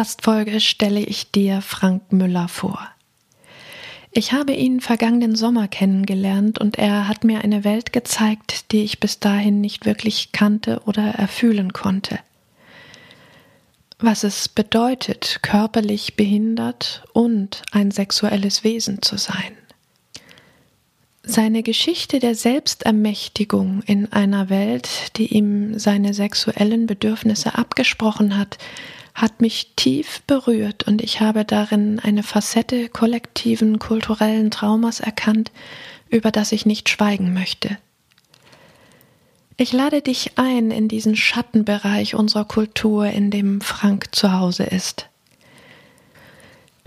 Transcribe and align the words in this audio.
Podcast-Folge 0.00 0.60
stelle 0.60 1.00
ich 1.00 1.30
dir 1.30 1.60
Frank 1.60 2.10
Müller 2.10 2.48
vor. 2.48 2.88
Ich 4.12 4.32
habe 4.32 4.54
ihn 4.54 4.80
vergangenen 4.80 5.36
Sommer 5.36 5.68
kennengelernt 5.68 6.58
und 6.58 6.78
er 6.78 7.06
hat 7.06 7.22
mir 7.22 7.42
eine 7.44 7.64
Welt 7.64 7.92
gezeigt, 7.92 8.72
die 8.72 8.82
ich 8.82 8.98
bis 8.98 9.20
dahin 9.20 9.60
nicht 9.60 9.84
wirklich 9.84 10.32
kannte 10.32 10.80
oder 10.86 11.02
erfühlen 11.02 11.74
konnte. 11.74 12.18
Was 13.98 14.24
es 14.24 14.48
bedeutet, 14.48 15.40
körperlich 15.42 16.16
behindert 16.16 17.04
und 17.12 17.60
ein 17.70 17.90
sexuelles 17.90 18.64
Wesen 18.64 19.02
zu 19.02 19.18
sein. 19.18 19.52
Seine 21.22 21.62
Geschichte 21.62 22.20
der 22.20 22.34
Selbstermächtigung 22.34 23.82
in 23.84 24.10
einer 24.10 24.48
Welt, 24.48 25.18
die 25.18 25.26
ihm 25.26 25.78
seine 25.78 26.14
sexuellen 26.14 26.86
Bedürfnisse 26.86 27.58
abgesprochen 27.58 28.38
hat, 28.38 28.56
hat 29.14 29.40
mich 29.40 29.72
tief 29.76 30.22
berührt 30.26 30.86
und 30.86 31.02
ich 31.02 31.20
habe 31.20 31.44
darin 31.44 31.98
eine 31.98 32.22
Facette 32.22 32.88
kollektiven 32.88 33.78
kulturellen 33.78 34.50
Traumas 34.50 35.00
erkannt, 35.00 35.50
über 36.08 36.30
das 36.30 36.52
ich 36.52 36.66
nicht 36.66 36.88
schweigen 36.88 37.32
möchte. 37.34 37.78
Ich 39.56 39.72
lade 39.72 40.00
dich 40.00 40.38
ein 40.38 40.70
in 40.70 40.88
diesen 40.88 41.16
Schattenbereich 41.16 42.14
unserer 42.14 42.46
Kultur, 42.46 43.06
in 43.06 43.30
dem 43.30 43.60
Frank 43.60 44.14
zu 44.14 44.32
Hause 44.32 44.64
ist. 44.64 45.10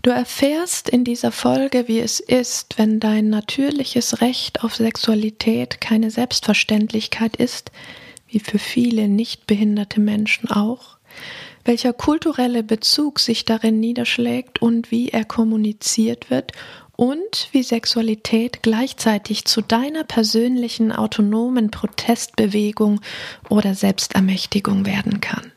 Du 0.01 0.09
erfährst 0.09 0.89
in 0.89 1.05
dieser 1.05 1.31
Folge, 1.31 1.87
wie 1.87 1.99
es 1.99 2.19
ist, 2.19 2.77
wenn 2.77 2.99
dein 2.99 3.29
natürliches 3.29 4.19
Recht 4.19 4.63
auf 4.63 4.75
Sexualität 4.75 5.79
keine 5.79 6.11
Selbstverständlichkeit 6.11 7.37
ist, 7.37 7.71
wie 8.27 8.39
für 8.39 8.59
viele 8.59 9.07
nicht 9.07 9.47
behinderte 9.47 10.01
Menschen 10.01 10.49
auch, 10.49 10.97
welcher 11.65 11.93
kulturelle 11.93 12.63
Bezug 12.63 13.19
sich 13.19 13.45
darin 13.45 13.79
niederschlägt 13.79 14.61
und 14.61 14.91
wie 14.91 15.09
er 15.09 15.25
kommuniziert 15.25 16.29
wird 16.29 16.51
und 16.95 17.49
wie 17.51 17.63
Sexualität 17.63 18.61
gleichzeitig 18.61 19.45
zu 19.45 19.61
deiner 19.61 20.03
persönlichen 20.03 20.91
autonomen 20.91 21.71
Protestbewegung 21.71 23.01
oder 23.49 23.73
Selbstermächtigung 23.73 24.85
werden 24.85 25.21
kann. 25.21 25.51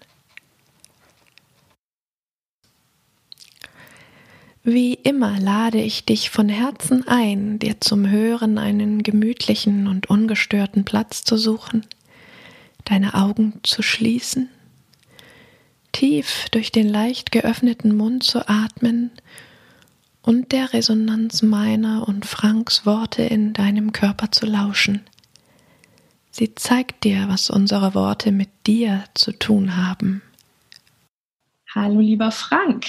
Wie 4.68 4.94
immer 4.94 5.38
lade 5.38 5.80
ich 5.80 6.06
dich 6.06 6.30
von 6.30 6.48
Herzen 6.48 7.06
ein, 7.06 7.60
dir 7.60 7.80
zum 7.80 8.10
Hören 8.10 8.58
einen 8.58 9.04
gemütlichen 9.04 9.86
und 9.86 10.10
ungestörten 10.10 10.84
Platz 10.84 11.22
zu 11.22 11.36
suchen, 11.36 11.86
deine 12.84 13.14
Augen 13.14 13.60
zu 13.62 13.82
schließen, 13.82 14.48
tief 16.06 16.48
durch 16.52 16.70
den 16.70 16.88
leicht 16.88 17.32
geöffneten 17.32 17.96
Mund 17.96 18.22
zu 18.22 18.48
atmen 18.48 19.10
und 20.22 20.52
der 20.52 20.72
Resonanz 20.72 21.42
meiner 21.42 22.06
und 22.06 22.24
Franks 22.26 22.86
Worte 22.86 23.22
in 23.22 23.52
deinem 23.52 23.90
Körper 23.90 24.30
zu 24.30 24.46
lauschen. 24.46 25.00
Sie 26.30 26.54
zeigt 26.54 27.02
dir, 27.02 27.24
was 27.28 27.50
unsere 27.50 27.94
Worte 27.94 28.30
mit 28.30 28.50
dir 28.68 29.02
zu 29.14 29.32
tun 29.32 29.76
haben. 29.76 30.22
Hallo 31.74 31.98
lieber 31.98 32.30
Frank, 32.30 32.86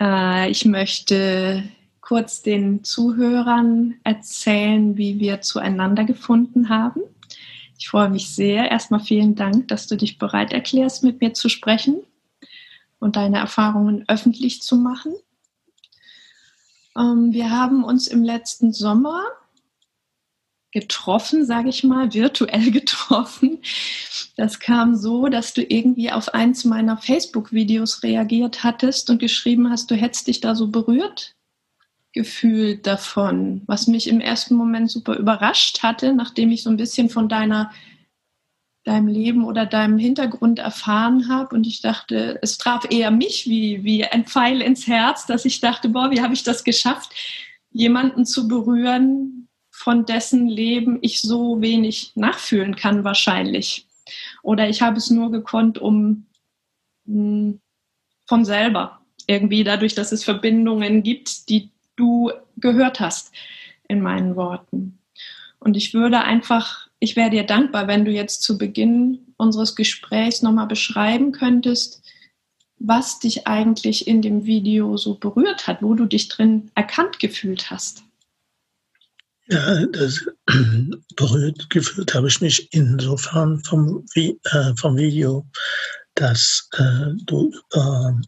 äh, 0.00 0.50
ich 0.50 0.64
möchte 0.64 1.62
kurz 2.00 2.42
den 2.42 2.82
Zuhörern 2.82 3.94
erzählen, 4.02 4.96
wie 4.96 5.20
wir 5.20 5.42
zueinander 5.42 6.02
gefunden 6.02 6.68
haben. 6.70 7.02
Ich 7.78 7.88
freue 7.88 8.08
mich 8.08 8.30
sehr. 8.30 8.70
Erstmal 8.70 9.00
vielen 9.00 9.34
Dank, 9.34 9.68
dass 9.68 9.86
du 9.86 9.96
dich 9.96 10.18
bereit 10.18 10.52
erklärst, 10.52 11.04
mit 11.04 11.20
mir 11.20 11.34
zu 11.34 11.48
sprechen 11.48 12.02
und 12.98 13.16
deine 13.16 13.38
Erfahrungen 13.38 14.04
öffentlich 14.08 14.62
zu 14.62 14.76
machen. 14.76 15.14
Ähm, 16.96 17.32
wir 17.32 17.50
haben 17.50 17.84
uns 17.84 18.06
im 18.06 18.22
letzten 18.22 18.72
Sommer 18.72 19.22
getroffen, 20.70 21.46
sage 21.46 21.68
ich 21.68 21.84
mal, 21.84 22.12
virtuell 22.12 22.70
getroffen. 22.72 23.60
Das 24.36 24.58
kam 24.58 24.96
so, 24.96 25.28
dass 25.28 25.54
du 25.54 25.62
irgendwie 25.62 26.10
auf 26.10 26.34
eins 26.34 26.64
meiner 26.64 26.96
Facebook-Videos 26.96 28.02
reagiert 28.02 28.64
hattest 28.64 29.10
und 29.10 29.18
geschrieben 29.18 29.70
hast, 29.70 29.90
du 29.90 29.94
hättest 29.94 30.26
dich 30.26 30.40
da 30.40 30.54
so 30.54 30.68
berührt 30.68 31.34
gefühlt 32.14 32.86
davon, 32.86 33.62
was 33.66 33.86
mich 33.88 34.08
im 34.08 34.20
ersten 34.20 34.54
Moment 34.54 34.90
super 34.90 35.16
überrascht 35.16 35.82
hatte, 35.82 36.14
nachdem 36.14 36.50
ich 36.50 36.62
so 36.62 36.70
ein 36.70 36.76
bisschen 36.76 37.10
von 37.10 37.28
deiner 37.28 37.70
deinem 38.84 39.08
Leben 39.08 39.44
oder 39.44 39.64
deinem 39.64 39.98
Hintergrund 39.98 40.58
erfahren 40.58 41.28
habe 41.30 41.56
und 41.56 41.66
ich 41.66 41.80
dachte, 41.80 42.38
es 42.42 42.58
traf 42.58 42.86
eher 42.90 43.10
mich 43.10 43.46
wie, 43.46 43.82
wie 43.82 44.04
ein 44.04 44.26
Pfeil 44.26 44.60
ins 44.60 44.86
Herz, 44.86 45.26
dass 45.26 45.46
ich 45.46 45.60
dachte, 45.60 45.88
boah, 45.88 46.10
wie 46.10 46.20
habe 46.20 46.34
ich 46.34 46.42
das 46.42 46.64
geschafft, 46.64 47.14
jemanden 47.70 48.26
zu 48.26 48.46
berühren, 48.46 49.48
von 49.70 50.04
dessen 50.04 50.46
Leben 50.46 50.98
ich 51.00 51.20
so 51.20 51.62
wenig 51.62 52.12
nachfühlen 52.14 52.76
kann 52.76 53.04
wahrscheinlich. 53.04 53.88
Oder 54.42 54.68
ich 54.68 54.82
habe 54.82 54.98
es 54.98 55.10
nur 55.10 55.30
gekonnt, 55.30 55.78
um 55.78 56.26
hm, 57.06 57.60
von 58.26 58.44
selber 58.44 59.00
irgendwie 59.26 59.64
dadurch, 59.64 59.94
dass 59.94 60.12
es 60.12 60.24
Verbindungen 60.24 61.02
gibt, 61.02 61.48
die 61.48 61.70
du 61.96 62.32
gehört 62.56 63.00
hast 63.00 63.32
in 63.88 64.00
meinen 64.00 64.36
Worten. 64.36 64.98
Und 65.58 65.76
ich 65.76 65.94
würde 65.94 66.20
einfach, 66.20 66.88
ich 66.98 67.16
wäre 67.16 67.30
dir 67.30 67.44
dankbar, 67.44 67.88
wenn 67.88 68.04
du 68.04 68.10
jetzt 68.10 68.42
zu 68.42 68.58
Beginn 68.58 69.20
unseres 69.36 69.74
Gesprächs 69.74 70.42
nochmal 70.42 70.66
beschreiben 70.66 71.32
könntest, 71.32 72.02
was 72.78 73.18
dich 73.18 73.46
eigentlich 73.46 74.06
in 74.06 74.20
dem 74.20 74.44
Video 74.44 74.96
so 74.96 75.14
berührt 75.14 75.66
hat, 75.66 75.82
wo 75.82 75.94
du 75.94 76.06
dich 76.06 76.28
drin 76.28 76.70
erkannt 76.74 77.18
gefühlt 77.18 77.70
hast. 77.70 78.02
Ja, 79.46 79.86
das 79.86 80.26
berührt 81.16 81.70
gefühlt 81.70 82.14
habe 82.14 82.28
ich 82.28 82.40
mich 82.40 82.72
insofern 82.72 83.62
vom, 83.64 84.04
äh, 84.14 84.32
vom 84.76 84.96
Video, 84.96 85.46
dass 86.14 86.68
äh, 86.72 87.12
du 87.24 87.52
über 87.72 88.20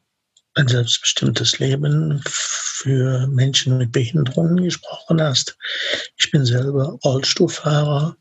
ein 0.56 0.68
selbstbestimmtes 0.68 1.58
Leben 1.58 2.20
für 2.24 3.26
Menschen 3.28 3.78
mit 3.78 3.92
Behinderungen 3.92 4.64
gesprochen 4.64 5.20
hast. 5.20 5.56
Ich 6.16 6.30
bin 6.30 6.44
selber 6.44 6.98
Rollstuhlfahrer 7.04 8.16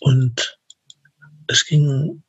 und 0.00 0.58
es 1.46 1.64
ging 1.64 2.22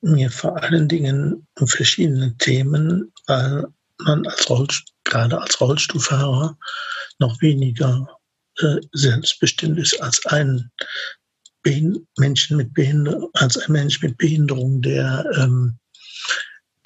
mir 0.00 0.30
vor 0.30 0.62
allen 0.62 0.88
Dingen 0.88 1.46
um 1.58 1.66
verschiedene 1.66 2.36
Themen, 2.38 3.12
weil 3.26 3.66
man 3.98 4.26
als 4.26 4.48
Rollstuhl, 4.48 4.94
gerade 5.04 5.40
als 5.40 5.60
Rollstuhlfahrer 5.60 6.56
noch 7.18 7.40
weniger 7.42 8.06
äh, 8.58 8.76
selbstbestimmt 8.92 9.78
ist 9.78 10.00
als 10.00 10.24
ein 10.26 10.70
Menschen 12.18 12.56
mit 12.56 12.72
Behinderung, 12.72 13.28
als 13.34 13.58
ein 13.58 13.72
Mensch 13.72 14.00
mit 14.00 14.16
Behinderung, 14.16 14.80
der, 14.80 15.26
ähm, 15.36 15.78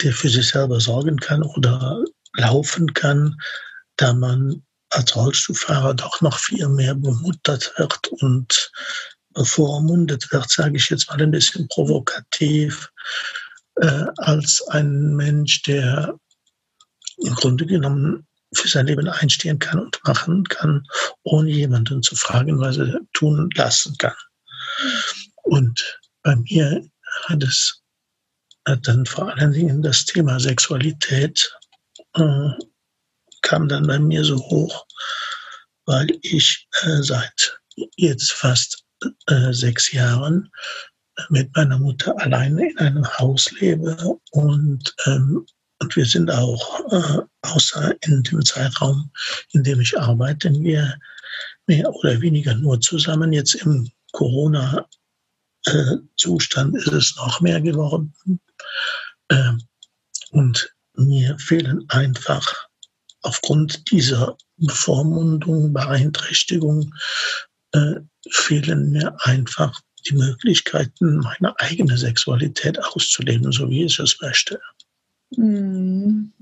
der 0.02 0.12
für 0.12 0.28
sich 0.28 0.48
selber 0.48 0.80
sorgen 0.80 1.16
kann 1.16 1.42
oder 1.42 2.04
laufen 2.36 2.92
kann, 2.94 3.36
da 3.96 4.12
man 4.12 4.62
als 4.90 5.16
Rollstuhlfahrer 5.16 5.94
doch 5.94 6.20
noch 6.20 6.38
viel 6.38 6.68
mehr 6.68 6.94
bemuttert 6.94 7.72
wird 7.76 8.08
und 8.20 8.70
bevormundet 9.30 10.30
wird, 10.32 10.50
sage 10.50 10.76
ich 10.76 10.90
jetzt 10.90 11.08
mal 11.08 11.20
ein 11.20 11.30
bisschen 11.30 11.66
provokativ, 11.68 12.90
äh, 13.76 14.04
als 14.18 14.62
ein 14.68 15.14
Mensch, 15.16 15.62
der 15.62 16.14
im 17.18 17.34
Grunde 17.34 17.64
genommen 17.66 18.26
für 18.54 18.68
sein 18.68 18.86
Leben 18.86 19.08
einstehen 19.08 19.58
kann 19.58 19.78
und 19.78 19.98
machen 20.04 20.44
kann, 20.44 20.84
ohne 21.22 21.50
jemanden 21.50 22.02
zu 22.02 22.16
fragen, 22.16 22.60
was 22.60 22.76
er 22.76 23.00
tun 23.14 23.48
lassen 23.54 23.96
kann. 23.96 24.14
Und 25.42 26.00
bei 26.22 26.36
mir 26.36 26.86
hat 27.24 27.42
es 27.42 27.81
dann 28.64 29.06
vor 29.06 29.28
allen 29.28 29.52
Dingen 29.52 29.82
das 29.82 30.04
Thema 30.04 30.38
Sexualität 30.38 31.52
äh, 32.14 32.50
kam 33.42 33.68
dann 33.68 33.86
bei 33.86 33.98
mir 33.98 34.24
so 34.24 34.36
hoch, 34.36 34.86
weil 35.86 36.08
ich 36.22 36.68
äh, 36.82 37.02
seit 37.02 37.60
jetzt 37.96 38.32
fast 38.32 38.84
äh, 39.26 39.52
sechs 39.52 39.92
Jahren 39.92 40.50
mit 41.28 41.54
meiner 41.56 41.78
Mutter 41.78 42.18
alleine 42.20 42.70
in 42.70 42.78
einem 42.78 43.18
Haus 43.18 43.50
lebe 43.52 43.96
und 44.30 44.94
ähm, 45.06 45.46
und 45.82 45.96
wir 45.96 46.06
sind 46.06 46.30
auch, 46.30 46.80
äh, 46.92 47.18
außer 47.42 47.94
in 48.02 48.22
dem 48.22 48.44
Zeitraum, 48.44 49.10
in 49.50 49.64
dem 49.64 49.80
ich 49.80 49.98
arbeite, 49.98 50.52
wir 50.52 50.96
mehr 51.66 51.92
oder 51.92 52.20
weniger 52.20 52.54
nur 52.54 52.80
zusammen. 52.80 53.32
Jetzt 53.32 53.56
im 53.56 53.90
Corona-Zustand 54.12 56.76
ist 56.76 56.92
es 56.92 57.16
noch 57.16 57.40
mehr 57.40 57.60
geworden. 57.60 58.14
Ähm, 59.30 59.62
und 60.30 60.74
mir 60.94 61.38
fehlen 61.38 61.84
einfach 61.88 62.68
aufgrund 63.22 63.90
dieser 63.90 64.36
Bevormundung, 64.56 65.72
Beeinträchtigung, 65.72 66.94
äh, 67.72 67.94
fehlen 68.30 68.90
mir 68.90 69.16
einfach 69.20 69.80
die 70.06 70.14
Möglichkeiten, 70.14 71.18
meine 71.18 71.58
eigene 71.60 71.96
Sexualität 71.96 72.82
auszuleben, 72.82 73.52
so 73.52 73.70
wie 73.70 73.84
ich 73.84 73.98
es 73.98 74.20
möchte. 74.20 74.60
Hm. 75.34 76.32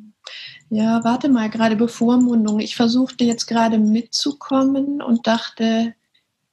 Ja, 0.71 1.03
warte 1.05 1.29
mal, 1.29 1.51
gerade 1.51 1.77
Bevormundung. 1.77 2.61
Ich 2.61 2.77
versuchte 2.77 3.25
jetzt 3.25 3.47
gerade 3.47 3.79
mitzukommen 3.79 5.03
und 5.03 5.27
dachte, 5.27 5.95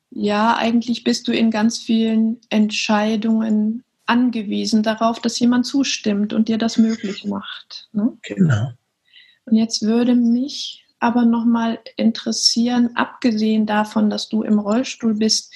ja, 0.09 0.55
eigentlich 0.57 1.03
bist 1.03 1.27
du 1.27 1.31
in 1.31 1.51
ganz 1.51 1.77
vielen 1.77 2.39
Entscheidungen 2.49 3.83
angewiesen 4.07 4.83
darauf, 4.83 5.19
dass 5.19 5.39
jemand 5.39 5.65
zustimmt 5.65 6.33
und 6.33 6.47
dir 6.47 6.57
das 6.57 6.77
möglich 6.77 7.25
macht. 7.25 7.89
Ne? 7.91 8.17
Genau. 8.23 8.71
Und 9.45 9.55
jetzt 9.55 9.81
würde 9.81 10.15
mich 10.15 10.85
aber 10.99 11.25
nochmal 11.25 11.79
interessieren, 11.95 12.91
abgesehen 12.95 13.65
davon, 13.65 14.09
dass 14.09 14.29
du 14.29 14.43
im 14.43 14.59
Rollstuhl 14.59 15.13
bist, 15.13 15.53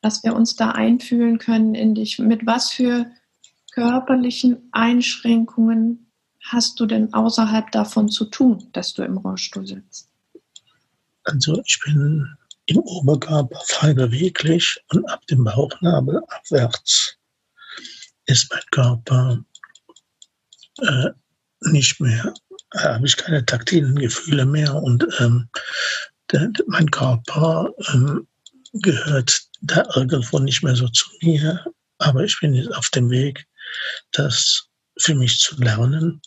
dass 0.00 0.22
wir 0.24 0.34
uns 0.34 0.56
da 0.56 0.70
einfühlen 0.70 1.38
können 1.38 1.74
in 1.74 1.94
dich. 1.94 2.18
Mit 2.18 2.46
was 2.46 2.70
für 2.70 3.06
körperlichen 3.72 4.68
Einschränkungen 4.72 6.10
hast 6.44 6.80
du 6.80 6.86
denn 6.86 7.12
außerhalb 7.12 7.70
davon 7.70 8.08
zu 8.08 8.24
tun, 8.24 8.68
dass 8.72 8.94
du 8.94 9.02
im 9.02 9.18
Rollstuhl 9.18 9.66
sitzt? 9.66 10.08
Also 11.24 11.60
ich 11.64 11.78
bin 11.84 12.26
im 12.66 12.78
Oberkörper 12.78 13.60
frei 13.66 13.92
beweglich 13.92 14.80
und 14.92 15.08
ab 15.10 15.26
dem 15.26 15.44
Bauchnabel 15.44 16.22
abwärts 16.28 17.17
ist 18.28 18.50
mein 18.50 18.62
Körper 18.70 19.44
äh, 20.80 21.10
nicht 21.62 22.00
mehr, 22.00 22.32
äh, 22.74 22.78
habe 22.78 23.06
ich 23.06 23.16
keine 23.16 23.44
taktilen 23.44 23.96
Gefühle 23.96 24.46
mehr 24.46 24.74
und 24.74 25.06
ähm, 25.18 25.48
der, 26.30 26.50
mein 26.66 26.90
Körper 26.90 27.70
ähm, 27.92 28.26
gehört 28.74 29.42
da 29.62 29.84
irgendwo 29.96 30.38
nicht 30.38 30.62
mehr 30.62 30.76
so 30.76 30.88
zu 30.88 31.08
mir, 31.22 31.64
aber 31.98 32.22
ich 32.24 32.38
bin 32.40 32.54
jetzt 32.54 32.74
auf 32.74 32.90
dem 32.90 33.10
Weg, 33.10 33.46
das 34.12 34.68
für 35.00 35.14
mich 35.14 35.38
zu 35.38 35.56
lernen, 35.56 36.20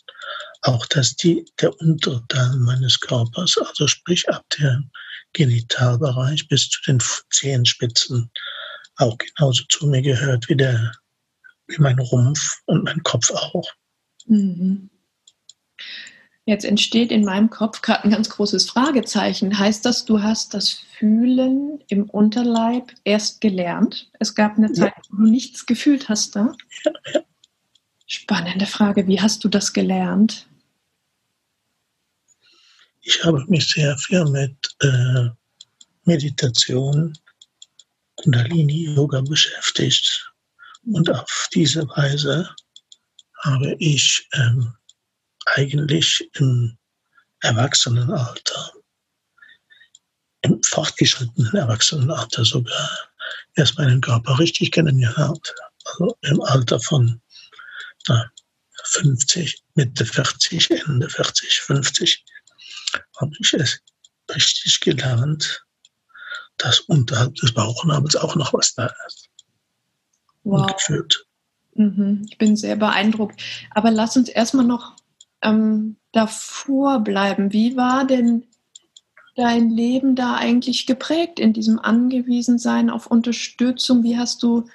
auch 0.62 0.86
dass 0.86 1.16
die, 1.16 1.44
der 1.60 1.74
untere 1.80 2.22
Teil 2.28 2.56
meines 2.56 2.98
Körpers, 3.00 3.56
also 3.58 3.86
sprich 3.86 4.28
ab 4.28 4.44
dem 4.58 4.90
Genitalbereich 5.32 6.46
bis 6.48 6.68
zu 6.68 6.80
den 6.86 7.02
Zehenspitzen, 7.30 8.30
auch 8.96 9.16
genauso 9.18 9.64
zu 9.68 9.86
mir 9.86 10.02
gehört 10.02 10.48
wie 10.48 10.56
der, 10.56 10.92
wie 11.68 11.80
mein 11.80 11.98
Rumpf 11.98 12.60
und 12.66 12.84
mein 12.84 13.02
Kopf 13.02 13.30
auch. 13.30 13.68
Mhm. 14.26 14.90
Jetzt 16.44 16.64
entsteht 16.64 17.12
in 17.12 17.24
meinem 17.24 17.50
Kopf 17.50 17.82
gerade 17.82 18.02
ein 18.04 18.10
ganz 18.10 18.28
großes 18.28 18.68
Fragezeichen. 18.68 19.58
Heißt 19.58 19.84
das, 19.84 20.04
du 20.04 20.22
hast 20.22 20.54
das 20.54 20.70
Fühlen 20.70 21.80
im 21.86 22.10
Unterleib 22.10 22.92
erst 23.04 23.40
gelernt? 23.40 24.10
Es 24.18 24.34
gab 24.34 24.56
eine 24.56 24.72
Zeit, 24.72 24.92
ja. 24.96 25.02
wo 25.10 25.18
du 25.18 25.30
nichts 25.30 25.66
gefühlt 25.66 26.08
hast 26.08 26.34
da? 26.34 26.52
Ja, 26.84 26.92
ja. 27.14 27.20
Spannende 28.06 28.66
Frage. 28.66 29.06
Wie 29.06 29.20
hast 29.20 29.44
du 29.44 29.48
das 29.48 29.72
gelernt? 29.72 30.48
Ich 33.02 33.24
habe 33.24 33.44
mich 33.46 33.68
sehr 33.68 33.96
viel 33.98 34.24
mit 34.24 34.56
äh, 34.80 35.28
Meditation, 36.04 37.16
Kundalini-Yoga 38.16 39.20
beschäftigt. 39.22 40.31
Und 40.84 41.10
auf 41.10 41.48
diese 41.54 41.86
Weise 41.88 42.48
habe 43.44 43.76
ich 43.78 44.28
ähm, 44.34 44.74
eigentlich 45.46 46.28
im 46.34 46.76
Erwachsenenalter, 47.40 48.72
im 50.42 50.60
fortgeschrittenen 50.62 51.54
Erwachsenenalter 51.54 52.44
sogar, 52.44 52.90
erst 53.54 53.78
meinen 53.78 54.00
Körper 54.00 54.38
richtig 54.38 54.72
kennengelernt. 54.72 55.54
Also 55.84 56.16
im 56.22 56.40
Alter 56.42 56.80
von 56.80 57.20
na, 58.08 58.30
50, 58.84 59.62
Mitte 59.74 60.04
40, 60.04 60.70
Ende 60.70 61.08
40, 61.08 61.60
50, 61.60 62.24
habe 63.20 63.32
ich 63.40 63.52
es 63.54 63.80
richtig 64.34 64.80
gelernt, 64.80 65.64
dass 66.58 66.80
unterhalb 66.80 67.34
des 67.36 67.52
Bauchnabels 67.52 68.16
auch 68.16 68.34
noch 68.36 68.52
was 68.52 68.74
da 68.74 68.92
ist. 69.06 69.21
Wow. 70.44 70.62
Und 70.62 70.74
gefühlt. 70.74 71.26
Mhm, 71.74 72.26
ich 72.28 72.38
bin 72.38 72.56
sehr 72.56 72.76
beeindruckt. 72.76 73.42
Aber 73.70 73.90
lass 73.90 74.16
uns 74.16 74.28
erstmal 74.28 74.66
noch 74.66 74.96
ähm, 75.42 75.96
davor 76.12 77.00
bleiben. 77.00 77.52
Wie 77.52 77.76
war 77.76 78.06
denn 78.06 78.44
dein 79.34 79.70
Leben 79.70 80.14
da 80.14 80.36
eigentlich 80.36 80.86
geprägt 80.86 81.40
in 81.40 81.52
diesem 81.52 81.78
Angewiesensein 81.78 82.90
auf 82.90 83.06
Unterstützung? 83.06 84.02
Wie 84.02 84.18
hast 84.18 84.42
du 84.42 84.66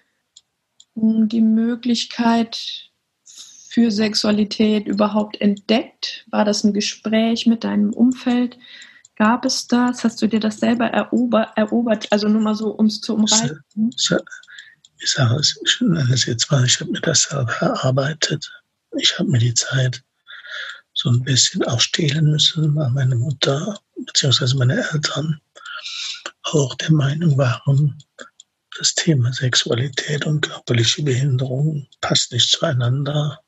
hm, 0.95 1.29
die 1.29 1.41
Möglichkeit 1.41 2.89
für 3.23 3.91
Sexualität 3.91 4.87
überhaupt 4.87 5.39
entdeckt? 5.39 6.25
War 6.31 6.45
das 6.45 6.63
ein 6.63 6.73
Gespräch 6.73 7.45
mit 7.45 7.63
deinem 7.63 7.93
Umfeld? 7.93 8.57
Gab 9.15 9.45
es 9.45 9.67
das? 9.67 10.03
Hast 10.03 10.21
du 10.21 10.27
dir 10.27 10.39
das 10.39 10.59
selber 10.59 10.87
erober, 10.87 11.51
erobert? 11.55 12.11
Also 12.11 12.27
nur 12.27 12.41
mal 12.41 12.55
so, 12.55 12.69
um 12.69 12.87
es 12.87 13.01
zu 13.01 13.15
umreißen. 13.15 13.63
Ich 14.99 15.11
sage 15.11 15.35
es, 15.35 15.59
ich 15.65 15.81
nenne 15.81 16.13
es 16.13 16.25
jetzt 16.25 16.49
mal, 16.51 16.65
ich 16.65 16.79
habe 16.79 16.91
mir 16.91 17.01
das 17.01 17.23
selber 17.23 17.53
erarbeitet. 17.53 18.51
Ich 18.97 19.17
habe 19.17 19.29
mir 19.29 19.39
die 19.39 19.53
Zeit 19.53 20.03
so 20.94 21.09
ein 21.09 21.23
bisschen 21.23 21.63
auch 21.65 21.79
stehlen 21.79 22.31
müssen, 22.31 22.75
weil 22.75 22.89
meine 22.89 23.15
Mutter 23.15 23.79
bzw. 23.95 24.55
meine 24.55 24.88
Eltern 24.91 25.39
auch 26.44 26.73
der 26.75 26.91
Meinung 26.91 27.38
waren, 27.38 27.97
das 28.77 28.94
Thema 28.94 29.33
Sexualität 29.33 30.25
und 30.25 30.41
körperliche 30.41 31.03
Behinderung 31.03 31.88
passt 32.01 32.31
nicht 32.31 32.49
zueinander. 32.49 33.39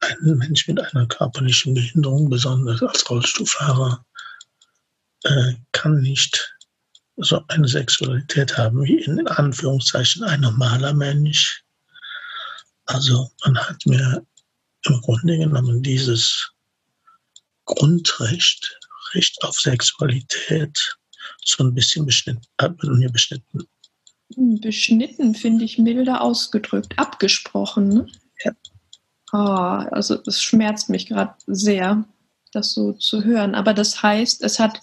Ein 0.00 0.36
Mensch 0.36 0.68
mit 0.68 0.78
einer 0.80 1.06
körperlichen 1.06 1.74
Behinderung, 1.74 2.28
besonders 2.28 2.82
als 2.82 3.08
Rollstuhlfahrer, 3.08 4.04
äh, 5.24 5.54
kann 5.72 6.00
nicht 6.00 6.53
so 7.16 7.40
eine 7.48 7.68
Sexualität 7.68 8.56
haben 8.56 8.82
wie 8.84 8.98
in 9.02 9.26
Anführungszeichen 9.26 10.24
ein 10.24 10.40
normaler 10.40 10.92
Mensch. 10.92 11.62
Also 12.86 13.30
man 13.44 13.56
hat 13.56 13.86
mir 13.86 14.26
im 14.86 15.00
Grunde 15.00 15.38
genommen 15.38 15.82
dieses 15.82 16.50
Grundrecht, 17.64 18.78
Recht 19.14 19.42
auf 19.44 19.58
Sexualität, 19.58 20.96
so 21.44 21.64
ein 21.64 21.74
bisschen 21.74 22.04
beschnitten, 22.04 22.42
mir 22.82 23.10
beschnitten. 23.10 23.64
Hm, 24.34 24.60
beschnitten 24.60 25.34
finde 25.34 25.64
ich 25.64 25.78
milder 25.78 26.20
ausgedrückt, 26.20 26.98
abgesprochen. 26.98 27.88
Ne? 27.88 28.06
Ja. 28.44 28.52
Oh, 29.32 29.88
also 29.92 30.20
es 30.26 30.42
schmerzt 30.42 30.90
mich 30.90 31.06
gerade 31.06 31.34
sehr, 31.46 32.04
das 32.52 32.72
so 32.72 32.92
zu 32.92 33.24
hören. 33.24 33.54
Aber 33.54 33.72
das 33.72 34.02
heißt, 34.02 34.42
es 34.42 34.58
hat 34.58 34.80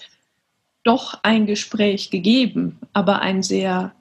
doch 0.84 1.20
ein 1.24 1.46
Gespräch 1.46 2.10
gegeben, 2.10 2.80
aber 2.94 3.22
ein 3.22 3.44
sehr 3.44 3.94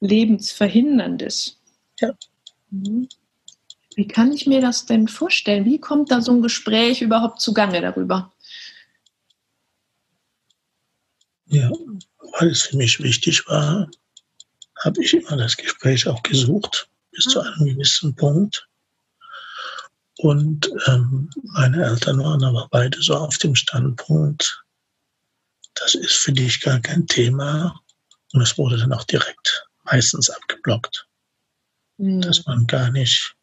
lebensverhinderndes. 0.00 1.58
Ja. 2.00 2.14
Mhm. 2.70 3.08
Wie 3.94 4.06
kann 4.06 4.32
ich 4.32 4.46
mir 4.46 4.60
das 4.60 4.84
denn 4.84 5.08
vorstellen? 5.08 5.64
Wie 5.64 5.78
kommt 5.78 6.10
da 6.10 6.20
so 6.20 6.32
ein 6.32 6.42
Gespräch 6.42 7.00
überhaupt 7.00 7.40
zugange 7.40 7.80
darüber? 7.80 8.32
Ja, 11.46 11.70
weil 12.38 12.48
es 12.48 12.62
für 12.62 12.76
mich 12.76 13.02
wichtig 13.02 13.46
war, 13.48 13.88
habe 14.84 15.02
ich 15.02 15.14
immer 15.14 15.36
das 15.36 15.56
Gespräch 15.56 16.06
auch 16.06 16.22
gesucht, 16.22 16.88
bis 17.12 17.26
ah. 17.28 17.30
zu 17.30 17.40
einem 17.40 17.64
gewissen 17.66 18.14
Punkt. 18.14 18.68
Und 20.18 20.70
ähm, 20.86 21.30
meine 21.42 21.84
Eltern 21.84 22.18
waren 22.18 22.42
aber 22.44 22.68
beide 22.70 23.00
so 23.00 23.14
auf 23.16 23.38
dem 23.38 23.54
Standpunkt, 23.54 24.65
das 25.76 25.94
ist 25.94 26.14
für 26.14 26.32
dich 26.32 26.60
gar 26.60 26.80
kein 26.80 27.06
Thema. 27.06 27.80
Und 28.32 28.42
es 28.42 28.58
wurde 28.58 28.76
dann 28.76 28.92
auch 28.92 29.04
direkt 29.04 29.66
meistens 29.84 30.30
abgeblockt, 30.30 31.08
mhm. 31.98 32.20
dass 32.20 32.44
man 32.46 32.66
gar 32.66 32.90
nicht 32.90 33.34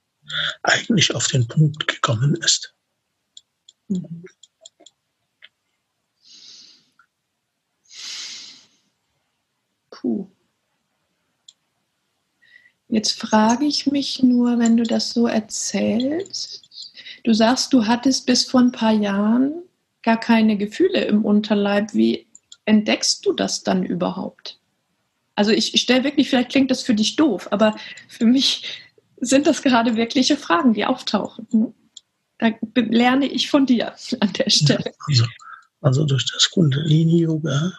eigentlich 0.64 1.14
auf 1.16 1.28
den 1.28 1.48
Punkt 1.48 1.88
gekommen 1.88 2.36
ist. 2.36 2.74
Puh. 9.90 10.30
Jetzt 12.90 13.20
frage 13.20 13.66
ich 13.66 13.88
mich 13.88 14.22
nur, 14.22 14.60
wenn 14.60 14.78
du 14.78 14.84
das 14.84 15.12
so 15.12 15.28
erzählst, 15.28 16.64
Du 17.24 17.34
sagst, 17.34 17.72
du 17.72 17.86
hattest 17.88 18.26
bis 18.26 18.44
vor 18.44 18.60
ein 18.60 18.72
paar 18.72 18.92
Jahren 18.92 19.64
gar 20.04 20.20
keine 20.20 20.58
Gefühle 20.58 21.06
im 21.06 21.26
Unterleib. 21.26 21.94
Wie 21.94 22.28
entdeckst 22.66 23.26
du 23.26 23.34
das 23.34 23.64
dann 23.64 23.84
überhaupt? 23.84 24.60
Also 25.36 25.52
ich, 25.52 25.74
ich 25.74 25.82
stelle 25.82 26.04
wirklich, 26.04 26.30
vielleicht 26.30 26.52
klingt 26.52 26.70
das 26.70 26.84
für 26.84 26.94
dich 26.94 27.16
doof, 27.16 27.48
aber 27.52 27.76
für 28.08 28.26
mich 28.26 28.82
sind 29.20 29.48
das 29.48 29.62
gerade 29.62 29.96
wirkliche 29.96 30.38
Fragen, 30.38 30.74
die 30.74 30.86
auftauchen. 30.86 31.48
Hm? 31.52 31.74
Da 32.38 32.52
lerne 32.76 33.26
ich 33.28 33.50
von 33.50 33.66
dir 33.66 33.94
an 34.20 34.34
der 34.34 34.50
Stelle. 34.50 34.84
Ja, 34.86 34.92
also, 35.08 35.26
also, 35.82 36.06
durch 36.06 36.26
das 36.32 36.50
Kundalini-Yoga. 36.52 37.74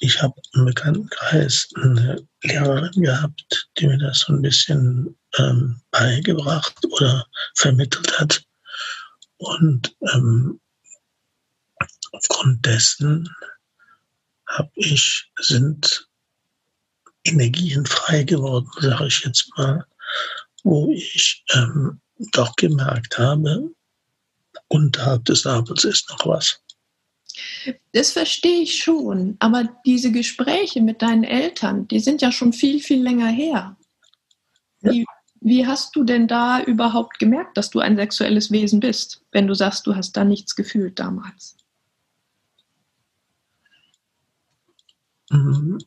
Ich 0.00 0.20
habe 0.20 0.34
im 0.54 0.64
Bekanntenkreis 0.64 1.68
eine 1.76 2.26
Lehrerin 2.42 3.02
gehabt, 3.02 3.68
die 3.78 3.86
mir 3.86 3.96
das 3.96 4.20
so 4.20 4.32
ein 4.32 4.42
bisschen 4.42 5.16
ähm, 5.38 5.80
beigebracht 5.92 6.74
oder 6.90 7.24
vermittelt 7.54 8.18
hat. 8.18 8.44
Und 9.38 9.96
ähm, 10.12 10.60
aufgrund 12.14 12.64
dessen 12.64 13.28
habe 14.46 14.70
ich, 14.74 15.30
sind 15.40 16.08
Energien 17.24 17.86
frei 17.86 18.22
geworden, 18.22 18.68
sage 18.80 19.06
ich 19.06 19.24
jetzt 19.24 19.50
mal, 19.56 19.84
wo 20.62 20.90
ich 20.92 21.44
ähm, 21.54 22.00
doch 22.32 22.54
gemerkt 22.56 23.18
habe, 23.18 23.70
unterhalb 24.68 25.24
des 25.24 25.44
Nabels 25.44 25.84
ist 25.84 26.08
noch 26.10 26.26
was. 26.26 26.60
Das 27.92 28.12
verstehe 28.12 28.62
ich 28.62 28.82
schon, 28.82 29.36
aber 29.40 29.64
diese 29.84 30.12
Gespräche 30.12 30.80
mit 30.80 31.02
deinen 31.02 31.24
Eltern, 31.24 31.88
die 31.88 32.00
sind 32.00 32.22
ja 32.22 32.30
schon 32.30 32.52
viel, 32.52 32.80
viel 32.80 33.02
länger 33.02 33.28
her. 33.28 33.76
Ja. 34.82 34.92
Wie, 34.92 35.06
wie 35.40 35.66
hast 35.66 35.96
du 35.96 36.04
denn 36.04 36.28
da 36.28 36.62
überhaupt 36.62 37.18
gemerkt, 37.18 37.56
dass 37.56 37.70
du 37.70 37.80
ein 37.80 37.96
sexuelles 37.96 38.50
Wesen 38.50 38.80
bist, 38.80 39.22
wenn 39.32 39.46
du 39.46 39.54
sagst, 39.54 39.86
du 39.86 39.96
hast 39.96 40.12
da 40.12 40.24
nichts 40.24 40.54
gefühlt 40.54 40.98
damals? 40.98 41.56
Mhm. 45.34 45.78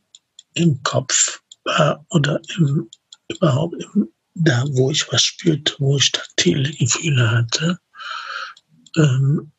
Im 0.54 0.82
Kopf 0.82 1.40
äh, 1.64 1.94
oder 2.10 2.40
im, 2.56 2.90
überhaupt 3.28 3.76
im 3.94 4.08
da, 4.40 4.64
wo 4.68 4.90
ich 4.90 5.10
was 5.12 5.22
spürte, 5.22 5.74
wo 5.78 5.96
ich 5.96 6.12
taktile 6.12 6.70
Gefühle 6.72 7.30
hatte, 7.30 7.78
ähm, 8.96 9.52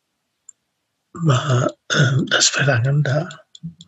war 1.12 1.70
äh, 1.88 2.24
das 2.26 2.48
Verlangen 2.48 3.02
da. 3.02 3.28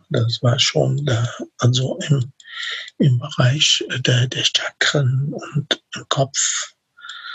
Das 0.09 0.43
war 0.43 0.59
schon 0.59 1.03
da, 1.05 1.27
also 1.57 1.97
im, 2.09 2.31
im 2.99 3.17
Bereich 3.17 3.83
der, 3.99 4.27
der 4.27 4.43
Chakren 4.43 5.33
und 5.33 5.83
im 5.95 6.05
Kopf 6.09 6.75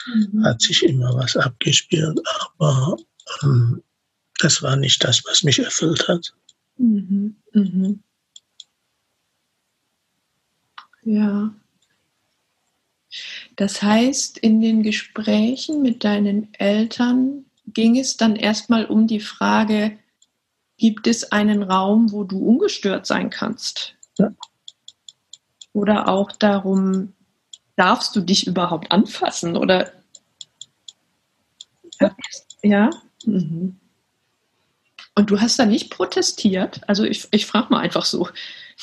mhm. 0.06 0.44
hat 0.44 0.62
sich 0.62 0.84
immer 0.84 1.14
was 1.14 1.36
abgespielt, 1.36 2.20
aber 2.58 2.96
ähm, 3.42 3.82
das 4.38 4.62
war 4.62 4.76
nicht 4.76 5.02
das, 5.02 5.24
was 5.24 5.42
mich 5.42 5.58
erfüllt 5.58 6.06
hat. 6.06 6.32
Mhm. 6.76 7.36
Mhm. 7.52 8.04
Ja. 11.08 11.54
Das 13.56 13.80
heißt, 13.80 14.36
in 14.36 14.60
den 14.60 14.82
Gesprächen 14.82 15.80
mit 15.80 16.04
deinen 16.04 16.52
Eltern 16.52 17.46
ging 17.66 17.98
es 17.98 18.18
dann 18.18 18.36
erstmal 18.36 18.84
um 18.84 19.06
die 19.06 19.20
Frage, 19.20 19.98
gibt 20.76 21.06
es 21.06 21.32
einen 21.32 21.62
Raum, 21.62 22.12
wo 22.12 22.24
du 22.24 22.38
ungestört 22.38 23.06
sein 23.06 23.30
kannst? 23.30 23.94
Ja. 24.18 24.34
Oder 25.72 26.08
auch 26.08 26.30
darum, 26.32 27.14
darfst 27.76 28.14
du 28.14 28.20
dich 28.20 28.46
überhaupt 28.46 28.92
anfassen? 28.92 29.56
Oder 29.56 29.90
ja. 32.02 32.16
ja? 32.62 32.90
Mhm. 33.24 33.80
Und 35.18 35.30
du 35.30 35.40
hast 35.40 35.58
da 35.58 35.66
nicht 35.66 35.90
protestiert? 35.90 36.80
Also 36.86 37.02
ich, 37.02 37.26
ich 37.32 37.44
frage 37.44 37.70
mal 37.70 37.80
einfach 37.80 38.04
so. 38.04 38.28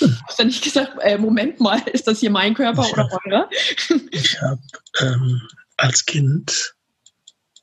Du 0.01 0.09
hast 0.27 0.37
ja 0.37 0.43
nicht 0.43 0.61
gesagt, 0.61 0.97
äh, 0.99 1.17
Moment 1.17 1.61
mal, 1.61 1.81
ist 1.93 2.09
das 2.09 2.19
hier 2.19 2.29
mein 2.29 2.53
Körper 2.53 2.85
ich 2.85 2.91
oder 2.91 3.09
eurer? 3.25 3.49
Ich 4.11 4.41
habe 4.41 4.61
ähm, 4.99 5.41
als 5.77 6.05
Kind, 6.05 6.75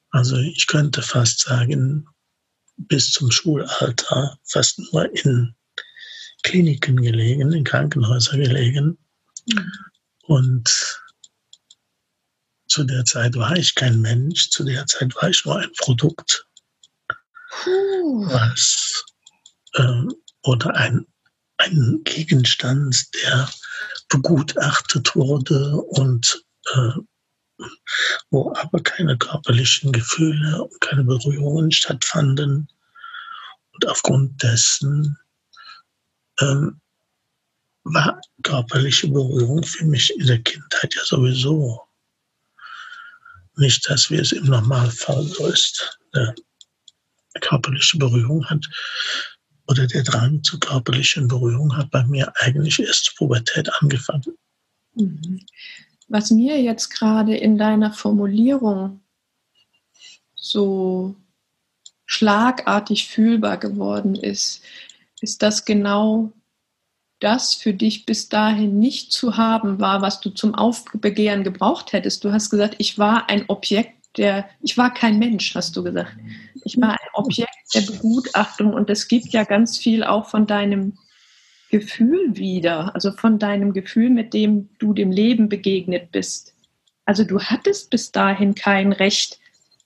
also 0.09 0.39
ich 0.39 0.67
könnte 0.69 1.03
fast 1.03 1.41
sagen, 1.41 2.09
bis 2.79 3.11
zum 3.11 3.31
Schulalter 3.31 4.39
fast 4.43 4.79
nur 4.79 5.15
in 5.23 5.55
Kliniken 6.43 6.97
gelegen, 6.97 7.53
in 7.53 7.65
Krankenhäusern 7.65 8.41
gelegen. 8.41 8.97
Mhm. 9.45 9.71
Und 10.23 11.03
zu 12.69 12.85
der 12.85 13.05
Zeit 13.05 13.37
war 13.37 13.55
ich 13.55 13.75
kein 13.75 14.01
Mensch, 14.01 14.49
zu 14.49 14.65
der 14.65 14.87
Zeit 14.87 15.15
war 15.17 15.29
ich 15.29 15.45
nur 15.45 15.59
ein 15.59 15.73
Produkt. 15.77 16.47
Was 17.65 19.05
äh, 19.75 20.03
oder 20.43 20.75
ein 20.75 21.07
ein 21.63 22.01
Gegenstand, 22.05 23.07
der 23.15 23.49
begutachtet 24.09 25.15
wurde 25.15 25.77
und 25.77 26.45
äh, 26.75 26.93
wo 28.31 28.53
aber 28.57 28.83
keine 28.83 29.17
körperlichen 29.17 29.93
Gefühle 29.93 30.65
und 30.65 30.81
keine 30.81 31.05
Berührungen 31.05 31.71
stattfanden. 31.71 32.69
Und 33.73 33.87
aufgrund 33.87 34.43
dessen 34.43 35.17
ähm, 36.41 36.81
war 37.85 38.21
körperliche 38.43 39.09
Berührung 39.09 39.63
für 39.63 39.85
mich 39.85 40.13
in 40.19 40.27
der 40.27 40.43
Kindheit 40.43 40.95
ja 40.95 41.05
sowieso 41.05 41.83
nicht 43.57 43.89
das, 43.89 44.11
wie 44.11 44.17
es 44.17 44.33
im 44.33 44.47
Normalfall 44.47 45.25
so 45.25 45.47
ist. 45.47 45.99
Eine 46.13 46.35
körperliche 47.41 47.99
Berührung 47.99 48.45
hat 48.47 48.69
oder 49.69 49.87
der 49.87 50.03
Drang 50.03 50.43
zur 50.43 50.61
körperlichen 50.61 51.29
Berührung 51.29 51.77
hat 51.77 51.91
bei 51.91 52.05
mir 52.05 52.33
eigentlich 52.41 52.81
erst 52.81 53.15
Pubertät 53.17 53.71
angefangen. 53.81 54.37
Mhm. 54.95 55.41
Was 56.09 56.31
mir 56.31 56.61
jetzt 56.61 56.91
gerade 56.91 57.37
in 57.37 57.57
deiner 57.57 57.93
Formulierung 57.93 59.01
so 60.35 61.17
schlagartig 62.05 63.09
fühlbar 63.09 63.57
geworden 63.57 64.15
ist, 64.15 64.63
ist 65.21 65.43
das 65.43 65.65
genau 65.65 66.33
das 67.21 67.55
für 67.55 67.73
dich 67.73 68.05
bis 68.05 68.29
dahin 68.29 68.79
nicht 68.79 69.13
zu 69.13 69.37
haben 69.37 69.81
war, 69.81 70.03
was 70.03 70.21
du 70.21 70.31
zum 70.31 70.55
Aufbegehren 70.55 71.45
gebraucht 71.45 71.93
hättest. 71.93 72.25
Du 72.25 72.33
hast 72.33 72.51
gesagt, 72.51 72.75
ich 72.79 72.99
war 72.99 73.31
ein 73.31 73.45
Objekt 73.49 74.02
der, 74.17 74.49
ich 74.61 74.77
war 74.77 74.93
kein 74.93 75.19
Mensch, 75.19 75.55
hast 75.55 75.77
du 75.77 75.83
gesagt. 75.83 76.17
Ich 76.65 76.81
war 76.81 76.93
ein 76.93 77.09
Objekt 77.15 77.75
der 77.75 77.81
Begutachtung 77.83 78.73
und 78.75 78.91
es 78.91 79.09
gibt 79.09 79.29
ja 79.29 79.45
ganz 79.45 79.79
viel 79.79 80.05
auch 80.05 80.29
von 80.29 80.47
deinem 80.47 80.99
Gefühl 81.71 82.37
wieder, 82.37 82.95
also 82.95 83.13
von 83.13 83.39
deinem 83.39 83.73
Gefühl, 83.73 84.11
mit 84.11 84.35
dem 84.35 84.69
du 84.79 84.93
dem 84.93 85.11
Leben 85.11 85.49
begegnet 85.49 86.13
bist. 86.13 86.55
Also 87.05 87.25
du 87.25 87.41
hattest 87.41 87.91
bis 87.91 88.13
dahin 88.13 88.55
kein 88.55 88.93
Recht, 88.93 89.39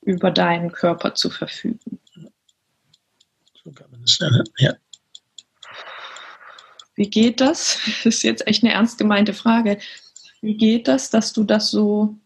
über 0.02 0.30
deinen 0.30 0.71
Körper 0.73 1.14
zu 1.14 1.30
verfügen. 1.30 1.99
So 3.62 3.73
kann 3.73 3.90
man 3.90 4.00
das 4.02 4.18
nennen, 4.21 4.45
ja. 4.59 4.75
Wie 6.95 7.11
geht 7.11 7.40
das? 7.40 7.78
Das 8.04 8.06
ist 8.06 8.23
jetzt 8.23 8.47
echt 8.47 8.62
eine 8.62 8.73
ernst 8.73 8.99
gemeinte 8.99 9.35
Frage. 9.35 9.78
Wie 10.40 10.56
geht 10.56 10.88
das, 10.88 11.11
dass 11.11 11.33
du 11.33 11.45
das 11.45 11.71
so 11.71 12.16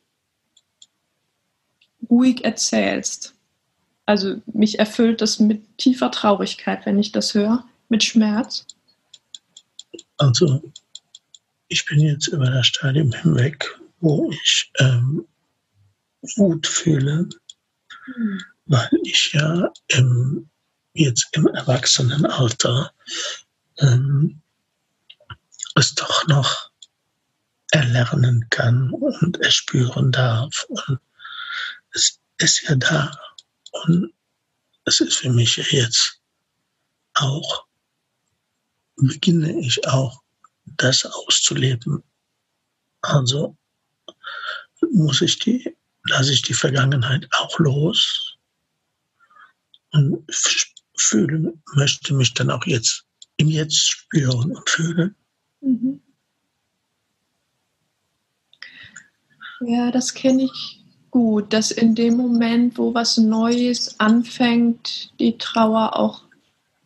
ruhig 2.11 2.45
erzählst. 2.45 3.35
Also 4.07 4.43
mich 4.53 4.79
erfüllt 4.79 5.21
das 5.21 5.39
mit 5.39 5.79
tiefer 5.79 6.11
Traurigkeit, 6.11 6.85
wenn 6.85 6.99
ich 6.99 7.13
das 7.13 7.35
höre, 7.35 7.65
mit 7.89 8.03
Schmerz. 8.03 8.67
Also 10.17 10.61
ich 11.69 11.87
bin 11.87 12.01
jetzt 12.01 12.27
über 12.27 12.51
das 12.51 12.67
Stadium 12.67 13.13
hinweg, 13.13 13.79
wo 14.01 14.31
ich 14.31 14.73
ähm, 14.79 15.25
Wut 16.37 16.67
fühle, 16.67 17.29
hm. 18.05 18.41
weil 18.67 18.91
ich 19.05 19.33
ja 19.33 19.73
im, 19.89 20.51
jetzt 20.93 21.29
im 21.33 21.47
Erwachsenenalter 21.47 22.93
ähm, 23.79 24.41
es 25.77 25.95
doch 25.95 26.27
noch 26.27 26.71
erlernen 27.71 28.47
kann 28.51 28.91
und 28.91 29.41
erspüren 29.41 30.11
darf. 30.11 30.67
Und 30.69 30.99
es 31.93 32.21
ist 32.39 32.63
ja 32.63 32.75
da. 32.75 33.19
Und 33.85 34.13
es 34.85 35.01
ist 35.01 35.19
für 35.19 35.31
mich 35.31 35.57
jetzt 35.57 36.21
auch, 37.15 37.67
beginne 38.97 39.59
ich 39.61 39.87
auch 39.87 40.23
das 40.65 41.05
auszuleben. 41.05 42.03
Also 43.03 43.57
muss 44.93 45.21
ich 45.21 45.39
die, 45.39 45.77
lasse 46.05 46.33
ich 46.33 46.43
die 46.43 46.55
Vergangenheit 46.55 47.29
auch 47.33 47.59
los 47.59 48.37
und 49.93 50.25
fühle, 50.97 51.55
möchte 51.75 52.15
mich 52.15 52.35
dann 52.35 52.51
auch 52.51 52.65
jetzt 52.67 53.05
im 53.37 53.49
Jetzt 53.49 53.91
spüren 53.91 54.57
und 54.57 54.69
fühlen. 54.69 55.17
Mhm. 55.61 56.03
Ja, 59.61 59.91
das 59.91 60.15
kenne 60.15 60.45
ich 60.45 60.80
gut, 61.11 61.53
dass 61.53 61.71
in 61.71 61.95
dem 61.95 62.17
Moment, 62.17 62.79
wo 62.79 62.95
was 62.95 63.17
Neues 63.19 63.99
anfängt, 63.99 65.13
die 65.19 65.39
Trauer 65.39 65.97
auch 65.97 66.23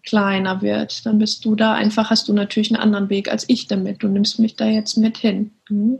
kleiner 0.04 0.62
wird. 0.62 1.04
Dann 1.06 1.18
bist 1.18 1.44
du 1.44 1.54
da 1.54 1.74
einfach, 1.74 2.10
hast 2.10 2.28
du 2.28 2.32
natürlich 2.32 2.70
einen 2.70 2.82
anderen 2.82 3.10
Weg 3.10 3.30
als 3.30 3.44
ich 3.48 3.66
damit. 3.66 4.02
Du 4.02 4.08
nimmst 4.08 4.38
mich 4.38 4.56
da 4.56 4.66
jetzt 4.66 4.96
mit 4.96 5.18
hin. 5.18 5.52
Mhm. 5.68 5.98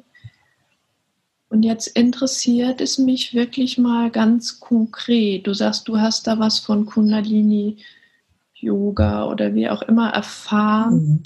Und 1.49 1.63
jetzt 1.63 1.87
interessiert 1.87 2.81
es 2.81 2.99
mich 2.99 3.33
wirklich 3.33 3.79
mal 3.79 4.11
ganz 4.11 4.59
konkret. 4.59 5.47
Du 5.47 5.55
sagst, 5.55 5.87
du 5.89 6.01
hast 6.01 6.27
da 6.27 6.39
was 6.39 6.59
von 6.59 6.85
Kundalini 6.85 7.77
Yoga 8.55 9.27
oder 9.27 9.55
wie 9.55 9.69
auch 9.69 9.83
immer 9.83 10.11
erfahren. 10.11 10.95
Mhm. 10.95 11.23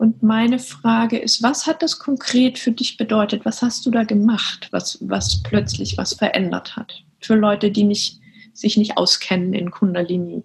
Und 0.00 0.22
meine 0.22 0.58
Frage 0.58 1.18
ist, 1.18 1.42
was 1.42 1.66
hat 1.66 1.82
das 1.82 1.98
konkret 1.98 2.58
für 2.58 2.72
dich 2.72 2.96
bedeutet? 2.96 3.44
Was 3.44 3.60
hast 3.60 3.84
du 3.84 3.90
da 3.90 4.04
gemacht, 4.04 4.68
was, 4.70 4.96
was 5.02 5.42
plötzlich 5.42 5.98
was 5.98 6.14
verändert 6.14 6.74
hat? 6.74 7.04
Für 7.20 7.34
Leute, 7.34 7.70
die 7.70 7.84
nicht, 7.84 8.18
sich 8.54 8.78
nicht 8.78 8.96
auskennen 8.96 9.52
in 9.52 9.70
Kundalini. 9.70 10.42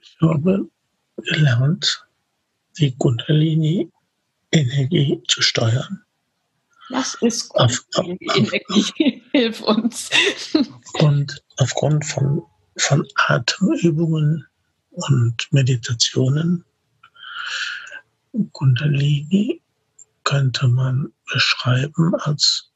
Ich 0.00 0.16
habe 0.22 0.66
gelernt, 1.18 2.06
die 2.78 2.96
Kundalini-Energie 2.96 5.22
zu 5.28 5.42
steuern. 5.42 6.02
Was 6.88 7.18
ist 7.20 7.50
Kundalini-Energie? 7.50 9.24
Hilf 9.32 9.60
uns. 9.60 10.08
Und 11.00 11.44
aufgrund 11.58 12.06
von, 12.06 12.44
von 12.78 13.06
Atemübungen 13.26 14.46
und 14.88 15.48
Meditationen 15.50 16.64
Kundalini 18.52 19.62
könnte 20.24 20.68
man 20.68 21.12
beschreiben 21.32 22.14
als, 22.16 22.70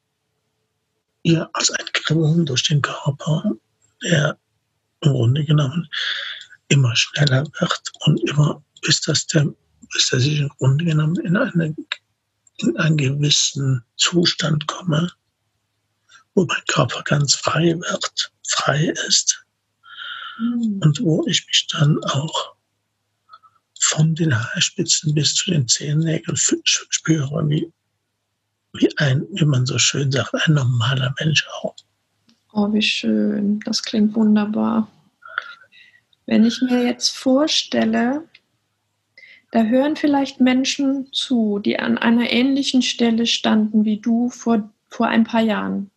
ja, 1.23 1.49
als 1.53 1.69
ein 1.71 1.85
Kribbeln 1.93 2.45
durch 2.45 2.63
den 2.63 2.81
Körper, 2.81 3.51
der 4.03 4.37
im 5.01 5.11
Grunde 5.11 5.43
genommen 5.43 5.87
immer 6.69 6.95
schneller 6.95 7.45
wird 7.59 7.91
und 8.05 8.17
immer, 8.29 8.63
bis 8.81 9.01
das 9.01 9.27
der, 9.27 9.45
bis 9.93 10.11
er 10.13 10.19
sich 10.19 10.39
im 10.39 10.49
Grunde 10.49 10.85
genommen 10.85 11.17
in, 11.17 11.35
eine, 11.35 11.75
in 12.57 12.77
einen 12.77 12.97
gewissen 12.97 13.83
Zustand 13.97 14.67
komme, 14.67 15.11
wo 16.33 16.45
mein 16.45 16.63
Körper 16.67 17.03
ganz 17.03 17.35
frei 17.35 17.75
wird, 17.77 18.31
frei 18.47 18.93
ist 19.07 19.45
mhm. 20.39 20.79
und 20.81 21.01
wo 21.01 21.25
ich 21.27 21.45
mich 21.47 21.67
dann 21.67 22.01
auch 22.05 22.55
von 23.91 24.15
den 24.15 24.33
Haarspitzen 24.33 25.13
bis 25.13 25.35
zu 25.35 25.51
den 25.51 25.67
Zehennägeln 25.67 26.37
spüre, 26.37 27.49
wie, 27.49 27.71
wie 28.73 28.89
ein, 28.97 29.27
wie 29.33 29.45
man 29.45 29.65
so 29.65 29.77
schön 29.77 30.11
sagt, 30.11 30.33
ein 30.33 30.53
normaler 30.53 31.13
Mensch 31.19 31.45
auch. 31.61 31.75
Oh, 32.53 32.71
wie 32.71 32.81
schön. 32.81 33.59
Das 33.65 33.83
klingt 33.83 34.15
wunderbar. 34.15 34.87
Wenn 36.25 36.45
ich 36.45 36.61
mir 36.61 36.85
jetzt 36.85 37.09
vorstelle, 37.09 38.23
da 39.51 39.63
hören 39.63 39.97
vielleicht 39.97 40.39
Menschen 40.39 41.11
zu, 41.11 41.59
die 41.59 41.77
an 41.77 41.97
einer 41.97 42.31
ähnlichen 42.31 42.81
Stelle 42.81 43.25
standen 43.27 43.83
wie 43.83 43.97
du 43.97 44.29
vor, 44.29 44.71
vor 44.87 45.07
ein 45.07 45.25
paar 45.25 45.41
Jahren. 45.41 45.91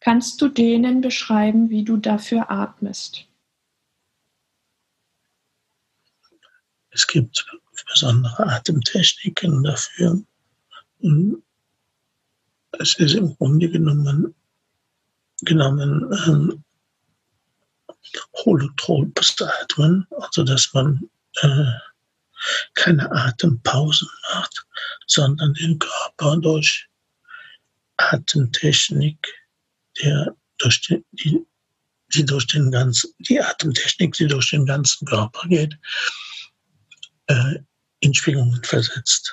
Kannst 0.00 0.42
du 0.42 0.48
denen 0.48 1.00
beschreiben, 1.00 1.70
wie 1.70 1.84
du 1.84 1.96
dafür 1.96 2.50
atmest? 2.50 3.26
Es 6.92 7.06
gibt 7.06 7.44
besondere 7.90 8.46
Atemtechniken 8.46 9.62
dafür. 9.62 10.22
Und 11.00 11.42
es 12.72 12.94
ist 12.98 13.14
im 13.14 13.36
Grunde 13.36 13.70
genommen, 13.70 14.34
genommen 15.42 16.12
ähm, 16.26 16.64
holotropes 18.44 19.40
Atmen, 19.40 20.06
also 20.18 20.44
dass 20.44 20.72
man 20.72 21.08
äh, 21.40 21.72
keine 22.74 23.10
Atempausen 23.10 24.08
macht, 24.34 24.66
sondern 25.06 25.54
den 25.54 25.78
Körper 25.78 26.36
durch 26.38 26.88
Atemtechnik, 27.96 29.26
der 30.02 30.34
durch 30.58 30.80
die, 30.82 31.04
die, 31.12 31.46
die 32.14 32.24
durch 32.24 32.46
den 32.46 32.70
ganzen, 32.70 33.12
die 33.18 33.40
Atemtechnik, 33.40 34.14
die 34.14 34.26
durch 34.26 34.50
den 34.50 34.66
ganzen 34.66 35.06
Körper 35.06 35.48
geht, 35.48 35.78
äh, 37.26 37.58
in 38.00 38.14
Schwingungen 38.14 38.62
versetzt. 38.64 39.32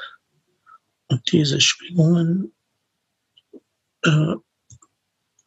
Und 1.08 1.32
diese 1.32 1.60
Schwingungen 1.60 2.54
äh, 4.04 4.36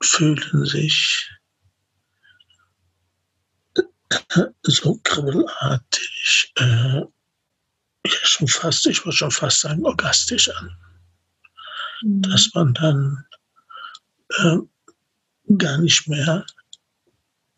fühlen 0.02 0.66
sich 0.66 1.30
so 4.62 4.98
kribbelartig, 5.04 6.52
äh, 6.56 7.00
ja, 8.04 8.20
schon 8.24 8.48
fast, 8.48 8.86
ich 8.86 9.04
würde 9.04 9.16
schon 9.16 9.30
fast 9.30 9.60
sagen, 9.60 9.84
orgastisch 9.84 10.48
an. 10.50 10.76
Mhm. 12.02 12.22
Dass 12.22 12.50
man 12.54 12.74
dann 12.74 13.24
äh, 14.30 14.58
gar 15.56 15.78
nicht 15.78 16.08
mehr 16.08 16.44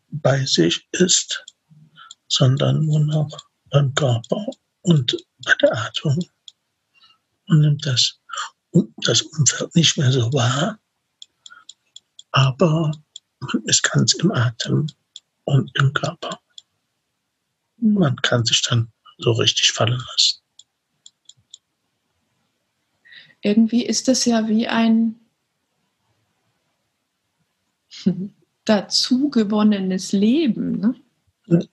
bei 0.09 0.45
sich 0.45 0.87
ist, 0.91 1.43
sondern 2.27 2.85
nur 2.85 2.99
noch 2.99 3.37
beim 3.69 3.93
Körper 3.95 4.45
und 4.85 5.17
bei 5.43 5.53
der 5.61 5.73
Atmung 5.77 6.29
und 7.47 7.59
nimmt 7.59 7.85
das, 7.85 8.19
das 8.97 9.21
Umfeld 9.21 9.75
nicht 9.75 9.97
mehr 9.97 10.11
so 10.11 10.31
wahr, 10.33 10.79
aber 12.31 12.91
man 13.39 13.63
ist 13.65 13.83
ganz 13.83 14.13
im 14.13 14.31
Atem 14.31 14.87
und 15.43 15.71
im 15.75 15.93
Körper. 15.93 16.39
Man 17.77 18.15
kann 18.17 18.45
sich 18.45 18.61
dann 18.63 18.91
so 19.17 19.31
richtig 19.33 19.71
fallen 19.71 19.99
lassen. 19.99 20.41
Irgendwie 23.41 23.85
ist 23.85 24.07
es 24.07 24.25
ja 24.25 24.47
wie 24.47 24.67
ein 24.67 25.19
dazugewonnenes 28.65 30.11
Leben. 30.11 30.79
Ne? 31.47 31.69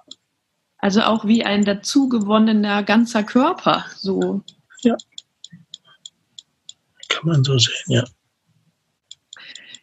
Also 0.82 1.02
auch 1.02 1.24
wie 1.24 1.44
ein 1.44 1.64
dazugewonnener 1.64 2.82
ganzer 2.82 3.22
Körper. 3.22 3.86
So. 3.96 4.42
Ja. 4.82 4.96
Kann 7.08 7.28
man 7.28 7.44
so 7.44 7.56
sehen, 7.56 7.84
ja. 7.86 8.04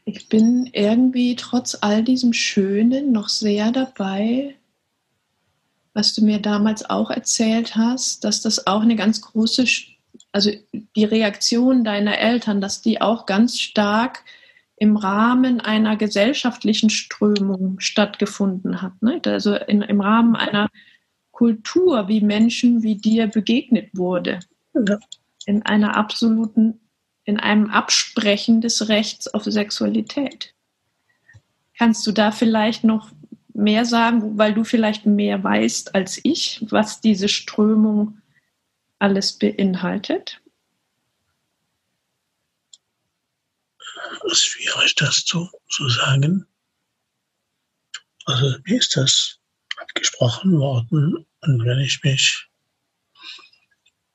Ich 0.04 0.28
bin 0.28 0.70
irgendwie 0.74 1.38
trotz 1.38 1.78
all 1.80 2.04
diesem 2.04 2.34
Schönen 2.34 3.14
noch 3.14 3.30
sehr 3.30 3.72
dabei, 3.72 4.56
was 5.94 6.14
du 6.14 6.26
mir 6.26 6.40
damals 6.40 6.90
auch 6.90 7.12
erzählt 7.12 7.78
hast, 7.78 8.26
dass 8.26 8.42
das 8.42 8.68
auch 8.68 8.82
eine 8.82 8.98
ganz 8.98 9.22
große, 9.22 9.66
also 10.34 10.52
die 10.98 11.06
Reaktion 11.06 11.86
deiner 11.86 12.18
Eltern, 12.18 12.60
dass 12.60 12.82
die 12.82 13.00
auch 13.00 13.26
ganz 13.26 13.58
stark 13.58 14.26
im 14.76 14.98
Rahmen 14.98 15.62
einer 15.62 15.96
gesellschaftlichen 15.96 16.90
Strömung 16.90 17.80
stattgefunden 17.80 18.82
hat. 18.82 19.02
Ne? 19.02 19.22
Also 19.26 19.56
in, 19.56 19.82
im 19.82 20.02
Rahmen 20.02 20.36
einer 20.36 20.68
Kultur, 21.40 22.10
wie 22.10 22.20
Menschen 22.20 22.84
wie 22.84 22.98
dir 22.98 23.28
begegnet 23.28 23.92
wurde. 23.94 24.42
Ja. 24.74 25.00
In 25.46 25.66
einer 25.66 25.96
absoluten, 25.96 26.82
in 27.24 27.40
einem 27.40 27.70
Absprechen 27.70 28.60
des 28.60 28.90
Rechts 28.90 29.26
auf 29.30 29.46
Sexualität. 29.46 30.54
Kannst 31.78 32.06
du 32.06 32.12
da 32.12 32.34
vielleicht 32.34 32.84
noch 32.84 33.14
mehr 33.54 33.86
sagen, 33.86 34.38
weil 34.38 34.54
du 34.54 34.66
vielleicht 34.66 35.06
mehr 35.06 35.42
weißt 35.42 35.96
als 35.96 36.20
ich, 36.24 36.60
was 36.72 37.00
diese 37.00 37.30
Strömung 37.30 38.18
alles 39.00 39.32
beinhaltet? 39.40 40.42
Es 44.26 44.34
ist 44.34 44.46
schwierig, 44.46 44.94
das 44.96 45.24
zu, 45.24 45.48
zu 45.70 45.88
sagen. 45.88 46.46
Also 48.26 48.58
mir 48.66 48.78
ist 48.78 48.98
das 48.98 49.39
abgesprochen 49.90 50.60
worden. 50.60 51.26
Und 51.42 51.66
wenn 51.66 51.80
ich 51.80 52.04
mich 52.04 52.48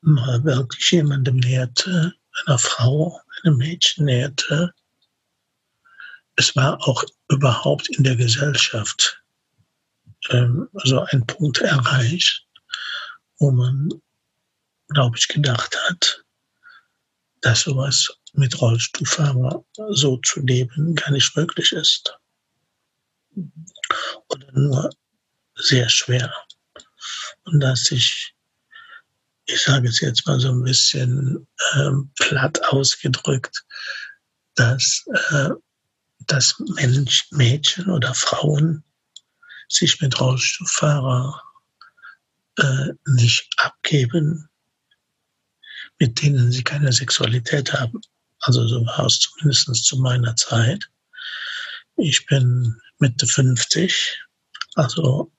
mal 0.01 0.43
wirklich 0.43 0.91
jemandem 0.91 1.37
näherte, 1.37 2.13
einer 2.45 2.59
Frau, 2.59 3.19
einem 3.43 3.57
Mädchen 3.57 4.05
näherte, 4.05 4.73
es 6.35 6.55
war 6.55 6.81
auch 6.87 7.03
überhaupt 7.29 7.89
in 7.89 8.03
der 8.03 8.15
Gesellschaft 8.15 9.23
ähm, 10.29 10.67
so 10.73 11.01
ein 11.01 11.25
Punkt 11.25 11.59
erreicht, 11.59 12.45
wo 13.39 13.51
man, 13.51 13.89
glaube 14.89 15.17
ich, 15.17 15.27
gedacht 15.27 15.77
hat, 15.87 16.23
dass 17.41 17.61
sowas 17.61 18.09
mit 18.33 18.59
Rollstuhlfahrer 18.59 19.63
so 19.91 20.17
zu 20.17 20.41
leben 20.41 20.93
gar 20.95 21.11
nicht 21.11 21.35
möglich 21.37 21.71
ist. 21.71 22.17
Oder 24.29 24.51
nur 24.51 24.89
sehr 25.55 25.89
schwer. 25.89 26.33
Und 27.43 27.59
dass 27.59 27.91
ich, 27.91 28.33
ich 29.45 29.61
sage 29.61 29.87
es 29.87 29.99
jetzt 29.99 30.25
mal 30.27 30.39
so 30.39 30.49
ein 30.51 30.63
bisschen 30.63 31.47
ähm, 31.75 32.11
platt 32.19 32.63
ausgedrückt, 32.65 33.63
dass 34.55 35.05
äh, 35.29 35.49
dass 36.27 36.55
Mensch, 36.75 37.27
Mädchen 37.31 37.89
oder 37.89 38.13
Frauen 38.13 38.83
sich 39.67 39.99
mit 40.01 40.19
Rollstuhlfahrer 40.19 41.41
äh, 42.57 42.89
nicht 43.07 43.47
abgeben, 43.57 44.49
mit 45.99 46.21
denen 46.21 46.51
sie 46.51 46.63
keine 46.63 46.91
Sexualität 46.91 47.73
haben. 47.73 47.99
Also 48.39 48.67
so 48.67 48.85
war 48.85 49.05
es 49.05 49.19
zumindest 49.19 49.85
zu 49.85 49.97
meiner 49.97 50.35
Zeit. 50.35 50.89
Ich 51.97 52.25
bin 52.25 52.79
Mitte 52.99 53.25
50, 53.25 54.23
also 54.75 55.31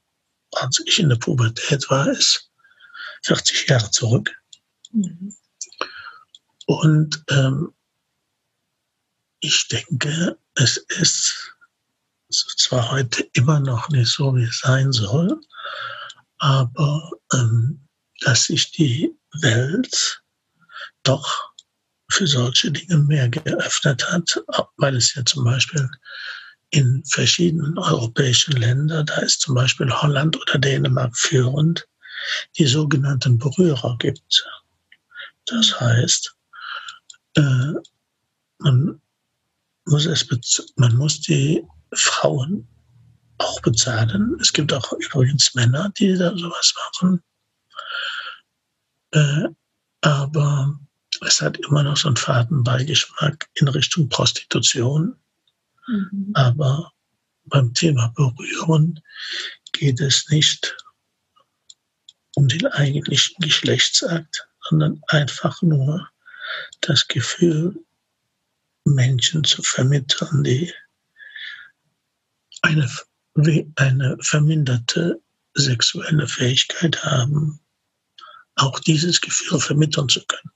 als 0.56 0.82
ich 0.84 0.98
in 0.98 1.08
der 1.08 1.16
Pubertät 1.16 1.88
war, 1.90 2.08
ist 2.08 2.50
40 3.24 3.68
Jahre 3.68 3.90
zurück. 3.90 4.34
Mhm. 4.92 5.34
Und 6.66 7.24
ähm, 7.28 7.72
ich 9.40 9.68
denke, 9.68 10.38
es 10.54 10.76
ist 10.76 11.56
zwar 12.56 12.90
heute 12.90 13.22
immer 13.34 13.60
noch 13.60 13.88
nicht 13.90 14.10
so, 14.10 14.34
wie 14.34 14.44
es 14.44 14.58
sein 14.58 14.92
soll, 14.92 15.40
aber 16.38 17.10
ähm, 17.32 17.86
dass 18.20 18.44
sich 18.44 18.72
die 18.72 19.16
Welt 19.40 20.22
doch 21.02 21.52
für 22.10 22.26
solche 22.26 22.72
Dinge 22.72 22.98
mehr 22.98 23.28
geöffnet 23.28 24.10
hat, 24.10 24.42
weil 24.76 24.96
es 24.96 25.14
ja 25.14 25.24
zum 25.24 25.44
Beispiel 25.44 25.88
in 26.70 27.02
verschiedenen 27.06 27.78
europäischen 27.78 28.56
Ländern, 28.56 29.06
da 29.06 29.18
ist 29.18 29.40
zum 29.40 29.54
Beispiel 29.54 29.90
Holland 29.90 30.36
oder 30.40 30.58
Dänemark 30.58 31.16
führend, 31.16 31.86
die 32.58 32.66
sogenannten 32.66 33.38
Berührer 33.38 33.96
gibt. 33.98 34.44
Das 35.46 35.80
heißt, 35.80 36.34
äh, 37.36 37.72
man 38.58 39.00
muss 39.84 40.06
es 40.06 40.26
man 40.76 40.96
muss 40.96 41.20
die 41.20 41.62
Frauen 41.94 42.66
auch 43.38 43.60
bezahlen. 43.60 44.36
Es 44.40 44.52
gibt 44.52 44.72
auch 44.72 44.92
übrigens 44.94 45.54
Männer, 45.54 45.92
die 45.96 46.16
da 46.16 46.36
sowas 46.36 46.74
machen. 46.76 47.22
Äh, 49.12 49.48
aber 50.00 50.78
es 51.24 51.40
hat 51.40 51.58
immer 51.58 51.82
noch 51.82 51.96
so 51.96 52.08
einen 52.08 52.16
Fadenbeigeschmack 52.16 53.48
in 53.54 53.68
Richtung 53.68 54.08
Prostitution. 54.08 55.16
Mhm. 55.86 56.30
Aber 56.34 56.92
beim 57.44 57.72
Thema 57.74 58.08
Berühren 58.08 59.00
geht 59.72 60.00
es 60.00 60.28
nicht 60.28 60.76
um 62.34 62.48
den 62.48 62.66
eigentlichen 62.66 63.36
Geschlechtsakt, 63.40 64.48
sondern 64.68 65.00
einfach 65.08 65.62
nur 65.62 66.08
das 66.80 67.06
Gefühl, 67.08 67.84
Menschen 68.84 69.42
zu 69.44 69.62
vermitteln, 69.62 70.44
die 70.44 70.72
eine, 72.62 72.88
eine 73.76 74.16
verminderte 74.20 75.20
sexuelle 75.54 76.28
Fähigkeit 76.28 77.04
haben, 77.04 77.60
auch 78.56 78.78
dieses 78.80 79.20
Gefühl 79.20 79.60
vermitteln 79.60 80.08
zu 80.08 80.20
können. 80.26 80.50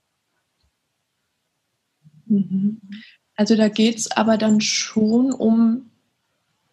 Also 3.41 3.55
da 3.55 3.69
geht 3.69 3.97
es 3.97 4.11
aber 4.11 4.37
dann 4.37 4.61
schon 4.61 5.31
um 5.31 5.89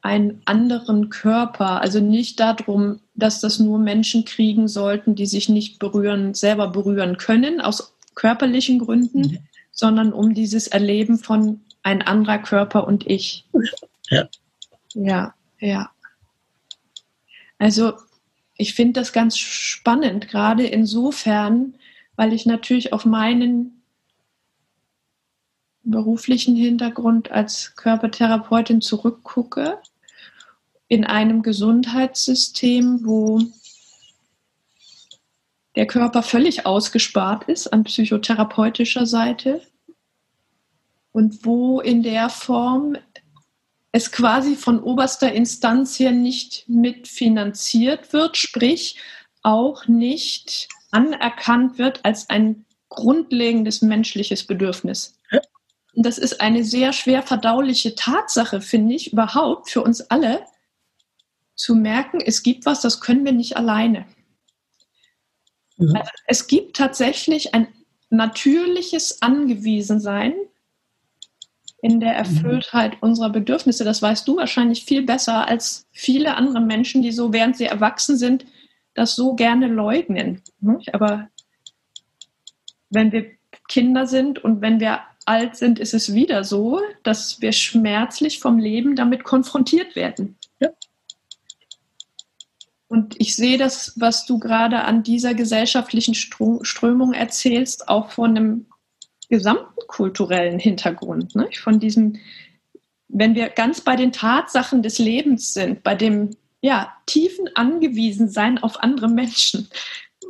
einen 0.02 0.42
anderen 0.44 1.08
Körper, 1.08 1.80
also 1.80 1.98
nicht 1.98 2.40
darum, 2.40 3.00
dass 3.14 3.40
das 3.40 3.58
nur 3.58 3.78
Menschen 3.78 4.26
kriegen 4.26 4.68
sollten, 4.68 5.14
die 5.14 5.24
sich 5.24 5.48
nicht 5.48 5.78
berühren, 5.78 6.34
selber 6.34 6.68
berühren 6.68 7.16
können, 7.16 7.62
aus 7.62 7.96
körperlichen 8.14 8.80
Gründen, 8.80 9.20
mhm. 9.20 9.38
sondern 9.72 10.12
um 10.12 10.34
dieses 10.34 10.66
Erleben 10.66 11.16
von 11.16 11.62
ein 11.82 12.02
anderer 12.02 12.36
Körper 12.36 12.86
und 12.86 13.06
ich. 13.06 13.46
Ja. 14.10 14.28
Ja, 14.92 15.34
ja. 15.60 15.90
Also 17.56 17.94
ich 18.58 18.74
finde 18.74 19.00
das 19.00 19.14
ganz 19.14 19.38
spannend, 19.38 20.28
gerade 20.28 20.66
insofern, 20.66 21.76
weil 22.14 22.34
ich 22.34 22.44
natürlich 22.44 22.92
auf 22.92 23.06
meinen 23.06 23.77
beruflichen 25.90 26.56
Hintergrund 26.56 27.30
als 27.30 27.74
Körpertherapeutin 27.76 28.80
zurückgucke, 28.80 29.78
in 30.88 31.04
einem 31.04 31.42
Gesundheitssystem, 31.42 33.00
wo 33.04 33.42
der 35.76 35.86
Körper 35.86 36.22
völlig 36.22 36.66
ausgespart 36.66 37.44
ist 37.44 37.68
an 37.68 37.84
psychotherapeutischer 37.84 39.06
Seite 39.06 39.60
und 41.12 41.44
wo 41.44 41.80
in 41.80 42.02
der 42.02 42.30
Form 42.30 42.96
es 43.92 44.10
quasi 44.10 44.56
von 44.56 44.82
oberster 44.82 45.32
Instanz 45.32 45.98
her 45.98 46.10
nicht 46.10 46.68
mitfinanziert 46.68 48.12
wird, 48.12 48.36
sprich 48.36 48.96
auch 49.42 49.86
nicht 49.86 50.68
anerkannt 50.90 51.78
wird 51.78 52.04
als 52.04 52.28
ein 52.30 52.64
grundlegendes 52.88 53.82
menschliches 53.82 54.46
Bedürfnis. 54.46 55.17
Und 55.98 56.06
das 56.06 56.16
ist 56.16 56.40
eine 56.40 56.62
sehr 56.62 56.92
schwer 56.92 57.24
verdauliche 57.24 57.96
Tatsache, 57.96 58.60
finde 58.60 58.94
ich, 58.94 59.12
überhaupt 59.12 59.68
für 59.68 59.82
uns 59.82 60.00
alle, 60.00 60.44
zu 61.56 61.74
merken, 61.74 62.20
es 62.24 62.44
gibt 62.44 62.66
was, 62.66 62.82
das 62.82 63.00
können 63.00 63.24
wir 63.24 63.32
nicht 63.32 63.56
alleine. 63.56 64.06
Mhm. 65.76 65.96
Also 65.96 66.12
es 66.28 66.46
gibt 66.46 66.76
tatsächlich 66.76 67.52
ein 67.52 67.66
natürliches 68.10 69.22
Angewiesensein 69.22 70.34
in 71.82 71.98
der 71.98 72.10
mhm. 72.10 72.18
Erfülltheit 72.18 72.92
mhm. 72.92 72.98
unserer 73.00 73.30
Bedürfnisse. 73.30 73.82
Das 73.82 74.00
weißt 74.00 74.28
du 74.28 74.36
wahrscheinlich 74.36 74.84
viel 74.84 75.02
besser 75.02 75.48
als 75.48 75.88
viele 75.90 76.36
andere 76.36 76.60
Menschen, 76.60 77.02
die 77.02 77.10
so, 77.10 77.32
während 77.32 77.56
sie 77.56 77.64
erwachsen 77.64 78.16
sind, 78.16 78.46
das 78.94 79.16
so 79.16 79.34
gerne 79.34 79.66
leugnen. 79.66 80.44
Aber 80.92 81.28
wenn 82.88 83.10
wir 83.10 83.32
Kinder 83.66 84.06
sind 84.06 84.38
und 84.38 84.60
wenn 84.60 84.78
wir 84.78 85.00
alt 85.28 85.56
sind, 85.56 85.78
ist 85.78 85.94
es 85.94 86.14
wieder 86.14 86.42
so, 86.42 86.80
dass 87.02 87.40
wir 87.40 87.52
schmerzlich 87.52 88.40
vom 88.40 88.58
Leben 88.58 88.96
damit 88.96 89.24
konfrontiert 89.24 89.94
werden. 89.94 90.36
Ja. 90.60 90.70
Und 92.88 93.14
ich 93.18 93.36
sehe 93.36 93.58
das, 93.58 93.92
was 94.00 94.26
du 94.26 94.38
gerade 94.38 94.82
an 94.84 95.02
dieser 95.02 95.34
gesellschaftlichen 95.34 96.14
Strömung 96.14 97.12
erzählst, 97.12 97.88
auch 97.88 98.10
von 98.10 98.36
einem 98.36 98.66
gesamten 99.28 99.86
kulturellen 99.86 100.58
Hintergrund, 100.58 101.34
ne? 101.34 101.48
von 101.60 101.78
diesem, 101.78 102.16
wenn 103.08 103.34
wir 103.34 103.50
ganz 103.50 103.82
bei 103.82 103.94
den 103.94 104.12
Tatsachen 104.12 104.82
des 104.82 104.98
Lebens 104.98 105.52
sind, 105.52 105.82
bei 105.82 105.94
dem 105.94 106.30
ja, 106.60 106.92
tiefen 107.06 107.48
Angewiesensein 107.54 108.58
auf 108.58 108.82
andere 108.82 109.08
Menschen, 109.08 109.68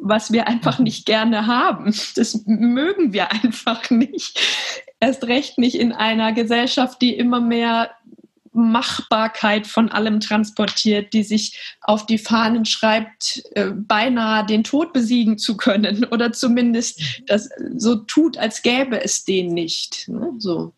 was 0.01 0.33
wir 0.33 0.49
einfach 0.49 0.79
nicht 0.79 1.07
gerne 1.07 1.47
haben. 1.47 1.95
Das 2.17 2.45
mögen 2.47 3.13
wir 3.13 3.33
einfach 3.33 3.91
nicht. 3.91 4.41
Erst 5.01 5.25
recht 5.25 5.59
nicht 5.59 5.77
in 5.77 5.93
einer 5.93 6.33
Gesellschaft, 6.33 7.01
die 7.01 7.17
immer 7.17 7.41
mehr 7.41 7.91
Machbarkeit 8.53 9.67
von 9.67 9.91
allem 9.91 10.21
transportiert, 10.21 11.13
die 11.13 11.23
sich 11.23 11.77
auf 11.81 12.07
die 12.07 12.19
Fahnen 12.19 12.65
schreibt, 12.65 13.43
äh, 13.53 13.71
beinahe 13.71 14.45
den 14.45 14.65
Tod 14.65 14.93
besiegen 14.93 15.39
zu 15.39 15.57
können 15.57 16.05
oder 16.11 16.33
zumindest 16.33 17.23
das 17.27 17.49
so 17.77 17.97
tut, 17.97 18.37
als 18.37 18.63
gäbe 18.63 19.03
es 19.03 19.25
den 19.25 19.55
nicht. 19.55 20.09
Ne? 20.09 20.35
So. 20.39 20.73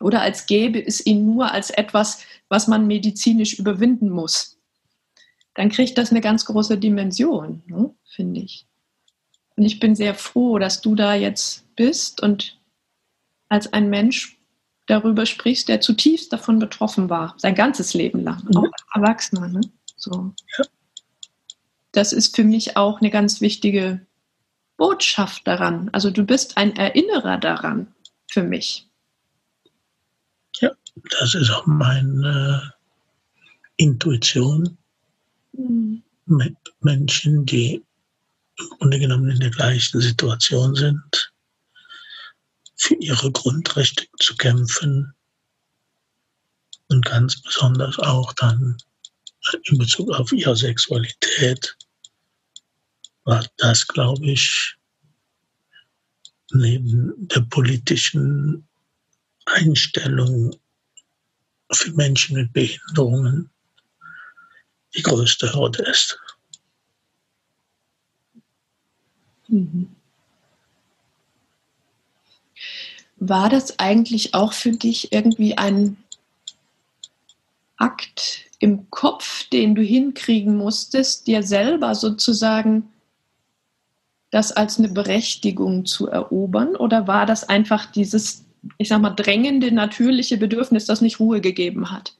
Oder 0.00 0.22
als 0.22 0.46
gäbe 0.46 0.84
es 0.84 1.04
ihn 1.04 1.26
nur 1.26 1.52
als 1.52 1.70
etwas, 1.70 2.24
was 2.48 2.68
man 2.68 2.86
medizinisch 2.86 3.58
überwinden 3.58 4.08
muss. 4.08 4.56
Dann 5.54 5.70
kriegt 5.70 5.98
das 5.98 6.10
eine 6.10 6.20
ganz 6.20 6.44
große 6.44 6.78
Dimension, 6.78 7.62
ne? 7.66 7.92
finde 8.04 8.40
ich. 8.40 8.66
Und 9.56 9.64
ich 9.64 9.80
bin 9.80 9.94
sehr 9.94 10.14
froh, 10.14 10.58
dass 10.58 10.80
du 10.80 10.94
da 10.94 11.14
jetzt 11.14 11.64
bist 11.76 12.22
und 12.22 12.58
als 13.48 13.72
ein 13.72 13.90
Mensch 13.90 14.38
darüber 14.86 15.26
sprichst, 15.26 15.68
der 15.68 15.80
zutiefst 15.80 16.32
davon 16.32 16.58
betroffen 16.58 17.10
war, 17.10 17.34
sein 17.36 17.54
ganzes 17.54 17.94
Leben 17.94 18.22
lang, 18.24 18.42
mhm. 18.44 18.56
auch 18.56 18.64
als 18.64 18.84
Erwachsener. 18.94 19.48
Ne? 19.48 19.60
So. 19.96 20.32
Ja. 20.58 20.64
Das 21.92 22.12
ist 22.12 22.34
für 22.36 22.44
mich 22.44 22.76
auch 22.76 23.00
eine 23.00 23.10
ganz 23.10 23.40
wichtige 23.40 24.06
Botschaft 24.76 25.46
daran. 25.46 25.90
Also 25.92 26.10
du 26.10 26.24
bist 26.24 26.56
ein 26.56 26.74
Erinnerer 26.76 27.36
daran 27.36 27.88
für 28.28 28.42
mich. 28.42 28.88
Ja, 30.60 30.70
das 31.18 31.34
ist 31.34 31.50
auch 31.50 31.66
meine 31.66 32.72
Intuition 33.76 34.78
mhm. 35.52 36.02
mit 36.26 36.56
Menschen, 36.80 37.46
die 37.46 37.84
im 38.58 38.68
Grunde 38.78 38.98
genommen 38.98 39.30
in 39.30 39.40
der 39.40 39.50
gleichen 39.50 40.00
Situation 40.00 40.74
sind, 40.74 41.32
für 42.76 42.94
ihre 42.94 43.30
Grundrechte 43.30 44.06
zu 44.18 44.36
kämpfen 44.36 45.14
und 46.88 47.04
ganz 47.04 47.40
besonders 47.40 47.98
auch 47.98 48.32
dann 48.34 48.76
in 49.64 49.78
Bezug 49.78 50.10
auf 50.10 50.32
ihre 50.32 50.56
Sexualität 50.56 51.76
war 53.24 53.46
das, 53.58 53.86
glaube 53.86 54.26
ich, 54.26 54.76
neben 56.52 57.28
der 57.28 57.42
politischen 57.42 58.66
Einstellung 59.46 60.56
für 61.72 61.92
Menschen 61.92 62.36
mit 62.36 62.52
Behinderungen 62.52 63.50
die 64.94 65.02
größte 65.02 65.52
Hürde 65.54 65.82
ist. 65.84 66.18
Mhm. 69.48 69.88
War 73.16 73.50
das 73.50 73.78
eigentlich 73.78 74.34
auch 74.34 74.52
für 74.52 74.72
dich 74.72 75.12
irgendwie 75.12 75.58
ein 75.58 75.96
Akt 77.76 78.46
im 78.58 78.90
Kopf, 78.90 79.48
den 79.48 79.74
du 79.74 79.82
hinkriegen 79.82 80.56
musstest, 80.56 81.26
dir 81.26 81.42
selber 81.42 81.94
sozusagen 81.94 82.90
das 84.30 84.52
als 84.52 84.78
eine 84.78 84.88
Berechtigung 84.88 85.86
zu 85.86 86.08
erobern? 86.08 86.76
Oder 86.76 87.06
war 87.06 87.26
das 87.26 87.48
einfach 87.48 87.86
dieses, 87.86 88.44
ich 88.78 88.88
sag 88.88 89.00
mal, 89.00 89.10
drängende, 89.10 89.72
natürliche 89.72 90.36
Bedürfnis, 90.36 90.86
das 90.86 91.00
nicht 91.00 91.20
Ruhe 91.20 91.40
gegeben 91.40 91.90
hat? 91.90 92.14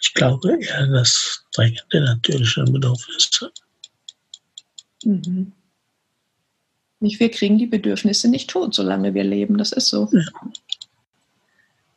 Ich 0.00 0.14
glaube 0.14 0.58
eher 0.60 0.86
das 0.86 1.44
drängende, 1.52 2.00
natürliche 2.00 2.64
Bedürfnis. 2.64 3.50
Mhm. 5.04 5.52
Nicht, 7.00 7.20
wir 7.20 7.30
kriegen 7.30 7.58
die 7.58 7.66
Bedürfnisse 7.66 8.28
nicht 8.28 8.50
tot, 8.50 8.74
solange 8.74 9.14
wir 9.14 9.24
leben. 9.24 9.56
Das 9.58 9.72
ist 9.72 9.88
so. 9.88 10.08
Ja. 10.12 10.22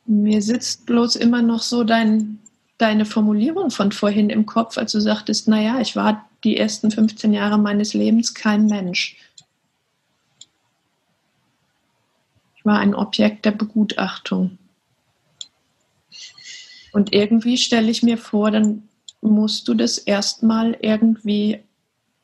Mir 0.06 0.42
sitzt 0.42 0.86
bloß 0.86 1.16
immer 1.16 1.42
noch 1.42 1.62
so 1.62 1.84
dein, 1.84 2.40
deine 2.78 3.06
Formulierung 3.06 3.72
von 3.72 3.92
vorhin 3.92 4.30
im 4.30 4.46
Kopf, 4.46 4.78
als 4.78 4.92
du 4.92 5.00
sagtest, 5.00 5.48
naja, 5.48 5.80
ich 5.80 5.96
war 5.96 6.30
die 6.44 6.58
ersten 6.58 6.92
15 6.92 7.34
Jahre 7.34 7.58
meines 7.58 7.94
Lebens 7.94 8.34
kein 8.34 8.66
Mensch. 8.66 9.18
Ich 12.56 12.66
war 12.66 12.80
ein 12.80 12.94
Objekt 12.94 13.46
der 13.46 13.52
Begutachtung. 13.52 14.58
Und 16.91 17.13
irgendwie 17.13 17.58
stelle 17.58 17.89
ich 17.89 18.04
mir 18.04 18.17
vor, 18.17 18.51
dann 18.51 18.88
musst 19.21 19.67
du 19.67 19.73
das 19.73 19.97
erstmal 19.97 20.77
irgendwie 20.82 21.63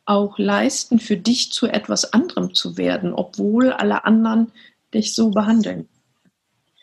auch 0.05 0.37
leisten, 0.37 0.99
für 0.99 1.17
dich 1.17 1.51
zu 1.51 1.67
etwas 1.67 2.13
anderem 2.13 2.53
zu 2.53 2.77
werden, 2.77 3.13
obwohl 3.13 3.71
alle 3.71 4.05
anderen 4.05 4.51
dich 4.93 5.13
so 5.13 5.31
behandeln. 5.31 5.87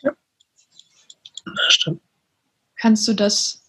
Ja, 0.01 0.11
das 1.45 1.73
stimmt. 1.73 2.01
Kannst 2.75 3.07
du 3.07 3.13
das 3.13 3.63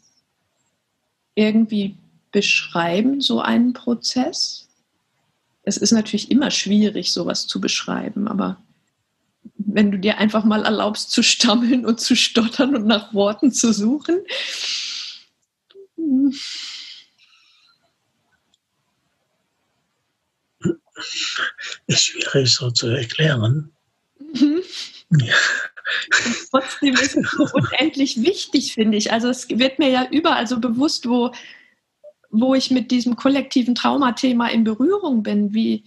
irgendwie 1.34 1.96
beschreiben, 2.32 3.20
so 3.20 3.40
einen 3.40 3.72
Prozess? 3.72 4.68
Es 5.62 5.78
ist 5.78 5.92
natürlich 5.92 6.30
immer 6.30 6.50
schwierig, 6.50 7.12
sowas 7.12 7.46
zu 7.46 7.60
beschreiben, 7.60 8.28
aber 8.28 8.58
wenn 9.56 9.90
du 9.90 9.98
dir 9.98 10.18
einfach 10.18 10.44
mal 10.44 10.64
erlaubst 10.64 11.10
zu 11.10 11.22
stammeln 11.22 11.84
und 11.86 12.00
zu 12.00 12.16
stottern 12.16 12.76
und 12.76 12.86
nach 12.86 13.12
Worten 13.12 13.52
zu 13.52 13.72
suchen. 13.72 14.20
Ist 21.86 22.06
schwierig 22.06 22.54
so 22.54 22.70
zu 22.70 22.88
erklären. 22.88 23.72
Mhm. 24.18 24.62
Ja. 25.10 25.34
Trotzdem 26.50 26.94
ist 26.94 27.16
es 27.16 27.30
so 27.30 27.46
unendlich 27.52 28.22
wichtig, 28.22 28.74
finde 28.74 28.98
ich. 28.98 29.12
Also 29.12 29.28
es 29.28 29.48
wird 29.48 29.78
mir 29.78 29.90
ja 29.90 30.08
überall 30.10 30.46
so 30.46 30.58
bewusst, 30.58 31.08
wo, 31.08 31.32
wo 32.30 32.54
ich 32.54 32.70
mit 32.70 32.90
diesem 32.90 33.14
kollektiven 33.14 33.74
Traumathema 33.74 34.48
in 34.48 34.64
Berührung 34.64 35.22
bin, 35.22 35.54
wie, 35.54 35.84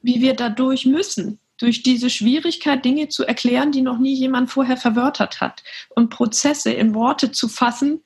wie 0.00 0.20
wir 0.20 0.34
dadurch 0.34 0.84
müssen. 0.84 1.38
Durch 1.58 1.82
diese 1.82 2.08
Schwierigkeit, 2.08 2.84
Dinge 2.84 3.08
zu 3.08 3.24
erklären, 3.24 3.72
die 3.72 3.82
noch 3.82 3.98
nie 3.98 4.14
jemand 4.14 4.50
vorher 4.50 4.76
verwörtert 4.76 5.40
hat. 5.40 5.62
Und 5.90 6.10
Prozesse 6.10 6.70
in 6.72 6.94
Worte 6.94 7.32
zu 7.32 7.48
fassen, 7.48 8.02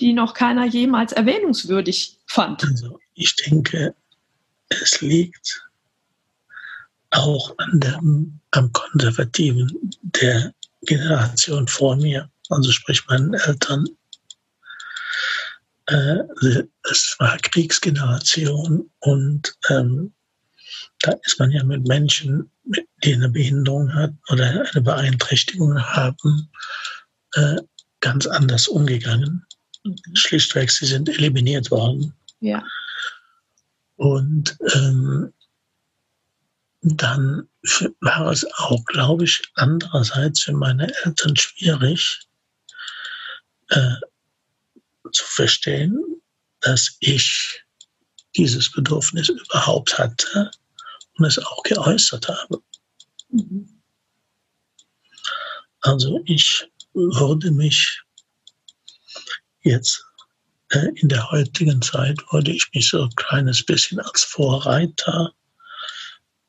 die 0.00 0.12
noch 0.12 0.34
keiner 0.34 0.66
jemals 0.66 1.12
erwähnungswürdig 1.12 2.18
fand. 2.26 2.64
Also 2.64 2.98
ich 3.14 3.36
denke, 3.36 3.94
es 4.68 5.00
liegt 5.00 5.62
auch 7.10 7.54
an 7.58 7.80
dem, 7.80 8.40
am 8.52 8.72
Konservativen 8.72 9.90
der 10.02 10.54
Generation 10.82 11.68
vor 11.68 11.96
mir, 11.96 12.30
also 12.48 12.70
sprich 12.70 13.06
meinen 13.08 13.34
Eltern. 13.34 13.86
Äh, 15.86 16.18
es 16.90 17.16
war 17.18 17.36
Kriegsgeneration 17.38 18.90
und 19.00 19.54
ähm, 19.68 20.12
da 21.00 21.12
ist 21.24 21.38
man 21.38 21.50
ja 21.50 21.62
mit 21.64 21.86
Menschen, 21.86 22.50
die 23.04 23.14
eine 23.14 23.30
Behinderung 23.30 23.92
hat 23.94 24.12
oder 24.28 24.66
eine 24.70 24.82
Beeinträchtigung 24.82 25.80
haben, 25.82 26.50
äh, 27.34 27.56
ganz 28.00 28.26
anders 28.26 28.68
umgegangen. 28.68 29.46
Schlichtweg, 30.12 30.70
sie 30.70 30.86
sind 30.86 31.08
eliminiert 31.08 31.70
worden. 31.70 32.14
Ja. 32.40 32.62
Und 33.96 34.56
ähm, 34.74 35.32
dann 36.82 37.48
war 38.00 38.30
es 38.30 38.46
auch, 38.56 38.84
glaube 38.86 39.24
ich, 39.24 39.42
andererseits 39.54 40.42
für 40.42 40.52
meine 40.52 40.92
Eltern 41.04 41.36
schwierig 41.36 42.20
äh, 43.68 43.94
zu 45.12 45.24
verstehen, 45.24 45.98
dass 46.60 46.96
ich 47.00 47.64
dieses 48.36 48.70
Bedürfnis 48.70 49.28
überhaupt 49.28 49.98
hatte 49.98 50.50
es 51.24 51.38
auch 51.38 51.62
geäußert 51.62 52.28
habe. 52.28 52.62
Mhm. 53.30 53.80
Also 55.80 56.20
ich 56.26 56.68
würde 56.92 57.50
mich 57.50 58.02
jetzt 59.62 60.04
äh, 60.70 60.88
in 60.96 61.08
der 61.08 61.30
heutigen 61.30 61.80
Zeit 61.82 62.18
würde 62.30 62.50
ich 62.52 62.68
mich 62.74 62.88
so 62.88 63.02
ein 63.02 63.14
kleines 63.16 63.64
bisschen 63.64 64.00
als 64.00 64.22
Vorreiter 64.24 65.32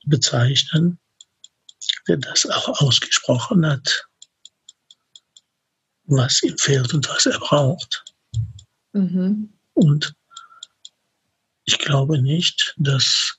bezeichnen, 0.05 0.99
der 2.07 2.17
das 2.17 2.45
auch 2.49 2.81
ausgesprochen 2.81 3.65
hat, 3.65 4.07
was 6.05 6.43
ihm 6.43 6.57
fehlt 6.57 6.93
und 6.93 7.07
was 7.09 7.25
er 7.25 7.39
braucht. 7.39 8.03
Mhm. 8.93 9.53
Und 9.73 10.13
ich 11.65 11.79
glaube 11.79 12.21
nicht, 12.21 12.73
dass 12.77 13.37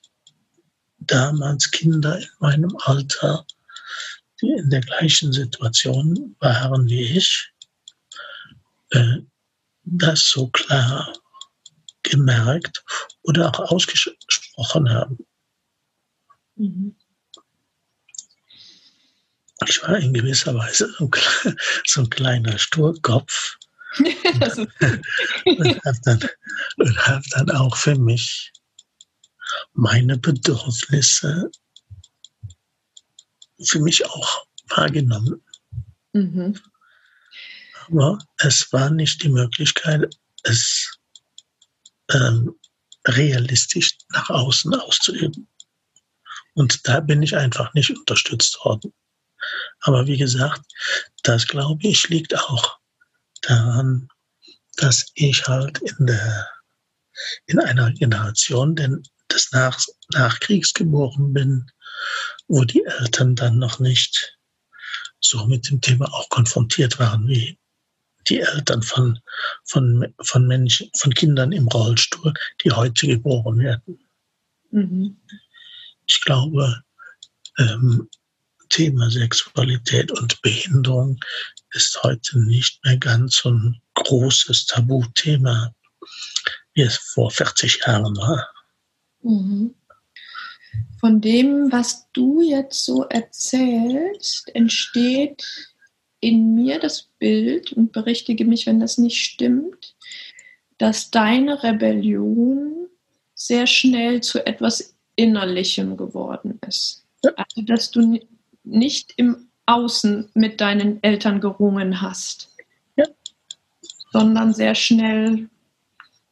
damals 1.07 1.71
Kinder 1.71 2.17
in 2.17 2.29
meinem 2.39 2.77
Alter, 2.83 3.45
die 4.41 4.51
in 4.51 4.69
der 4.69 4.81
gleichen 4.81 5.31
Situation 5.31 6.35
waren 6.39 6.87
wie 6.87 7.17
ich, 7.17 7.51
äh, 8.91 9.19
das 9.85 10.29
so 10.29 10.47
klar 10.47 11.13
gemerkt 12.03 12.83
oder 13.23 13.49
auch 13.49 13.71
ausgesprochen 13.71 14.89
haben. 14.89 15.17
Mhm. 16.55 16.95
Ich 19.67 19.81
war 19.83 19.97
in 19.97 20.13
gewisser 20.13 20.55
Weise 20.55 20.93
so 21.85 22.01
ein, 22.01 22.09
kleiner 22.09 22.57
Sturkopf 22.57 23.57
und 23.97 25.85
habe 25.85 25.99
dann, 26.03 26.29
hab 26.97 27.23
dann 27.31 27.51
auch 27.51 27.77
für 27.77 27.95
mich 27.95 28.51
meine 29.73 30.17
Bedürfnisse 30.17 31.49
für 33.65 33.79
mich 33.79 34.05
auch 34.05 34.45
wahrgenommen. 34.69 35.43
Mhm. 36.13 36.59
Aber 37.87 38.19
es 38.37 38.71
war 38.71 38.89
nicht 38.89 39.23
die 39.23 39.29
Möglichkeit, 39.29 40.15
es 40.43 40.97
ähm, 42.11 42.55
realistisch 43.05 43.97
nach 44.09 44.29
außen 44.29 44.73
auszuüben. 44.75 45.47
Und 46.53 46.87
da 46.87 46.99
bin 46.99 47.21
ich 47.21 47.35
einfach 47.35 47.73
nicht 47.73 47.89
unterstützt 47.89 48.57
worden. 48.63 48.93
Aber 49.81 50.07
wie 50.07 50.17
gesagt, 50.17 50.61
das 51.23 51.47
glaube 51.47 51.85
ich 51.85 52.07
liegt 52.09 52.37
auch 52.37 52.77
daran, 53.41 54.07
dass 54.77 55.05
ich 55.15 55.45
halt 55.47 55.79
in 55.79 56.05
der, 56.07 56.49
in 57.45 57.59
einer 57.59 57.91
Generation 57.91 58.75
denn 58.75 59.03
des 59.33 59.51
Nach 59.51 59.79
Nachkriegs 60.13 60.73
geboren 60.73 61.33
bin, 61.33 61.71
wo 62.47 62.63
die 62.63 62.83
Eltern 62.83 63.35
dann 63.35 63.57
noch 63.57 63.79
nicht 63.79 64.37
so 65.19 65.45
mit 65.45 65.69
dem 65.69 65.81
Thema 65.81 66.13
auch 66.13 66.29
konfrontiert 66.29 66.99
waren 66.99 67.27
wie 67.27 67.57
die 68.29 68.39
Eltern 68.39 68.81
von, 68.81 69.19
von, 69.65 70.13
von 70.21 70.47
Menschen, 70.47 70.89
von 70.95 71.13
Kindern 71.13 71.51
im 71.51 71.67
Rollstuhl, 71.67 72.33
die 72.63 72.71
heute 72.71 73.07
geboren 73.07 73.59
werden. 73.59 73.99
Mhm. 74.71 75.17
Ich 76.05 76.21
glaube, 76.21 76.83
ähm, 77.57 78.09
Thema 78.69 79.09
Sexualität 79.09 80.11
und 80.11 80.41
Behinderung 80.41 81.19
ist 81.71 82.01
heute 82.01 82.39
nicht 82.39 82.83
mehr 82.83 82.97
ganz 82.97 83.37
so 83.37 83.51
ein 83.51 83.81
großes 83.93 84.65
Tabuthema, 84.65 85.73
wie 86.73 86.81
es 86.81 86.97
vor 86.97 87.29
40 87.29 87.81
Jahren 87.85 88.15
war. 88.17 88.49
Mhm. 89.23 89.75
Von 90.99 91.19
dem, 91.21 91.71
was 91.71 92.09
du 92.13 92.41
jetzt 92.41 92.85
so 92.85 93.03
erzählst, 93.03 94.55
entsteht 94.55 95.43
in 96.19 96.55
mir 96.55 96.79
das 96.79 97.09
Bild 97.19 97.73
und 97.73 97.91
berichtige 97.91 98.45
mich, 98.45 98.65
wenn 98.65 98.79
das 98.79 98.97
nicht 98.97 99.17
stimmt, 99.17 99.95
dass 100.77 101.11
deine 101.11 101.61
Rebellion 101.63 102.87
sehr 103.35 103.67
schnell 103.67 104.21
zu 104.21 104.45
etwas 104.45 104.95
Innerlichem 105.15 105.97
geworden 105.97 106.59
ist. 106.67 107.05
Also, 107.35 107.61
dass 107.61 107.91
du 107.91 108.19
nicht 108.63 109.13
im 109.17 109.49
Außen 109.65 110.29
mit 110.33 110.61
deinen 110.61 111.01
Eltern 111.03 111.39
gerungen 111.41 112.01
hast, 112.01 112.55
ja. 112.95 113.05
sondern 114.11 114.53
sehr 114.53 114.75
schnell, 114.75 115.49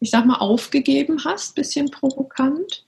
ich 0.02 0.10
sag 0.10 0.26
mal, 0.26 0.40
aufgegeben 0.40 1.24
hast, 1.24 1.56
bisschen 1.56 1.90
provokant 1.90 2.86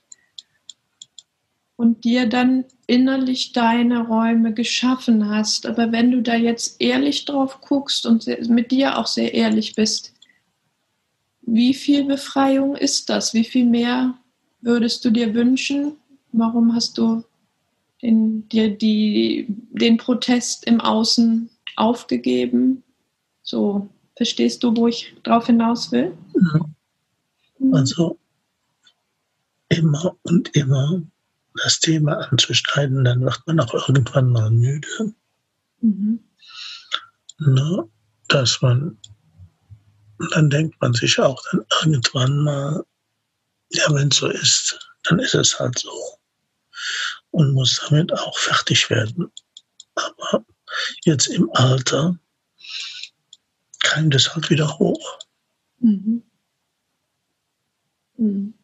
und 1.76 2.04
dir 2.04 2.28
dann 2.28 2.64
innerlich 2.86 3.52
deine 3.52 4.06
Räume 4.06 4.52
geschaffen 4.52 5.28
hast. 5.28 5.64
Aber 5.66 5.92
wenn 5.92 6.10
du 6.10 6.22
da 6.22 6.34
jetzt 6.34 6.80
ehrlich 6.80 7.24
drauf 7.24 7.60
guckst 7.60 8.04
und 8.04 8.26
mit 8.48 8.72
dir 8.72 8.98
auch 8.98 9.06
sehr 9.06 9.32
ehrlich 9.32 9.76
bist, 9.76 10.12
wie 11.42 11.72
viel 11.72 12.04
Befreiung 12.04 12.74
ist 12.74 13.08
das? 13.08 13.32
Wie 13.32 13.44
viel 13.44 13.66
mehr 13.66 14.14
würdest 14.60 15.04
du 15.04 15.10
dir 15.10 15.34
wünschen? 15.34 15.92
Warum 16.32 16.74
hast 16.74 16.98
du 16.98 17.22
den, 18.02 18.48
dir 18.48 18.76
die, 18.76 19.46
den 19.70 19.98
Protest 19.98 20.66
im 20.66 20.80
Außen 20.80 21.48
aufgegeben? 21.76 22.82
So, 23.42 23.88
verstehst 24.16 24.64
du, 24.64 24.76
wo 24.76 24.88
ich 24.88 25.14
drauf 25.22 25.46
hinaus 25.46 25.92
will? 25.92 26.16
Mhm. 26.34 26.74
Also 27.72 28.18
immer 29.68 30.16
und 30.22 30.54
immer 30.54 31.02
das 31.62 31.80
Thema 31.80 32.18
anzuschneiden, 32.30 33.04
dann 33.04 33.22
wird 33.22 33.40
man 33.46 33.60
auch 33.60 33.88
irgendwann 33.88 34.30
mal 34.30 34.50
müde. 34.50 35.14
Mhm. 35.80 36.20
Na, 37.38 37.84
dass 38.28 38.60
man, 38.62 38.98
dann 40.32 40.50
denkt 40.50 40.80
man 40.80 40.94
sich 40.94 41.18
auch 41.20 41.42
dann 41.50 41.64
irgendwann 41.82 42.38
mal, 42.38 42.84
ja, 43.70 43.92
wenn 43.94 44.08
es 44.08 44.16
so 44.16 44.28
ist, 44.28 44.78
dann 45.04 45.18
ist 45.18 45.34
es 45.34 45.58
halt 45.58 45.78
so. 45.78 45.90
Und 47.30 47.52
muss 47.52 47.80
damit 47.88 48.12
auch 48.12 48.38
fertig 48.38 48.90
werden. 48.90 49.30
Aber 49.94 50.44
jetzt 51.04 51.26
im 51.28 51.50
Alter 51.52 52.18
kam 53.82 54.10
das 54.10 54.34
halt 54.34 54.50
wieder 54.50 54.78
hoch. 54.78 55.18
Mhm. 55.78 56.22
Mhm. 58.24 58.54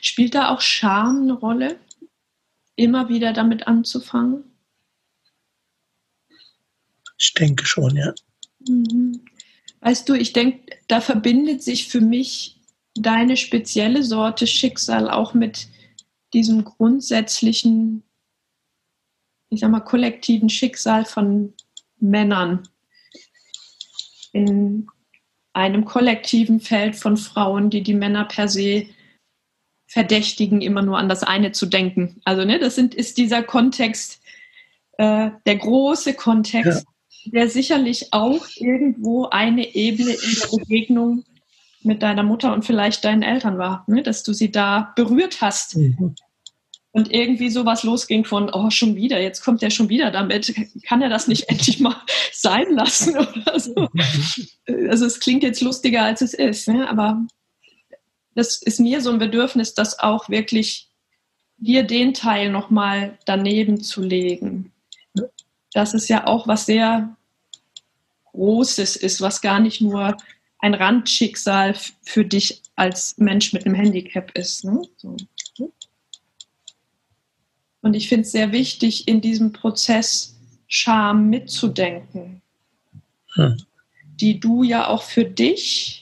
Spielt 0.00 0.34
da 0.34 0.50
auch 0.50 0.60
Scham 0.60 1.22
eine 1.22 1.32
Rolle? 1.32 1.78
immer 2.76 3.08
wieder 3.08 3.32
damit 3.32 3.66
anzufangen? 3.66 4.44
Ich 7.18 7.34
denke 7.34 7.64
schon, 7.66 7.96
ja. 7.96 8.14
Mhm. 8.66 9.24
Weißt 9.80 10.08
du, 10.08 10.14
ich 10.14 10.32
denke, 10.32 10.76
da 10.88 11.00
verbindet 11.00 11.62
sich 11.62 11.88
für 11.88 12.00
mich 12.00 12.60
deine 12.94 13.36
spezielle 13.36 14.02
Sorte 14.02 14.46
Schicksal 14.46 15.10
auch 15.10 15.34
mit 15.34 15.68
diesem 16.34 16.64
grundsätzlichen, 16.64 18.02
ich 19.48 19.60
sag 19.60 19.70
mal, 19.70 19.80
kollektiven 19.80 20.48
Schicksal 20.48 21.04
von 21.04 21.54
Männern 21.98 22.68
in 24.32 24.88
einem 25.52 25.84
kollektiven 25.84 26.60
Feld 26.60 26.96
von 26.96 27.16
Frauen, 27.16 27.70
die 27.70 27.82
die 27.82 27.94
Männer 27.94 28.24
per 28.24 28.48
se 28.48 28.86
verdächtigen, 29.92 30.62
immer 30.62 30.80
nur 30.80 30.96
an 30.96 31.10
das 31.10 31.22
eine 31.22 31.52
zu 31.52 31.66
denken. 31.66 32.22
Also 32.24 32.44
ne, 32.44 32.58
das 32.58 32.74
sind, 32.74 32.94
ist 32.94 33.18
dieser 33.18 33.42
Kontext, 33.42 34.22
äh, 34.96 35.30
der 35.44 35.56
große 35.56 36.14
Kontext, 36.14 36.86
ja. 37.24 37.30
der 37.30 37.50
sicherlich 37.50 38.10
auch 38.12 38.46
irgendwo 38.56 39.26
eine 39.26 39.74
Ebene 39.74 40.12
in 40.12 40.36
der 40.40 40.56
Begegnung 40.56 41.24
mit 41.82 42.02
deiner 42.02 42.22
Mutter 42.22 42.54
und 42.54 42.64
vielleicht 42.64 43.04
deinen 43.04 43.22
Eltern 43.22 43.58
war, 43.58 43.84
ne, 43.86 44.02
dass 44.02 44.22
du 44.22 44.32
sie 44.32 44.50
da 44.50 44.94
berührt 44.96 45.42
hast. 45.42 45.76
Mhm. 45.76 46.14
Und 46.94 47.12
irgendwie 47.12 47.50
sowas 47.50 47.82
losging 47.82 48.24
von, 48.24 48.50
oh, 48.50 48.70
schon 48.70 48.96
wieder, 48.96 49.20
jetzt 49.20 49.42
kommt 49.42 49.62
er 49.62 49.70
schon 49.70 49.90
wieder 49.90 50.10
damit. 50.10 50.54
Kann 50.86 51.02
er 51.02 51.10
das 51.10 51.28
nicht 51.28 51.48
endlich 51.50 51.80
mal 51.80 51.96
sein 52.32 52.70
lassen 52.70 53.14
oder 53.18 53.60
so? 53.60 53.88
Mhm. 53.92 54.88
Also 54.88 55.04
es 55.04 55.20
klingt 55.20 55.42
jetzt 55.42 55.60
lustiger, 55.60 56.02
als 56.02 56.22
es 56.22 56.32
ist, 56.32 56.68
ne? 56.68 56.88
aber 56.88 57.26
das 58.34 58.62
ist 58.62 58.80
mir 58.80 59.00
so 59.00 59.10
ein 59.10 59.18
Bedürfnis, 59.18 59.74
das 59.74 59.98
auch 59.98 60.28
wirklich 60.28 60.88
dir 61.58 61.84
den 61.84 62.14
Teil 62.14 62.50
nochmal 62.50 63.18
daneben 63.24 63.80
zu 63.82 64.02
legen. 64.02 64.72
Das 65.72 65.94
ist 65.94 66.08
ja 66.08 66.26
auch 66.26 66.46
was 66.46 66.66
sehr 66.66 67.16
Großes 68.32 68.96
ist, 68.96 69.20
was 69.20 69.42
gar 69.42 69.60
nicht 69.60 69.80
nur 69.80 70.16
ein 70.58 70.74
Randschicksal 70.74 71.74
für 72.02 72.24
dich 72.24 72.62
als 72.76 73.18
Mensch 73.18 73.52
mit 73.52 73.66
einem 73.66 73.74
Handicap 73.74 74.30
ist. 74.36 74.64
Ne? 74.64 74.82
So. 74.96 75.16
Und 77.82 77.94
ich 77.94 78.08
finde 78.08 78.22
es 78.22 78.32
sehr 78.32 78.52
wichtig, 78.52 79.06
in 79.08 79.20
diesem 79.20 79.52
Prozess 79.52 80.38
Scham 80.68 81.28
mitzudenken, 81.28 82.40
hm. 83.34 83.62
die 84.20 84.40
du 84.40 84.62
ja 84.62 84.88
auch 84.88 85.02
für 85.02 85.24
dich 85.24 86.01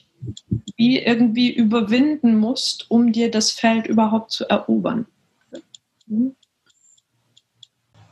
wie 0.75 0.99
irgendwie 0.99 1.51
überwinden 1.51 2.37
musst, 2.37 2.89
um 2.89 3.11
dir 3.11 3.31
das 3.31 3.51
Feld 3.51 3.87
überhaupt 3.87 4.31
zu 4.31 4.49
erobern. 4.49 5.05
Hm? 6.07 6.35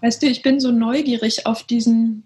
Weißt 0.01 0.21
du, 0.21 0.27
ich 0.27 0.41
bin 0.41 0.59
so 0.59 0.71
neugierig 0.71 1.45
auf 1.45 1.63
diesen, 1.63 2.23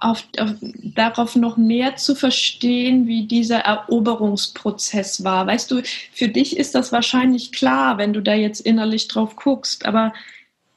auf, 0.00 0.26
auf, 0.38 0.50
darauf 0.60 1.36
noch 1.36 1.56
mehr 1.56 1.96
zu 1.96 2.14
verstehen, 2.14 3.06
wie 3.06 3.26
dieser 3.26 3.60
Eroberungsprozess 3.60 5.24
war. 5.24 5.46
Weißt 5.46 5.70
du, 5.70 5.82
für 6.12 6.28
dich 6.28 6.56
ist 6.56 6.74
das 6.74 6.92
wahrscheinlich 6.92 7.52
klar, 7.52 7.98
wenn 7.98 8.12
du 8.12 8.20
da 8.20 8.34
jetzt 8.34 8.60
innerlich 8.60 9.08
drauf 9.08 9.36
guckst, 9.36 9.86
aber 9.86 10.12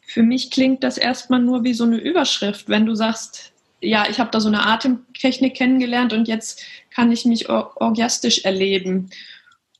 für 0.01 0.23
mich 0.23 0.51
klingt 0.51 0.83
das 0.83 0.97
erstmal 0.97 1.41
nur 1.41 1.63
wie 1.63 1.73
so 1.73 1.85
eine 1.85 1.97
Überschrift, 1.97 2.69
wenn 2.69 2.85
du 2.85 2.95
sagst, 2.95 3.52
ja, 3.83 4.05
ich 4.09 4.19
habe 4.19 4.31
da 4.31 4.39
so 4.39 4.47
eine 4.47 4.65
Atemtechnik 4.65 5.55
kennengelernt 5.55 6.13
und 6.13 6.27
jetzt 6.27 6.63
kann 6.89 7.11
ich 7.11 7.25
mich 7.25 7.49
orgiastisch 7.49 8.45
erleben. 8.45 9.09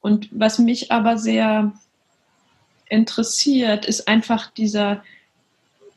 Und 0.01 0.27
was 0.31 0.59
mich 0.59 0.91
aber 0.91 1.17
sehr 1.17 1.71
interessiert, 2.89 3.85
ist 3.85 4.07
einfach 4.07 4.51
dieser, 4.51 5.03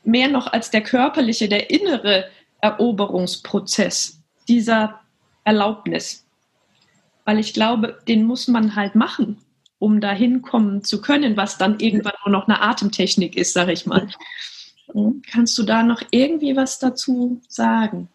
mehr 0.05 0.29
noch 0.29 0.47
als 0.47 0.71
der 0.71 0.83
körperliche, 0.83 1.49
der 1.49 1.71
innere 1.71 2.31
Eroberungsprozess 2.61 4.21
dieser 4.49 5.01
Erlaubnis. 5.45 6.25
Weil 7.25 7.41
ich 7.41 7.53
glaube, 7.53 7.99
den 8.07 8.25
muss 8.25 8.47
man 8.47 8.77
halt 8.77 8.95
machen, 8.95 9.39
um 9.81 10.01
dahin 10.01 10.43
kommen 10.43 10.85
zu 10.85 11.01
können, 11.01 11.37
was 11.37 11.59
dann 11.59 11.81
irgendwann 11.81 12.15
nur 12.25 12.33
noch 12.33 12.47
eine 12.47 12.63
Atemtechnik 12.63 13.37
ist, 13.37 13.53
sage 13.53 13.73
ich 13.73 13.85
mal. 13.85 14.09
Kannst 15.31 15.59
du 15.59 15.63
da 15.63 15.83
noch 15.83 16.03
irgendwie 16.11 16.57
was 16.57 16.79
dazu 16.79 17.41
sagen? 17.49 18.09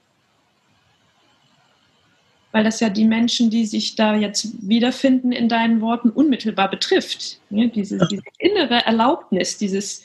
Weil 2.51 2.63
das 2.63 2.79
ja 2.79 2.89
die 2.89 3.05
Menschen, 3.05 3.49
die 3.49 3.65
sich 3.65 3.95
da 3.95 4.15
jetzt 4.15 4.67
wiederfinden 4.67 5.31
in 5.31 5.47
deinen 5.47 5.81
Worten, 5.81 6.09
unmittelbar 6.09 6.69
betrifft. 6.69 7.39
Ne? 7.49 7.69
Diese, 7.69 7.97
diese, 8.09 8.23
innere 8.39 8.85
Erlaubnis, 8.85 9.57
dieses, 9.57 10.03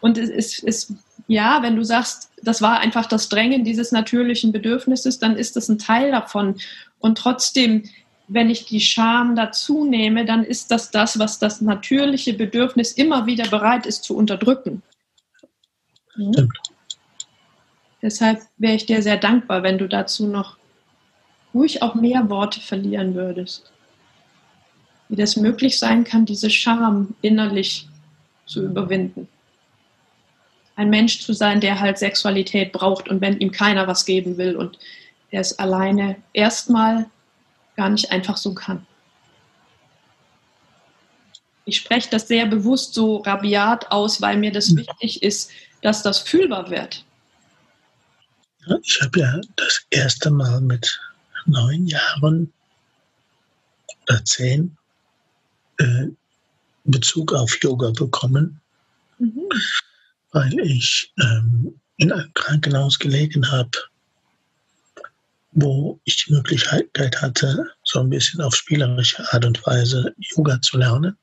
und 0.00 0.16
es 0.16 0.30
ist, 0.30 0.62
ist, 0.62 0.92
ja, 1.26 1.62
wenn 1.62 1.76
du 1.76 1.84
sagst, 1.84 2.30
das 2.42 2.62
war 2.62 2.80
einfach 2.80 3.06
das 3.06 3.28
Drängen 3.28 3.64
dieses 3.64 3.92
natürlichen 3.92 4.52
Bedürfnisses, 4.52 5.18
dann 5.18 5.36
ist 5.36 5.56
das 5.56 5.68
ein 5.68 5.78
Teil 5.78 6.10
davon. 6.10 6.56
Und 7.00 7.18
trotzdem, 7.18 7.84
wenn 8.28 8.48
ich 8.48 8.66
die 8.66 8.80
Scham 8.80 9.36
dazu 9.36 9.84
nehme, 9.84 10.24
dann 10.24 10.44
ist 10.44 10.70
das 10.70 10.90
das, 10.90 11.18
was 11.18 11.38
das 11.38 11.60
natürliche 11.60 12.32
Bedürfnis 12.34 12.92
immer 12.92 13.26
wieder 13.26 13.48
bereit 13.48 13.86
ist 13.86 14.04
zu 14.04 14.16
unterdrücken. 14.16 14.82
Mhm. 16.18 16.50
Deshalb 18.02 18.40
wäre 18.58 18.74
ich 18.74 18.86
dir 18.86 19.02
sehr 19.02 19.16
dankbar, 19.16 19.62
wenn 19.62 19.78
du 19.78 19.88
dazu 19.88 20.26
noch 20.26 20.56
ruhig 21.54 21.82
auch 21.82 21.94
mehr 21.94 22.28
Worte 22.28 22.60
verlieren 22.60 23.14
würdest. 23.14 23.72
Wie 25.08 25.16
das 25.16 25.36
möglich 25.36 25.78
sein 25.78 26.04
kann, 26.04 26.26
diese 26.26 26.50
Scham 26.50 27.14
innerlich 27.22 27.88
zu 28.46 28.64
überwinden. 28.64 29.28
Ein 30.76 30.90
Mensch 30.90 31.20
zu 31.20 31.32
sein, 31.32 31.60
der 31.60 31.80
halt 31.80 31.98
Sexualität 31.98 32.72
braucht 32.72 33.08
und 33.08 33.20
wenn 33.20 33.38
ihm 33.40 33.50
keiner 33.50 33.86
was 33.86 34.04
geben 34.04 34.36
will 34.36 34.54
und 34.54 34.78
der 35.32 35.40
es 35.40 35.58
alleine 35.58 36.16
erstmal 36.32 37.06
gar 37.76 37.88
nicht 37.90 38.12
einfach 38.12 38.36
so 38.36 38.54
kann. 38.54 38.86
Ich 41.68 41.76
spreche 41.76 42.08
das 42.08 42.26
sehr 42.26 42.46
bewusst 42.46 42.94
so 42.94 43.18
rabiat 43.18 43.92
aus, 43.92 44.22
weil 44.22 44.38
mir 44.38 44.50
das 44.50 44.74
wichtig 44.74 45.22
ist, 45.22 45.50
dass 45.82 46.02
das 46.02 46.18
fühlbar 46.18 46.70
wird. 46.70 47.04
Ich 48.82 48.98
habe 49.02 49.20
ja 49.20 49.38
das 49.56 49.84
erste 49.90 50.30
Mal 50.30 50.62
mit 50.62 50.98
neun 51.44 51.86
Jahren 51.86 52.50
oder 54.08 54.24
zehn 54.24 54.78
äh, 55.76 56.06
Bezug 56.84 57.34
auf 57.34 57.54
Yoga 57.62 57.90
bekommen, 57.90 58.58
mhm. 59.18 59.42
weil 60.32 60.58
ich 60.60 61.12
ähm, 61.20 61.78
in 61.98 62.12
einem 62.12 62.32
Krankenhaus 62.32 62.98
gelegen 62.98 63.50
habe, 63.50 63.72
wo 65.52 66.00
ich 66.04 66.24
die 66.24 66.32
Möglichkeit 66.32 67.20
hatte, 67.20 67.66
so 67.84 68.00
ein 68.00 68.08
bisschen 68.08 68.40
auf 68.40 68.56
spielerische 68.56 69.30
Art 69.34 69.44
und 69.44 69.66
Weise 69.66 70.14
Yoga 70.16 70.62
zu 70.62 70.78
lernen. 70.78 71.18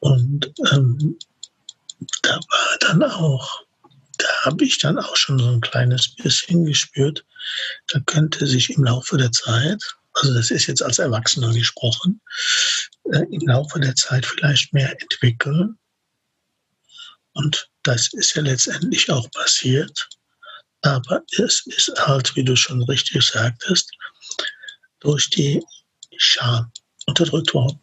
Und 0.00 0.52
ähm, 0.72 1.18
da 2.22 2.34
war 2.34 2.78
dann 2.80 3.02
auch, 3.02 3.62
da 4.18 4.28
habe 4.42 4.64
ich 4.64 4.78
dann 4.78 4.98
auch 4.98 5.16
schon 5.16 5.38
so 5.38 5.48
ein 5.48 5.60
kleines 5.60 6.14
bisschen 6.14 6.64
gespürt, 6.64 7.24
da 7.88 8.00
könnte 8.00 8.46
sich 8.46 8.70
im 8.70 8.84
Laufe 8.84 9.16
der 9.16 9.32
Zeit, 9.32 9.82
also 10.14 10.34
das 10.34 10.50
ist 10.50 10.66
jetzt 10.66 10.82
als 10.82 10.98
Erwachsener 10.98 11.52
gesprochen, 11.52 12.20
äh, 13.12 13.24
im 13.30 13.46
Laufe 13.46 13.80
der 13.80 13.94
Zeit 13.94 14.24
vielleicht 14.26 14.72
mehr 14.72 14.94
entwickeln. 15.00 15.78
Und 17.32 17.68
das 17.82 18.12
ist 18.12 18.34
ja 18.34 18.42
letztendlich 18.42 19.10
auch 19.10 19.30
passiert. 19.32 20.08
Aber 20.82 21.22
es 21.38 21.66
ist 21.66 21.92
halt, 21.96 22.34
wie 22.36 22.44
du 22.44 22.56
schon 22.56 22.82
richtig 22.84 23.26
sagtest, 23.26 23.90
durch 25.00 25.28
die 25.30 25.62
Scham 26.16 26.70
unterdrückt 27.06 27.54
worden. 27.54 27.82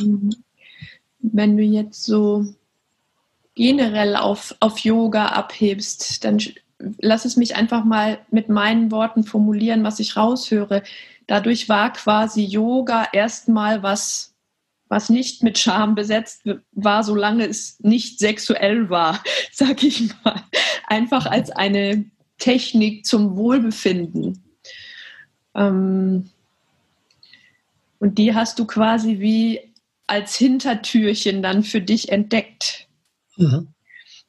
Mhm. 0.00 0.30
Wenn 1.20 1.56
du 1.56 1.62
jetzt 1.62 2.04
so 2.04 2.46
generell 3.54 4.14
auf, 4.14 4.54
auf 4.60 4.78
Yoga 4.78 5.26
abhebst, 5.26 6.24
dann 6.24 6.38
lass 7.00 7.24
es 7.24 7.36
mich 7.36 7.56
einfach 7.56 7.84
mal 7.84 8.20
mit 8.30 8.48
meinen 8.48 8.90
Worten 8.90 9.24
formulieren, 9.24 9.82
was 9.82 9.98
ich 9.98 10.16
raushöre. 10.16 10.82
Dadurch 11.26 11.68
war 11.68 11.92
quasi 11.92 12.44
Yoga 12.44 13.08
erstmal 13.12 13.82
was, 13.82 14.34
was 14.88 15.10
nicht 15.10 15.42
mit 15.42 15.58
Scham 15.58 15.94
besetzt 15.94 16.42
war, 16.72 17.02
solange 17.02 17.46
es 17.46 17.78
nicht 17.80 18.18
sexuell 18.18 18.90
war, 18.90 19.22
sag 19.52 19.82
ich 19.82 20.08
mal. 20.24 20.42
Einfach 20.86 21.26
als 21.26 21.50
eine 21.50 22.04
Technik 22.38 23.04
zum 23.04 23.36
Wohlbefinden. 23.36 24.44
Ähm, 25.54 26.30
und 27.98 28.18
die 28.18 28.34
hast 28.34 28.58
du 28.60 28.64
quasi 28.64 29.18
wie 29.18 29.67
als 30.08 30.36
Hintertürchen 30.36 31.42
dann 31.42 31.62
für 31.62 31.80
dich 31.80 32.10
entdeckt. 32.10 32.88
Mhm. 33.36 33.68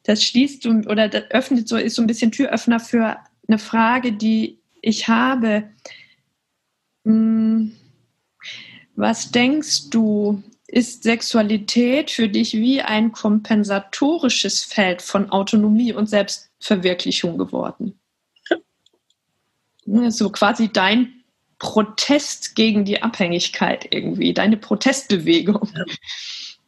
Das 0.04 0.22
schließt 0.24 0.64
du 0.64 0.82
oder 0.88 1.08
das 1.08 1.30
öffnet 1.30 1.68
so, 1.68 1.76
ist 1.76 1.96
so 1.96 2.02
ein 2.02 2.06
bisschen 2.06 2.32
Türöffner 2.32 2.80
für 2.80 3.16
eine 3.48 3.58
Frage, 3.58 4.12
die 4.12 4.60
ich 4.82 5.08
habe. 5.08 5.70
Hm, 7.04 7.72
was 8.94 9.30
denkst 9.30 9.90
du, 9.90 10.42
ist 10.66 11.02
Sexualität 11.02 12.10
für 12.10 12.28
dich 12.28 12.54
wie 12.54 12.80
ein 12.80 13.12
kompensatorisches 13.12 14.62
Feld 14.62 15.02
von 15.02 15.30
Autonomie 15.30 15.92
und 15.92 16.08
Selbstverwirklichung 16.08 17.38
geworden? 17.38 17.98
Ja. 18.48 18.56
So 20.10 20.30
quasi 20.30 20.68
dein 20.72 21.19
Protest 21.60 22.56
gegen 22.56 22.84
die 22.84 23.02
Abhängigkeit 23.02 23.86
irgendwie, 23.90 24.34
deine 24.34 24.56
Protestbewegung. 24.56 25.70
Ja. 25.76 25.84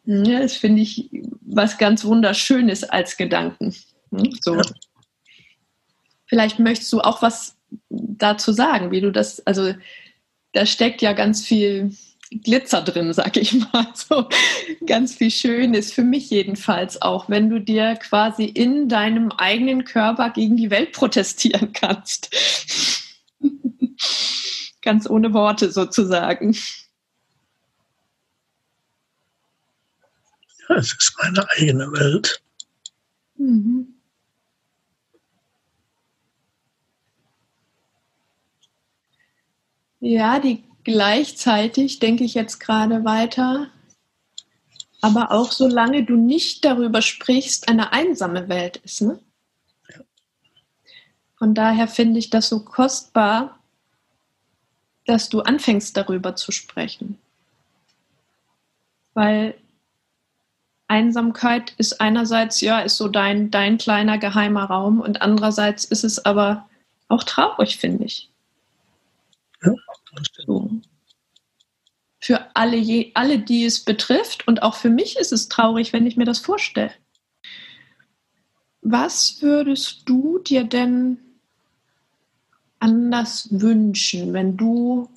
Ja, 0.04 0.40
das 0.40 0.54
finde 0.54 0.82
ich 0.82 1.08
was 1.40 1.78
ganz 1.78 2.04
Wunderschönes 2.04 2.84
als 2.84 3.16
Gedanken. 3.16 3.74
Hm, 4.10 4.36
so. 4.40 4.56
Ja. 4.56 4.62
Vielleicht 6.26 6.58
möchtest 6.58 6.92
du 6.92 7.00
auch 7.00 7.22
was 7.22 7.56
dazu 7.88 8.52
sagen, 8.52 8.90
wie 8.90 9.00
du 9.00 9.12
das, 9.12 9.46
also 9.46 9.74
da 10.52 10.66
steckt 10.66 11.02
ja 11.02 11.12
ganz 11.12 11.44
viel 11.44 11.94
Glitzer 12.30 12.82
drin, 12.82 13.12
sag 13.12 13.36
ich 13.36 13.52
mal. 13.52 13.86
So 13.94 14.28
ganz 14.86 15.14
viel 15.14 15.30
Schönes, 15.30 15.92
für 15.92 16.02
mich 16.02 16.30
jedenfalls 16.30 17.00
auch, 17.00 17.28
wenn 17.28 17.48
du 17.48 17.60
dir 17.60 17.94
quasi 17.96 18.44
in 18.44 18.88
deinem 18.88 19.30
eigenen 19.32 19.84
Körper 19.84 20.30
gegen 20.30 20.56
die 20.56 20.70
Welt 20.70 20.92
protestieren 20.92 21.72
kannst. 21.72 22.34
ganz 24.82 25.08
ohne 25.08 25.32
Worte 25.32 25.70
sozusagen. 25.72 26.56
Ja, 30.68 30.76
es 30.76 30.92
ist 30.92 31.14
meine 31.22 31.48
eigene 31.50 31.90
Welt. 31.92 32.42
Mhm. 33.36 33.94
Ja, 40.00 40.40
die 40.40 40.64
gleichzeitig 40.82 42.00
denke 42.00 42.24
ich 42.24 42.34
jetzt 42.34 42.58
gerade 42.58 43.04
weiter, 43.04 43.70
aber 45.00 45.30
auch 45.30 45.52
solange 45.52 46.04
du 46.04 46.16
nicht 46.16 46.64
darüber 46.64 47.02
sprichst, 47.02 47.68
eine 47.68 47.92
einsame 47.92 48.48
Welt 48.48 48.78
ist. 48.78 49.02
Ne? 49.02 49.20
Ja. 49.88 50.00
Von 51.36 51.54
daher 51.54 51.86
finde 51.86 52.18
ich 52.18 52.30
das 52.30 52.48
so 52.48 52.64
kostbar, 52.64 53.61
dass 55.06 55.28
du 55.28 55.40
anfängst 55.40 55.96
darüber 55.96 56.36
zu 56.36 56.52
sprechen. 56.52 57.18
Weil 59.14 59.54
Einsamkeit 60.88 61.74
ist 61.78 62.00
einerseits, 62.00 62.60
ja, 62.60 62.80
ist 62.80 62.96
so 62.96 63.08
dein, 63.08 63.50
dein 63.50 63.78
kleiner 63.78 64.18
geheimer 64.18 64.64
Raum 64.64 65.00
und 65.00 65.22
andererseits 65.22 65.84
ist 65.84 66.04
es 66.04 66.24
aber 66.24 66.68
auch 67.08 67.24
traurig, 67.24 67.78
finde 67.78 68.04
ich. 68.04 68.30
Ja, 69.62 69.72
so. 70.46 70.70
Für 72.20 72.54
alle, 72.54 72.76
je, 72.76 73.10
alle, 73.14 73.38
die 73.38 73.64
es 73.64 73.84
betrifft 73.84 74.46
und 74.46 74.62
auch 74.62 74.76
für 74.76 74.90
mich 74.90 75.16
ist 75.16 75.32
es 75.32 75.48
traurig, 75.48 75.92
wenn 75.92 76.06
ich 76.06 76.16
mir 76.16 76.24
das 76.24 76.38
vorstelle. 76.38 76.92
Was 78.82 79.40
würdest 79.40 80.08
du 80.08 80.38
dir 80.38 80.64
denn 80.64 81.18
anders 82.82 83.48
wünschen, 83.52 84.32
wenn 84.32 84.56
du 84.56 85.08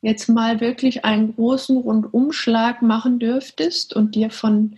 jetzt 0.00 0.28
mal 0.28 0.60
wirklich 0.60 1.04
einen 1.04 1.34
großen 1.34 1.76
Rundumschlag 1.76 2.82
machen 2.82 3.20
dürftest 3.20 3.94
und 3.94 4.16
dir 4.16 4.30
von 4.30 4.76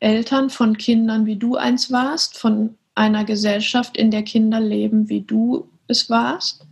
Eltern, 0.00 0.50
von 0.50 0.76
Kindern, 0.76 1.26
wie 1.26 1.36
du 1.36 1.54
eins 1.54 1.92
warst, 1.92 2.36
von 2.36 2.76
einer 2.96 3.24
Gesellschaft, 3.24 3.96
in 3.96 4.10
der 4.10 4.24
Kinder 4.24 4.60
leben, 4.60 5.08
wie 5.08 5.20
du 5.20 5.68
es 5.86 6.10
warst, 6.10 6.66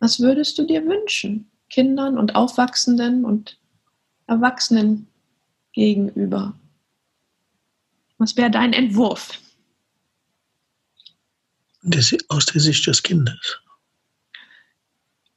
was 0.00 0.18
würdest 0.18 0.58
du 0.58 0.64
dir 0.64 0.84
wünschen? 0.86 1.48
Kindern 1.70 2.18
und 2.18 2.34
Aufwachsenden 2.34 3.24
und 3.24 3.58
Erwachsenen 4.26 5.06
gegenüber? 5.72 6.54
Was 8.18 8.36
wäre 8.36 8.50
dein 8.50 8.72
Entwurf? 8.72 9.40
Aus 12.28 12.46
der 12.46 12.60
Sicht 12.60 12.86
des 12.86 13.02
Kindes. 13.02 13.60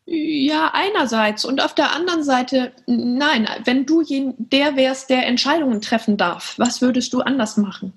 Ja, 0.09 0.71
einerseits. 0.73 1.43
Und 1.43 1.61
auf 1.61 1.75
der 1.75 1.91
anderen 1.91 2.23
Seite, 2.23 2.71
nein, 2.85 3.49
wenn 3.65 3.85
du 3.85 4.03
der 4.37 4.77
wärst, 4.77 5.09
der 5.09 5.25
Entscheidungen 5.25 5.81
treffen 5.81 6.15
darf, 6.15 6.53
was 6.57 6.81
würdest 6.81 7.11
du 7.11 7.19
anders 7.19 7.57
machen? 7.57 7.91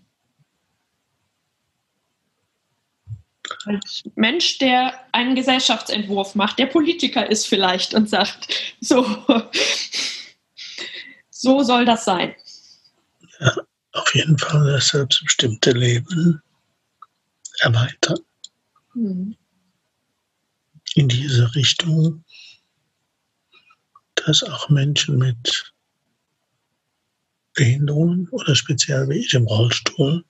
Als 3.64 4.02
Mensch, 4.16 4.58
der 4.58 4.92
einen 5.12 5.36
Gesellschaftsentwurf 5.36 6.34
macht, 6.34 6.58
der 6.58 6.66
Politiker 6.66 7.30
ist 7.30 7.46
vielleicht 7.46 7.94
und 7.94 8.08
sagt, 8.08 8.52
so, 8.80 9.04
so 11.30 11.62
soll 11.62 11.84
das 11.84 12.04
sein. 12.04 12.34
Ja, 13.38 13.54
auf 13.92 14.14
jeden 14.14 14.36
Fall 14.36 14.72
das 14.72 14.88
selbstbestimmte 14.88 15.72
Leben 15.72 16.42
erweitern. 17.60 18.18
Mhm 18.94 19.36
in 20.94 21.08
diese 21.08 21.54
Richtung, 21.54 22.24
dass 24.14 24.42
auch 24.42 24.68
Menschen 24.68 25.18
mit 25.18 25.72
Behinderungen 27.54 28.28
oder 28.30 28.54
speziell 28.54 29.08
wie 29.08 29.18
ich 29.18 29.34
im 29.34 29.46
Rollstuhl 29.46 30.24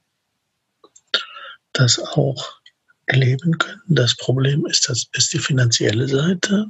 das 1.72 1.98
auch 1.98 2.60
erleben 3.06 3.58
können. 3.58 3.82
Das 3.88 4.14
Problem 4.16 4.66
ist, 4.66 4.88
das 4.88 5.08
ist 5.12 5.32
die 5.32 5.38
finanzielle 5.38 6.08
Seite, 6.08 6.66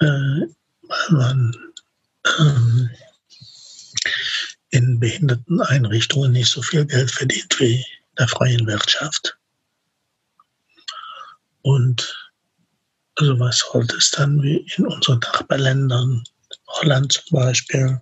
äh, 0.00 0.06
weil 0.06 1.10
man 1.10 1.56
ähm, 2.38 2.90
in 4.70 5.00
behinderten 5.00 5.60
Einrichtungen 5.60 6.32
nicht 6.32 6.50
so 6.50 6.62
viel 6.62 6.84
Geld 6.86 7.10
verdient 7.10 7.58
wie 7.60 7.76
in 7.76 7.84
der 8.18 8.28
freien 8.28 8.66
Wirtschaft. 8.66 9.38
Und 11.66 12.30
also 13.16 13.40
was 13.40 13.58
sollte 13.58 13.96
es 13.96 14.12
dann 14.12 14.40
wie 14.40 14.64
in 14.76 14.86
unseren 14.86 15.18
Nachbarländern, 15.18 16.22
Holland 16.68 17.12
zum 17.12 17.40
Beispiel, 17.40 18.00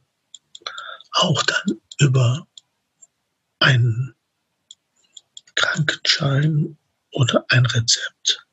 auch 1.12 1.42
dann 1.44 1.80
über 1.98 2.46
einen 3.60 4.14
Krankenschein 5.54 6.76
oder 7.12 7.42
ein 7.48 7.64
Rezept 7.64 8.46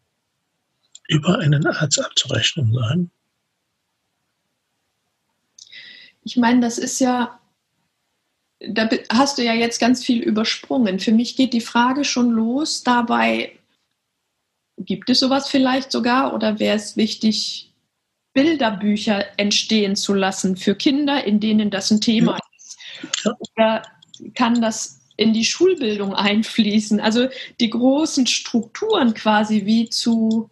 über 1.09 1.39
einen 1.39 1.67
Arzt 1.67 1.99
abzurechnen 1.99 2.73
sein? 2.73 3.11
Ich 6.23 6.37
meine, 6.37 6.61
das 6.61 6.77
ist 6.77 7.01
ja 7.01 7.37
da 8.61 8.87
hast 9.11 9.39
du 9.39 9.43
ja 9.43 9.55
jetzt 9.55 9.79
ganz 9.79 10.05
viel 10.05 10.21
übersprungen. 10.21 10.99
Für 10.99 11.11
mich 11.11 11.35
geht 11.35 11.51
die 11.51 11.59
Frage 11.59 12.05
schon 12.05 12.29
los 12.29 12.83
dabei, 12.83 13.57
gibt 14.85 15.09
es 15.09 15.19
sowas 15.19 15.49
vielleicht 15.49 15.91
sogar 15.91 16.33
oder 16.33 16.59
wäre 16.59 16.75
es 16.75 16.97
wichtig, 16.97 17.71
Bilderbücher 18.33 19.25
entstehen 19.37 19.95
zu 19.95 20.13
lassen 20.13 20.55
für 20.55 20.75
Kinder, 20.75 21.23
in 21.25 21.39
denen 21.39 21.69
das 21.69 21.91
ein 21.91 22.01
Thema 22.01 22.37
ist? 22.57 22.77
Oder 23.25 23.83
kann 24.35 24.61
das 24.61 25.01
in 25.17 25.33
die 25.33 25.45
Schulbildung 25.45 26.13
einfließen? 26.13 26.99
Also 26.99 27.27
die 27.59 27.69
großen 27.69 28.27
Strukturen 28.27 29.13
quasi 29.13 29.65
wie 29.65 29.89
zu 29.89 30.49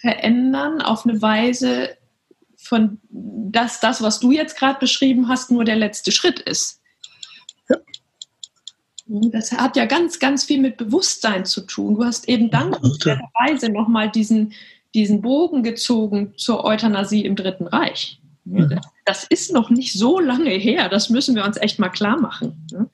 verändern 0.00 0.82
auf 0.82 1.06
eine 1.06 1.22
Weise, 1.22 1.96
von 2.56 2.98
dass 3.08 3.80
das, 3.80 4.02
was 4.02 4.20
du 4.20 4.32
jetzt 4.32 4.58
gerade 4.58 4.78
beschrieben 4.80 5.28
hast, 5.28 5.50
nur 5.50 5.64
der 5.64 5.76
letzte 5.76 6.10
Schritt 6.10 6.40
ist. 6.40 6.81
Ja. 9.12 9.28
Das 9.30 9.52
hat 9.52 9.76
ja 9.76 9.84
ganz, 9.84 10.18
ganz 10.18 10.44
viel 10.44 10.60
mit 10.60 10.76
Bewusstsein 10.76 11.44
zu 11.44 11.62
tun. 11.62 11.96
Du 11.96 12.04
hast 12.04 12.28
eben 12.28 12.50
dankenswerterweise 12.50 13.70
nochmal 13.70 14.10
diesen, 14.10 14.54
diesen 14.94 15.20
Bogen 15.20 15.62
gezogen 15.62 16.34
zur 16.36 16.64
Euthanasie 16.64 17.24
im 17.24 17.36
Dritten 17.36 17.66
Reich. 17.66 18.20
Mhm. 18.44 18.80
Das 19.04 19.24
ist 19.24 19.52
noch 19.52 19.70
nicht 19.70 19.92
so 19.92 20.18
lange 20.18 20.50
her, 20.50 20.88
das 20.88 21.10
müssen 21.10 21.36
wir 21.36 21.44
uns 21.44 21.56
echt 21.56 21.78
mal 21.78 21.90
klar 21.90 22.18
machen. 22.18 22.90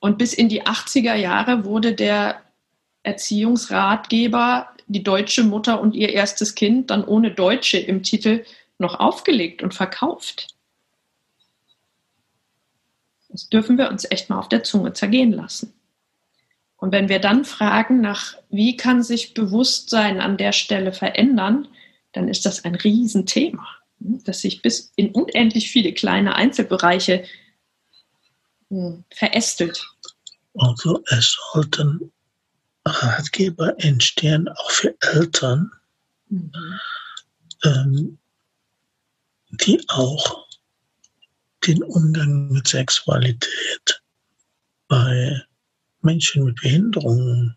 Und 0.00 0.18
bis 0.18 0.34
in 0.34 0.48
die 0.48 0.62
80er 0.62 1.14
Jahre 1.14 1.64
wurde 1.64 1.94
der 1.94 2.42
Erziehungsratgeber 3.04 4.68
die 4.86 5.02
deutsche 5.02 5.44
Mutter 5.44 5.80
und 5.80 5.94
ihr 5.94 6.10
erstes 6.10 6.54
Kind 6.54 6.90
dann 6.90 7.04
ohne 7.04 7.30
Deutsche 7.30 7.78
im 7.78 8.02
Titel 8.02 8.44
noch 8.78 8.98
aufgelegt 8.98 9.62
und 9.62 9.74
verkauft. 9.74 10.48
Das 13.32 13.48
dürfen 13.48 13.78
wir 13.78 13.88
uns 13.88 14.06
echt 14.10 14.28
mal 14.28 14.38
auf 14.38 14.48
der 14.48 14.62
Zunge 14.62 14.92
zergehen 14.92 15.32
lassen. 15.32 15.72
Und 16.76 16.92
wenn 16.92 17.08
wir 17.08 17.18
dann 17.18 17.44
fragen 17.44 18.00
nach, 18.00 18.34
wie 18.50 18.76
kann 18.76 19.02
sich 19.02 19.34
Bewusstsein 19.34 20.20
an 20.20 20.36
der 20.36 20.52
Stelle 20.52 20.92
verändern, 20.92 21.68
dann 22.12 22.28
ist 22.28 22.44
das 22.44 22.64
ein 22.64 22.74
Riesenthema, 22.74 23.66
das 23.98 24.42
sich 24.42 24.60
bis 24.60 24.92
in 24.96 25.12
unendlich 25.12 25.70
viele 25.70 25.94
kleine 25.94 26.34
Einzelbereiche 26.34 27.24
hm, 28.68 29.04
verästelt. 29.10 29.82
Also 30.54 31.02
es 31.06 31.38
sollten 31.52 32.12
Ratgeber 32.84 33.74
entstehen 33.78 34.48
auch 34.48 34.70
für 34.70 34.94
Eltern, 35.00 35.70
mhm. 36.28 36.52
ähm, 37.64 38.18
die 39.52 39.82
auch 39.88 40.48
den 41.66 41.82
Umgang 41.82 42.50
mit 42.50 42.68
Sexualität 42.68 44.02
bei 44.88 45.40
Menschen 46.00 46.44
mit 46.44 46.60
Behinderungen 46.60 47.56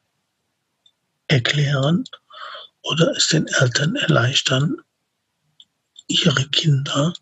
erklären 1.28 2.04
oder 2.84 3.12
es 3.16 3.28
den 3.28 3.48
Eltern 3.48 3.96
erleichtern, 3.96 4.78
ihre 6.08 6.48
Kinder 6.50 7.14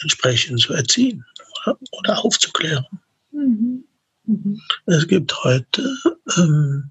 entsprechend 0.00 0.60
zu 0.60 0.72
erziehen 0.72 1.24
oder, 1.64 1.78
oder 1.92 2.24
aufzuklären. 2.24 3.00
Mhm. 3.30 3.84
Mhm. 4.24 4.60
Es 4.86 5.06
gibt 5.06 5.32
heute 5.44 5.96
ähm, 6.36 6.90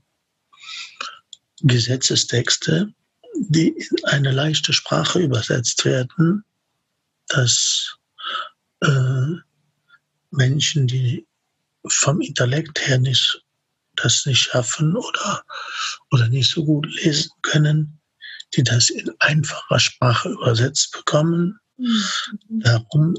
Gesetzestexte, 1.60 2.94
die 3.36 3.70
in 3.70 4.06
eine 4.06 4.32
leichte 4.32 4.74
Sprache 4.74 5.20
übersetzt 5.20 5.86
werden, 5.86 6.44
dass 7.28 7.98
Menschen, 10.32 10.88
die 10.88 11.28
vom 11.88 12.22
Intellekt 12.22 12.88
her 12.88 12.98
nicht, 12.98 13.44
das 13.96 14.26
nicht 14.26 14.44
schaffen 14.44 14.96
oder, 14.96 15.44
oder 16.12 16.28
nicht 16.28 16.52
so 16.52 16.64
gut 16.64 16.88
lesen 17.04 17.32
können, 17.42 18.00
die 18.56 18.64
das 18.64 18.90
in 18.90 19.12
einfacher 19.20 19.80
Sprache 19.80 20.30
übersetzt 20.30 20.92
bekommen. 20.92 21.60
Mhm. 21.78 22.04
Darum 22.50 23.16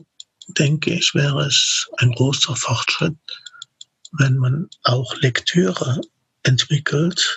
denke 0.58 0.92
ich, 0.92 1.14
wäre 1.14 1.46
es 1.46 1.86
ein 1.98 2.12
großer 2.12 2.56
Fortschritt, 2.56 3.16
wenn 4.12 4.36
man 4.36 4.68
auch 4.84 5.14
Lektüre 5.16 6.00
entwickelt, 6.42 7.36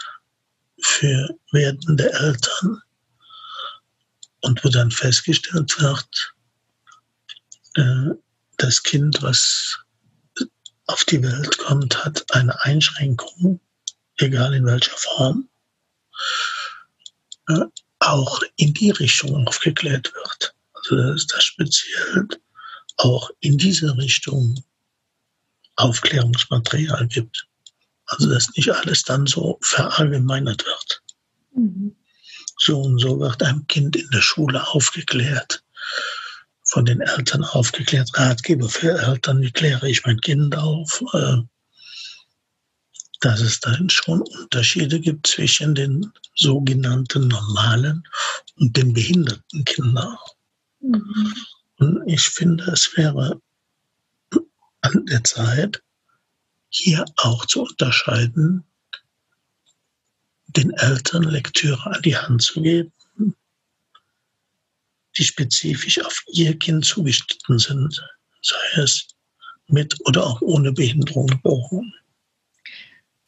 für 0.82 1.30
werdende 1.52 2.12
Eltern 2.14 2.82
und 4.42 4.64
wo 4.64 4.70
dann 4.70 4.92
festgestellt 4.92 5.80
wird, 5.80 6.34
äh, 7.76 8.14
das 8.58 8.84
Kind, 8.84 9.22
was 9.22 9.78
auf 10.88 11.04
die 11.06 11.22
Welt 11.22 11.58
kommt, 11.58 12.06
hat 12.06 12.26
eine 12.34 12.64
Einschränkung, 12.64 13.60
egal 14.18 14.54
in 14.54 14.66
welcher 14.66 14.96
Form, 14.96 15.50
äh, 17.48 17.66
auch 18.00 18.42
in 18.58 18.74
die 18.74 18.92
Richtung 18.92 19.48
aufgeklärt 19.48 20.14
wird. 20.14 20.56
Also 20.74 20.96
dass 20.96 21.28
das 21.28 21.44
speziell 21.44 22.28
auch 22.98 23.30
in 23.40 23.58
diese 23.58 23.98
Richtung 23.98 24.64
Aufklärungsmaterial 25.76 27.08
gibt. 27.08 27.48
Also 28.06 28.30
dass 28.30 28.50
nicht 28.56 28.72
alles 28.72 29.04
dann 29.04 29.26
so 29.26 29.58
verallgemeinert 29.62 30.66
wird. 30.66 31.02
Mhm. 31.56 31.96
So 32.58 32.82
und 32.82 33.00
so 33.00 33.20
wird 33.20 33.42
ein 33.44 33.66
Kind 33.68 33.96
in 33.96 34.10
der 34.12 34.22
Schule 34.22 34.66
aufgeklärt, 34.68 35.64
von 36.76 36.84
den 36.84 37.00
Eltern 37.00 37.46
aufgeklärt, 37.46 38.12
Ratgeber 38.16 38.68
für 38.68 39.00
Eltern, 39.00 39.42
wie 39.42 39.52
kläre 39.54 39.90
ich 39.90 40.06
mein 40.06 40.20
Kind 40.20 40.58
auf, 40.58 41.02
äh, 41.14 41.38
dass 43.22 43.40
es 43.40 43.62
dann 43.62 43.90
schon 43.90 44.22
Unterschiede 44.22 45.00
gibt 45.00 45.26
zwischen 45.26 45.74
den 45.74 46.12
sogenannten 46.36 47.30
normalen 47.30 48.04
und 48.58 48.76
den 48.76 48.92
behinderten 48.92 49.64
Kindern. 49.64 50.18
Mhm. 50.82 51.34
Und 51.78 52.04
ich 52.08 52.24
finde, 52.24 52.66
es 52.66 52.92
wäre 52.98 53.40
an 54.82 55.06
der 55.06 55.24
Zeit, 55.24 55.82
hier 56.68 57.06
auch 57.16 57.46
zu 57.46 57.62
unterscheiden, 57.62 58.66
den 60.48 60.72
Eltern 60.72 61.24
Lektüre 61.24 61.86
an 61.86 62.02
die 62.02 62.18
Hand 62.18 62.42
zu 62.42 62.62
geben, 62.62 62.92
die 65.18 65.24
spezifisch 65.24 66.04
auf 66.04 66.24
ihr 66.28 66.58
Kind 66.58 66.86
zugeschnitten 66.86 67.60
sind, 67.60 68.04
sei 68.42 68.82
es 68.82 69.08
mit 69.68 69.96
oder 70.06 70.26
auch 70.26 70.42
ohne 70.42 70.72
Behinderung 70.72 71.28
geboren. 71.28 71.94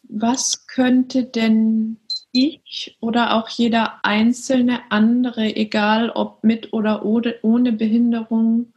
Was 0.10 0.68
könnte 0.68 1.26
denn 1.26 1.98
ich 2.32 2.98
oder 3.00 3.36
auch 3.36 3.50
jeder 3.50 4.06
einzelne 4.06 4.92
andere, 4.92 5.56
egal 5.56 6.10
ob 6.10 6.44
mit 6.44 6.72
oder 6.74 7.04
ohne 7.04 7.72
Behinderung, 7.74 8.74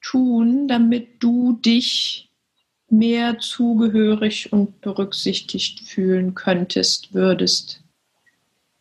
tun, 0.00 0.66
damit 0.66 1.22
du 1.22 1.52
dich 1.52 2.30
mehr 2.88 3.38
zugehörig 3.38 4.52
und 4.52 4.80
berücksichtigt 4.80 5.80
fühlen 5.80 6.34
könntest, 6.34 7.14
würdest 7.14 7.82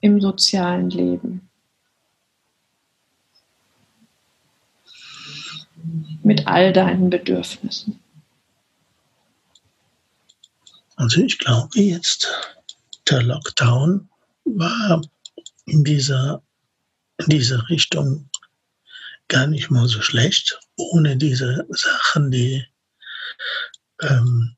im 0.02 0.20
sozialen 0.20 0.89
Leben. 0.89 1.51
Mit 6.24 6.47
all 6.47 6.72
deinen 6.74 7.09
Bedürfnissen. 7.09 7.99
Also 10.95 11.22
ich 11.22 11.39
glaube 11.39 11.80
jetzt, 11.80 12.28
der 13.09 13.24
Lockdown 13.24 14.07
war 14.45 15.01
in 15.65 15.84
dieser, 15.84 16.43
in 17.17 17.26
dieser 17.28 17.67
Richtung 17.69 18.30
gar 19.28 19.47
nicht 19.47 19.72
mal 19.72 19.88
so 19.88 20.01
schlecht, 20.01 20.59
ohne 20.76 21.17
diese 21.17 21.65
Sachen, 21.69 22.30
die 22.30 22.65
ähm, 24.01 24.55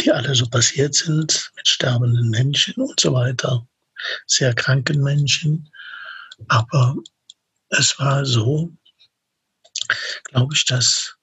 die 0.00 0.12
alle 0.12 0.34
so 0.34 0.46
passiert 0.46 0.94
sind 0.94 1.50
mit 1.56 1.68
sterbenden 1.68 2.30
Menschen 2.30 2.74
und 2.74 2.98
so 2.98 3.12
weiter, 3.12 3.66
sehr 4.26 4.54
kranken 4.54 5.02
Menschen. 5.02 5.70
Aber 6.48 6.96
es 7.68 7.98
war 7.98 8.24
so, 8.24 8.72
glaube 10.24 10.54
ich, 10.54 10.64
dass 10.64 11.16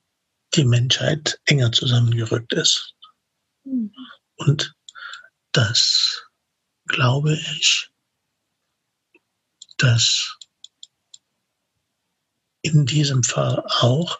die 0.55 0.65
Menschheit 0.65 1.39
enger 1.45 1.71
zusammengerückt 1.71 2.53
ist. 2.53 2.95
Und 4.35 4.73
das 5.51 6.23
glaube 6.87 7.33
ich, 7.33 7.89
dass 9.77 10.37
in 12.61 12.85
diesem 12.85 13.23
Fall 13.23 13.63
auch 13.79 14.19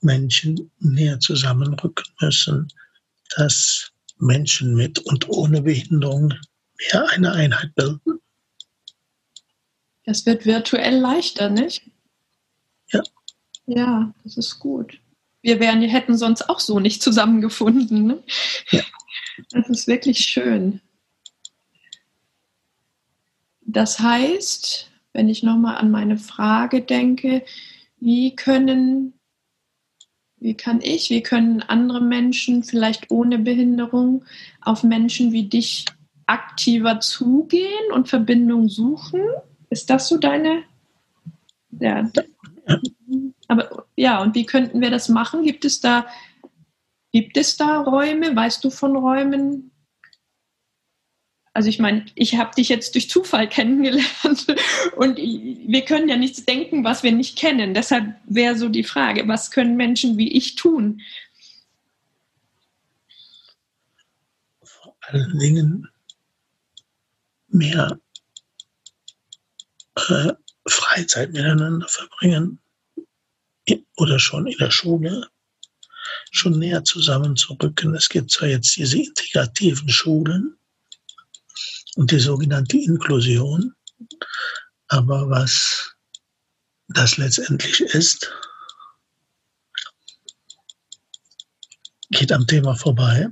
Menschen 0.00 0.70
näher 0.78 1.20
zusammenrücken 1.20 2.04
müssen, 2.20 2.68
dass 3.36 3.92
Menschen 4.18 4.74
mit 4.74 4.98
und 5.00 5.28
ohne 5.28 5.62
Behinderung 5.62 6.34
mehr 6.78 7.08
eine 7.10 7.32
Einheit 7.32 7.74
bilden. 7.74 8.20
Das 10.04 10.26
wird 10.26 10.44
virtuell 10.44 10.98
leichter, 10.98 11.48
nicht? 11.48 11.82
Ja. 12.88 13.02
Ja, 13.66 14.12
das 14.24 14.36
ist 14.36 14.58
gut. 14.58 15.00
Wir 15.42 15.60
wären, 15.60 15.82
hätten 15.82 16.16
sonst 16.16 16.48
auch 16.48 16.60
so 16.60 16.80
nicht 16.80 17.02
zusammengefunden. 17.02 18.06
Ne? 18.06 18.22
Ja. 18.70 18.82
Das 19.50 19.68
ist 19.68 19.86
wirklich 19.86 20.18
schön. 20.18 20.80
Das 23.60 23.98
heißt, 23.98 24.90
wenn 25.12 25.28
ich 25.28 25.42
nochmal 25.42 25.76
an 25.76 25.90
meine 25.90 26.18
Frage 26.18 26.82
denke, 26.82 27.44
wie 27.98 28.34
können, 28.34 29.14
wie 30.38 30.54
kann 30.54 30.80
ich, 30.80 31.10
wie 31.10 31.22
können 31.22 31.62
andere 31.62 32.00
Menschen 32.00 32.64
vielleicht 32.64 33.10
ohne 33.10 33.38
Behinderung 33.38 34.24
auf 34.60 34.82
Menschen 34.82 35.32
wie 35.32 35.48
dich 35.48 35.86
aktiver 36.26 37.00
zugehen 37.00 37.92
und 37.92 38.08
Verbindung 38.08 38.68
suchen? 38.68 39.20
Ist 39.70 39.90
das 39.90 40.08
so 40.08 40.18
deine? 40.18 40.64
Ja. 41.70 42.10
Aber 43.48 43.86
ja, 43.96 44.22
und 44.22 44.34
wie 44.34 44.46
könnten 44.46 44.80
wir 44.80 44.90
das 44.90 45.08
machen? 45.08 45.44
Gibt 45.44 45.64
es 45.64 45.80
da, 45.80 46.06
gibt 47.12 47.36
es 47.36 47.56
da 47.56 47.80
Räume? 47.80 48.34
Weißt 48.34 48.64
du 48.64 48.70
von 48.70 48.96
Räumen, 48.96 49.72
also 51.54 51.68
ich 51.68 51.78
meine, 51.78 52.06
ich 52.14 52.36
habe 52.36 52.54
dich 52.54 52.68
jetzt 52.68 52.94
durch 52.94 53.10
Zufall 53.10 53.48
kennengelernt 53.48 54.46
und 54.96 55.18
wir 55.18 55.84
können 55.84 56.08
ja 56.08 56.16
nichts 56.16 56.44
denken, 56.44 56.84
was 56.84 57.02
wir 57.02 57.12
nicht 57.12 57.36
kennen. 57.36 57.74
Deshalb 57.74 58.14
wäre 58.24 58.56
so 58.56 58.68
die 58.68 58.84
Frage, 58.84 59.28
was 59.28 59.50
können 59.50 59.76
Menschen 59.76 60.16
wie 60.16 60.32
ich 60.32 60.54
tun? 60.54 61.02
Vor 64.62 64.96
allen 65.00 65.38
Dingen 65.38 65.88
mehr 67.48 67.98
äh, 69.96 70.32
Freizeit 70.66 71.32
miteinander 71.32 71.86
verbringen 71.86 72.61
oder 73.96 74.18
schon 74.18 74.46
in 74.46 74.58
der 74.58 74.70
Schule 74.70 75.28
schon 76.30 76.58
näher 76.58 76.84
zusammenzurücken. 76.84 77.94
Es 77.94 78.08
gibt 78.08 78.30
zwar 78.30 78.48
jetzt 78.48 78.76
diese 78.76 78.98
integrativen 78.98 79.88
Schulen, 79.88 80.56
und 81.96 82.10
die 82.10 82.20
sogenannte 82.20 82.78
Inklusion. 82.78 83.74
Aber 84.88 85.28
was 85.28 85.94
das 86.88 87.16
letztendlich 87.16 87.80
ist, 87.80 88.30
geht 92.10 92.32
am 92.32 92.46
Thema 92.46 92.74
vorbei, 92.74 93.28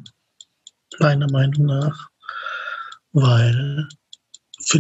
meiner 0.99 1.31
Meinung 1.31 1.67
nach, 1.67 2.09
weil 3.13 3.89
für, 4.65 4.79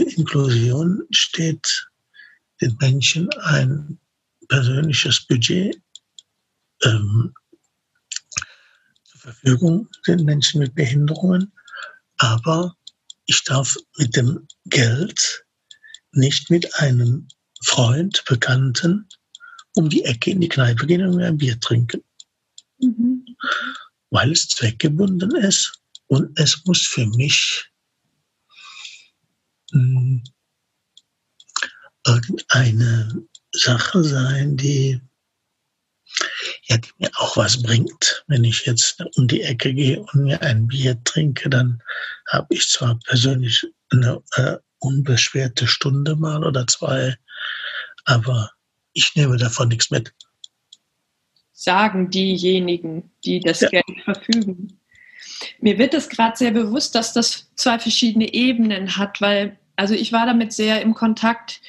Inklusion 0.00 1.02
steht 1.10 1.88
den 2.60 2.76
Menschen 2.80 3.28
ein 3.40 3.98
persönliches 4.52 5.26
Budget 5.26 5.80
ähm, 6.82 7.32
zur 9.04 9.20
Verfügung, 9.20 9.88
den 10.06 10.26
Menschen 10.26 10.58
mit 10.58 10.74
Behinderungen, 10.74 11.54
aber 12.18 12.76
ich 13.24 13.42
darf 13.44 13.78
mit 13.96 14.14
dem 14.14 14.46
Geld 14.66 15.46
nicht 16.10 16.50
mit 16.50 16.74
einem 16.74 17.28
Freund, 17.64 18.22
Bekannten 18.28 19.08
um 19.74 19.88
die 19.88 20.04
Ecke 20.04 20.32
in 20.32 20.42
die 20.42 20.50
Kneipe 20.50 20.86
gehen 20.86 21.06
und 21.06 21.22
ein 21.22 21.38
Bier 21.38 21.58
trinken. 21.58 22.04
Mhm. 22.78 23.24
Weil 24.10 24.32
es 24.32 24.48
zweckgebunden 24.48 25.34
ist 25.34 25.80
und 26.08 26.38
es 26.38 26.62
muss 26.66 26.82
für 26.82 27.06
mich 27.06 27.70
mh, 29.70 29.80
hm, 29.80 30.24
irgendeine 32.06 33.26
Sache 33.52 34.02
sein, 34.02 34.56
die 34.56 35.00
ja, 36.64 36.76
die 36.76 36.90
mir 36.98 37.10
auch 37.16 37.36
was 37.36 37.62
bringt. 37.62 38.24
Wenn 38.26 38.44
ich 38.44 38.66
jetzt 38.66 39.02
um 39.16 39.28
die 39.28 39.42
Ecke 39.42 39.72
gehe 39.72 40.00
und 40.00 40.24
mir 40.24 40.42
ein 40.42 40.66
Bier 40.66 41.02
trinke, 41.04 41.48
dann 41.48 41.82
habe 42.28 42.46
ich 42.50 42.68
zwar 42.68 42.98
persönlich 43.06 43.66
eine 43.90 44.22
äh, 44.36 44.56
unbeschwerte 44.78 45.66
Stunde 45.66 46.16
mal 46.16 46.44
oder 46.44 46.66
zwei, 46.66 47.16
aber 48.04 48.50
ich 48.92 49.14
nehme 49.14 49.36
davon 49.36 49.68
nichts 49.68 49.90
mit. 49.90 50.12
Sagen 51.52 52.10
diejenigen, 52.10 53.12
die 53.24 53.40
das 53.40 53.60
ja. 53.60 53.68
Geld 53.68 53.84
verfügen. 54.04 54.80
Mir 55.60 55.78
wird 55.78 55.94
es 55.94 56.08
gerade 56.08 56.36
sehr 56.36 56.50
bewusst, 56.50 56.94
dass 56.94 57.12
das 57.12 57.54
zwei 57.54 57.78
verschiedene 57.78 58.32
Ebenen 58.34 58.96
hat, 58.96 59.20
weil, 59.20 59.58
also 59.76 59.94
ich 59.94 60.12
war 60.12 60.26
damit 60.26 60.52
sehr 60.52 60.82
im 60.82 60.94
Kontakt, 60.94 61.60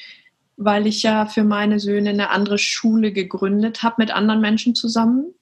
weil 0.58 0.88
ich 0.88 1.04
ja 1.04 1.26
für 1.26 1.43
meine 1.43 1.80
Söhne 1.80 2.12
eine 2.12 2.30
andere 2.30 2.58
Schule 2.58 3.12
gegründet 3.12 3.84
habe 3.84 3.95
mit 3.99 4.12
anderen 4.12 4.41
Menschen 4.41 4.76
zusammen. 4.76 5.34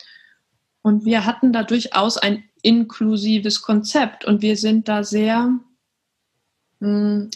Und 0.81 1.05
wir 1.05 1.25
hatten 1.25 1.53
da 1.53 1.63
durchaus 1.63 2.17
ein 2.17 2.43
inklusives 2.61 3.61
Konzept 3.61 4.25
und 4.25 4.41
wir 4.41 4.57
sind 4.57 4.87
da 4.87 5.03
sehr, 5.03 5.59
mh, 6.79 6.87
hm, 6.87 7.29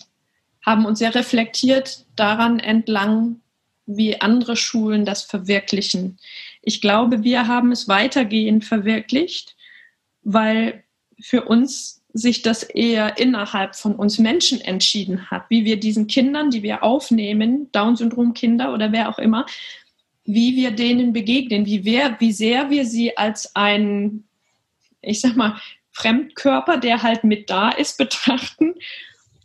haben 0.66 0.86
uns 0.86 1.00
sehr 1.00 1.14
reflektiert 1.14 2.06
daran 2.16 2.60
entlang, 2.60 3.42
wie 3.86 4.20
andere 4.20 4.56
Schulen 4.56 5.06
das 5.06 5.22
verwirklichen. 5.22 6.18
Ich 6.64 6.82
glaube, 6.82 7.24
wir 7.24 7.48
haben 7.48 7.72
es 7.72 7.88
weitergehend 7.88 8.66
verwirklicht, 8.66 9.56
weil 10.24 10.84
für 11.20 11.44
uns 11.44 11.95
sich 12.18 12.42
das 12.42 12.64
eher 12.64 13.18
innerhalb 13.18 13.76
von 13.76 13.94
uns 13.94 14.20
Menschen 14.20 14.62
entschieden 14.62 15.30
hat, 15.30 15.50
wie 15.50 15.66
wir 15.66 15.78
diesen 15.78 16.08
Kindern, 16.08 16.50
die 16.50 16.64
wir 16.64 16.82
aufnehmen, 16.82 17.70
Down-Syndrom-Kinder 17.74 18.74
oder 18.74 18.94
wer 18.94 19.10
auch 19.10 19.20
immer, 19.20 19.46
wie 20.24 20.56
wir 20.56 20.72
denen 20.72 21.12
begegnen, 21.12 21.66
wie, 21.66 21.84
wer, 21.84 22.16
wie 22.22 22.32
sehr 22.32 22.70
wir 22.70 22.86
sie 22.86 23.18
als 23.18 23.54
ein, 23.58 24.24
ich 25.02 25.20
sag 25.20 25.36
mal, 25.36 25.60
Fremdkörper, 25.92 26.78
der 26.78 27.04
halt 27.04 27.26
mit 27.26 27.50
da 27.50 27.70
ist, 27.70 27.98
betrachten 27.98 28.76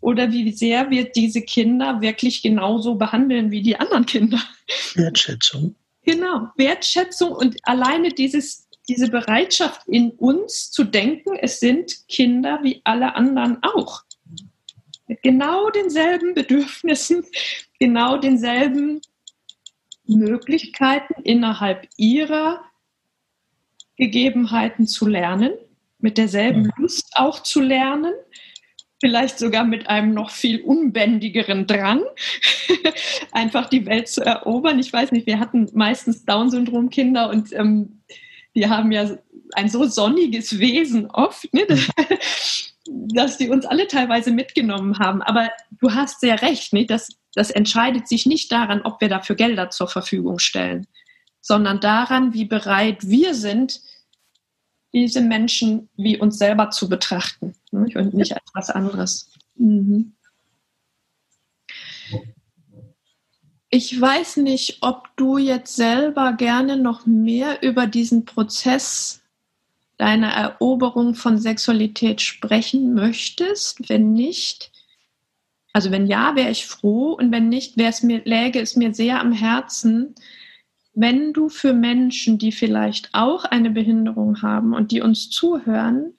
oder 0.00 0.30
wie 0.30 0.52
sehr 0.52 0.90
wir 0.90 1.10
diese 1.10 1.42
Kinder 1.42 2.00
wirklich 2.00 2.40
genauso 2.40 2.94
behandeln 2.94 3.50
wie 3.50 3.62
die 3.62 3.80
anderen 3.80 4.06
Kinder. 4.06 4.40
Wertschätzung. 4.94 5.74
Genau, 6.04 6.48
Wertschätzung 6.56 7.32
und 7.32 7.56
alleine 7.64 8.10
dieses 8.10 8.68
diese 8.90 9.08
Bereitschaft 9.08 9.86
in 9.86 10.10
uns 10.10 10.72
zu 10.72 10.82
denken, 10.82 11.36
es 11.40 11.60
sind 11.60 12.08
Kinder 12.08 12.58
wie 12.64 12.80
alle 12.82 13.14
anderen 13.14 13.62
auch. 13.62 14.02
Mit 15.06 15.22
genau 15.22 15.70
denselben 15.70 16.34
Bedürfnissen, 16.34 17.24
genau 17.78 18.16
denselben 18.16 19.00
Möglichkeiten 20.06 21.22
innerhalb 21.22 21.86
ihrer 21.96 22.64
Gegebenheiten 23.96 24.88
zu 24.88 25.06
lernen, 25.06 25.52
mit 26.00 26.18
derselben 26.18 26.72
Lust 26.76 27.12
auch 27.14 27.44
zu 27.44 27.60
lernen, 27.60 28.14
vielleicht 29.00 29.38
sogar 29.38 29.64
mit 29.64 29.88
einem 29.88 30.14
noch 30.14 30.30
viel 30.30 30.62
unbändigeren 30.62 31.68
Drang, 31.68 32.02
einfach 33.30 33.68
die 33.68 33.86
Welt 33.86 34.08
zu 34.08 34.24
erobern. 34.24 34.80
Ich 34.80 34.92
weiß 34.92 35.12
nicht, 35.12 35.28
wir 35.28 35.38
hatten 35.38 35.68
meistens 35.74 36.24
Down-Syndrom-Kinder 36.24 37.30
und 37.30 37.52
ähm, 37.52 38.00
die 38.60 38.68
haben 38.68 38.92
ja 38.92 39.16
ein 39.54 39.68
so 39.68 39.86
sonniges 39.86 40.58
Wesen 40.58 41.10
oft, 41.10 41.52
ne? 41.54 41.66
dass 42.86 43.38
die 43.38 43.48
uns 43.48 43.66
alle 43.66 43.86
teilweise 43.86 44.30
mitgenommen 44.30 44.98
haben. 44.98 45.22
Aber 45.22 45.50
du 45.80 45.92
hast 45.92 46.20
sehr 46.20 46.42
recht, 46.42 46.72
ne? 46.72 46.86
das, 46.86 47.08
das 47.34 47.50
entscheidet 47.50 48.08
sich 48.08 48.26
nicht 48.26 48.52
daran, 48.52 48.82
ob 48.82 49.00
wir 49.00 49.08
dafür 49.08 49.36
Gelder 49.36 49.70
zur 49.70 49.88
Verfügung 49.88 50.38
stellen, 50.38 50.86
sondern 51.40 51.80
daran, 51.80 52.34
wie 52.34 52.44
bereit 52.44 53.08
wir 53.08 53.34
sind, 53.34 53.80
diese 54.92 55.20
Menschen 55.20 55.88
wie 55.96 56.18
uns 56.18 56.38
selber 56.38 56.70
zu 56.70 56.88
betrachten 56.88 57.54
ne? 57.70 57.86
und 57.94 58.12
nicht 58.12 58.32
als 58.34 58.50
was 58.54 58.70
anderes. 58.70 59.30
Mhm. 59.54 60.14
Ich 63.72 63.98
weiß 63.98 64.38
nicht, 64.38 64.78
ob 64.80 65.08
du 65.16 65.38
jetzt 65.38 65.76
selber 65.76 66.32
gerne 66.32 66.76
noch 66.76 67.06
mehr 67.06 67.62
über 67.62 67.86
diesen 67.86 68.24
Prozess 68.24 69.22
deiner 69.96 70.30
Eroberung 70.30 71.14
von 71.14 71.38
Sexualität 71.38 72.20
sprechen 72.20 72.94
möchtest. 72.94 73.88
Wenn 73.88 74.12
nicht, 74.12 74.72
also 75.72 75.92
wenn 75.92 76.08
ja, 76.08 76.34
wäre 76.34 76.50
ich 76.50 76.66
froh 76.66 77.12
und 77.12 77.30
wenn 77.30 77.48
nicht, 77.48 77.76
wäre 77.76 77.90
es 77.90 78.02
mir, 78.02 78.22
läge 78.24 78.60
es 78.60 78.74
mir 78.74 78.92
sehr 78.92 79.20
am 79.20 79.30
Herzen, 79.30 80.16
wenn 80.94 81.32
du 81.32 81.48
für 81.48 81.72
Menschen, 81.72 82.38
die 82.38 82.50
vielleicht 82.50 83.10
auch 83.12 83.44
eine 83.44 83.70
Behinderung 83.70 84.42
haben 84.42 84.74
und 84.74 84.90
die 84.90 85.00
uns 85.00 85.30
zuhören, 85.30 86.14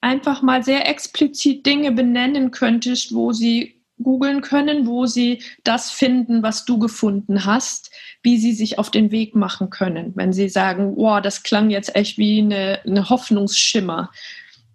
einfach 0.00 0.40
mal 0.40 0.62
sehr 0.62 0.88
explizit 0.88 1.66
Dinge 1.66 1.92
benennen 1.92 2.50
könntest, 2.50 3.14
wo 3.14 3.32
sie 3.32 3.73
googeln 4.02 4.40
können, 4.42 4.86
wo 4.86 5.06
sie 5.06 5.42
das 5.62 5.90
finden, 5.90 6.42
was 6.42 6.64
du 6.64 6.78
gefunden 6.78 7.44
hast, 7.44 7.90
wie 8.22 8.38
sie 8.38 8.52
sich 8.52 8.78
auf 8.78 8.90
den 8.90 9.10
Weg 9.10 9.34
machen 9.34 9.70
können. 9.70 10.12
Wenn 10.16 10.32
sie 10.32 10.48
sagen, 10.48 10.96
wow, 10.96 11.20
das 11.20 11.42
klang 11.42 11.70
jetzt 11.70 11.94
echt 11.94 12.18
wie 12.18 12.40
eine, 12.40 12.80
eine 12.84 13.08
Hoffnungsschimmer. 13.08 14.10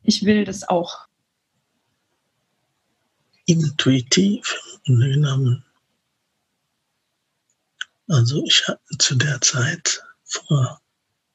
Ich 0.03 0.23
will 0.23 0.45
das 0.45 0.67
auch. 0.67 1.07
Intuitiv, 3.45 4.57
genommen, 4.85 5.63
Also 8.07 8.43
ich 8.45 8.67
hatte 8.67 8.97
zu 8.97 9.15
der 9.15 9.41
Zeit 9.41 10.03
vor 10.23 10.79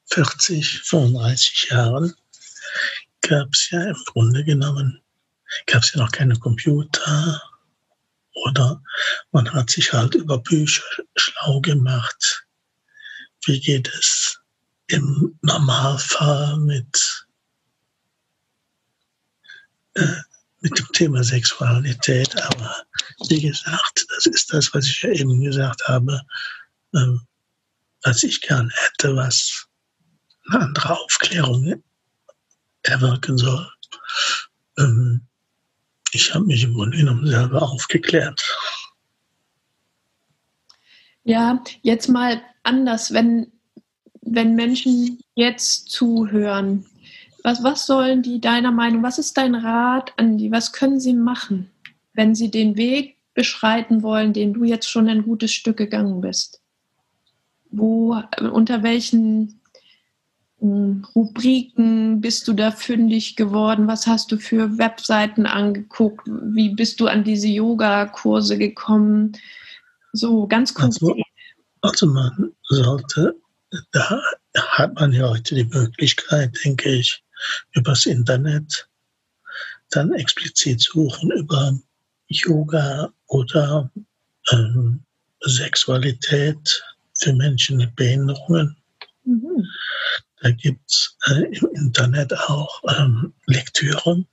40, 0.07 0.80
35 0.80 1.68
Jahren 1.70 2.14
gab 3.20 3.49
es 3.53 3.70
ja 3.70 3.82
im 3.85 4.03
Grunde 4.07 4.45
genommen, 4.45 5.01
gab 5.66 5.82
es 5.82 5.95
ja 5.95 6.01
noch 6.01 6.12
keine 6.12 6.37
Computer 6.39 7.41
oder 8.35 8.82
man 9.32 9.53
hat 9.53 9.70
sich 9.70 9.93
halt 9.93 10.14
über 10.14 10.39
Bücher 10.39 10.82
schlau 11.16 11.61
gemacht. 11.61 12.47
Wie 13.47 13.61
geht 13.61 13.89
es 13.89 14.41
im 14.89 15.39
Normalfall 15.43 16.57
mit, 16.59 17.26
äh, 19.95 20.16
mit 20.61 20.78
dem 20.78 20.89
Thema 20.93 21.22
Sexualität? 21.22 22.37
Aber 22.43 22.85
wie 23.28 23.41
gesagt, 23.41 24.07
das 24.14 24.26
ist 24.26 24.53
das, 24.53 24.72
was 24.74 24.87
ich 24.87 25.03
ja 25.03 25.11
eben 25.11 25.43
gesagt 25.43 25.87
habe, 25.87 26.20
ähm, 26.95 27.26
was 28.03 28.22
ich 28.22 28.41
gern 28.41 28.70
hätte, 28.70 29.16
was 29.16 29.66
eine 30.49 30.64
andere 30.64 30.99
Aufklärung 30.99 31.82
erwirken 32.82 33.39
soll. 33.39 33.70
Ähm, 34.78 35.14
ich 36.15 36.35
habe 36.35 36.45
mich 36.45 36.62
im 36.65 36.75
Grunde 36.75 36.97
genommen 36.97 37.27
selber 37.27 37.62
aufgeklärt. 37.62 38.43
Ja, 41.25 41.62
jetzt 41.83 42.09
mal 42.09 42.43
anders, 42.62 43.12
wenn, 43.12 43.51
wenn 44.21 44.55
Menschen 44.55 45.19
jetzt 45.35 45.91
zuhören, 45.91 46.87
was, 47.43 47.62
was 47.62 47.87
sollen 47.87 48.23
die 48.23 48.41
deiner 48.41 48.71
Meinung, 48.71 49.03
was 49.03 49.19
ist 49.19 49.37
dein 49.37 49.55
Rat 49.55 50.12
an 50.17 50.39
die, 50.39 50.51
was 50.51 50.73
können 50.73 51.01
sie 51.01 51.15
machen, 51.15 51.71
wenn 52.12 52.35
sie 52.35 52.51
den 52.51 52.77
Weg 52.77 53.17
beschreiten 53.35 54.03
wollen, 54.03 54.33
den 54.33 54.53
du 54.55 54.65
jetzt 54.65 54.89
schon 54.89 55.09
ein 55.09 55.23
gutes 55.23 55.53
Stück 55.53 55.77
gegangen 55.77 56.21
bist? 56.21 56.62
Wo, 57.71 58.23
unter 58.39 58.83
welchen 58.83 59.61
Rubriken 60.65 62.23
bist 62.23 62.49
du 62.49 62.55
da 62.55 62.71
fündig 62.71 63.37
geworden? 63.37 63.87
Was 63.87 64.07
hast 64.07 64.33
du 64.33 64.39
für 64.39 64.79
Webseiten 64.79 65.45
angeguckt? 65.45 66.27
Wie 66.27 66.71
bist 66.71 67.01
du 67.01 67.07
an 67.07 67.23
diese 67.23 67.49
Yoga-Kurse 67.49 68.57
gekommen? 68.57 69.33
So 70.12 70.47
ganz 70.47 70.73
konkret. 70.73 71.03
Also, 71.03 72.07
also 72.07 72.07
man 72.07 72.53
sollte, 72.62 73.35
da 73.93 74.23
hat 74.57 74.95
man 74.95 75.12
ja 75.12 75.29
heute 75.29 75.55
die 75.55 75.65
Möglichkeit, 75.65 76.57
denke 76.65 76.89
ich, 76.91 77.23
übers 77.75 78.07
Internet 78.07 78.89
dann 79.91 80.12
explizit 80.15 80.81
suchen 80.81 81.31
über 81.33 81.79
Yoga 82.29 83.12
oder 83.27 83.91
ähm, 84.51 85.05
Sexualität 85.41 86.83
für 87.12 87.35
Menschen 87.35 87.77
mit 87.77 87.95
Behinderungen. 87.97 88.77
Mhm. 89.25 89.67
Da 90.45 90.51
gibt 90.51 90.90
es 90.90 91.16
äh, 91.24 91.57
im 91.57 91.70
Internet 91.72 92.34
auch 92.34 92.82
ähm, 92.99 93.32
Lektüren, 93.47 94.28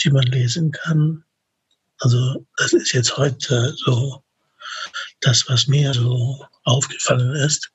die 0.00 0.10
man 0.10 0.22
lesen 0.22 0.70
kann. 0.70 1.24
Also 1.98 2.46
das 2.56 2.72
ist 2.72 2.92
jetzt 2.92 3.16
heute 3.16 3.74
so 3.76 4.22
das, 5.20 5.48
was 5.48 5.66
mir 5.66 5.92
so 5.94 6.46
aufgefallen 6.62 7.34
ist. 7.34 7.72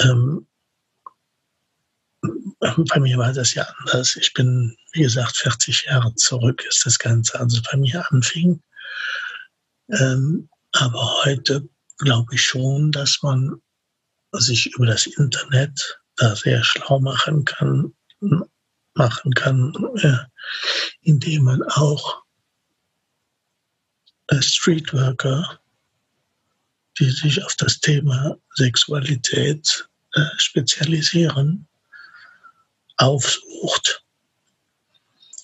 Ähm, 0.00 0.46
bei 2.20 3.00
mir 3.00 3.16
war 3.16 3.32
das 3.32 3.54
ja 3.54 3.62
anders. 3.78 4.16
Ich 4.16 4.34
bin, 4.34 4.76
wie 4.92 5.00
gesagt, 5.00 5.38
40 5.38 5.84
Jahre 5.84 6.14
zurück 6.16 6.62
ist 6.68 6.84
das 6.84 6.98
Ganze, 6.98 7.40
also 7.40 7.58
bei 7.72 7.78
mir 7.78 8.04
anfing. 8.12 8.62
Ähm, 9.88 10.50
aber 10.72 11.24
heute 11.24 11.66
glaube 11.96 12.34
ich 12.34 12.44
schon, 12.44 12.92
dass 12.92 13.22
man 13.22 13.62
sich 14.32 14.66
über 14.74 14.86
das 14.86 15.06
Internet 15.06 16.00
da 16.16 16.36
sehr 16.36 16.62
schlau 16.62 17.00
machen 17.00 17.44
kann, 17.44 17.92
machen 18.94 19.34
kann, 19.34 19.72
äh, 19.96 20.18
indem 21.00 21.44
man 21.44 21.62
auch 21.62 22.22
äh, 24.28 24.40
Streetworker, 24.40 25.60
die 26.98 27.10
sich 27.10 27.42
auf 27.44 27.54
das 27.56 27.80
Thema 27.80 28.36
Sexualität 28.54 29.88
äh, 30.14 30.26
spezialisieren, 30.36 31.66
aufsucht 32.96 34.04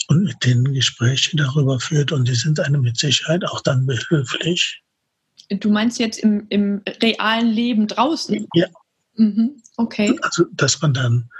und 0.08 0.24
mit 0.24 0.44
denen 0.44 0.74
Gespräche 0.74 1.36
darüber 1.36 1.80
führt. 1.80 2.12
Und 2.12 2.28
die 2.28 2.34
sind 2.34 2.60
einem 2.60 2.82
mit 2.82 2.98
Sicherheit 2.98 3.44
auch 3.44 3.60
dann 3.62 3.86
behilflich, 3.86 4.82
Du 5.48 5.70
meinst 5.70 5.98
jetzt 5.98 6.18
im, 6.18 6.46
im 6.48 6.82
realen 7.02 7.48
Leben 7.48 7.86
draußen? 7.86 8.46
Ja. 8.54 8.66
Mhm. 9.14 9.62
Okay. 9.76 10.18
Also, 10.22 10.44
dass 10.52 10.80
man 10.80 10.94
dann 10.94 11.30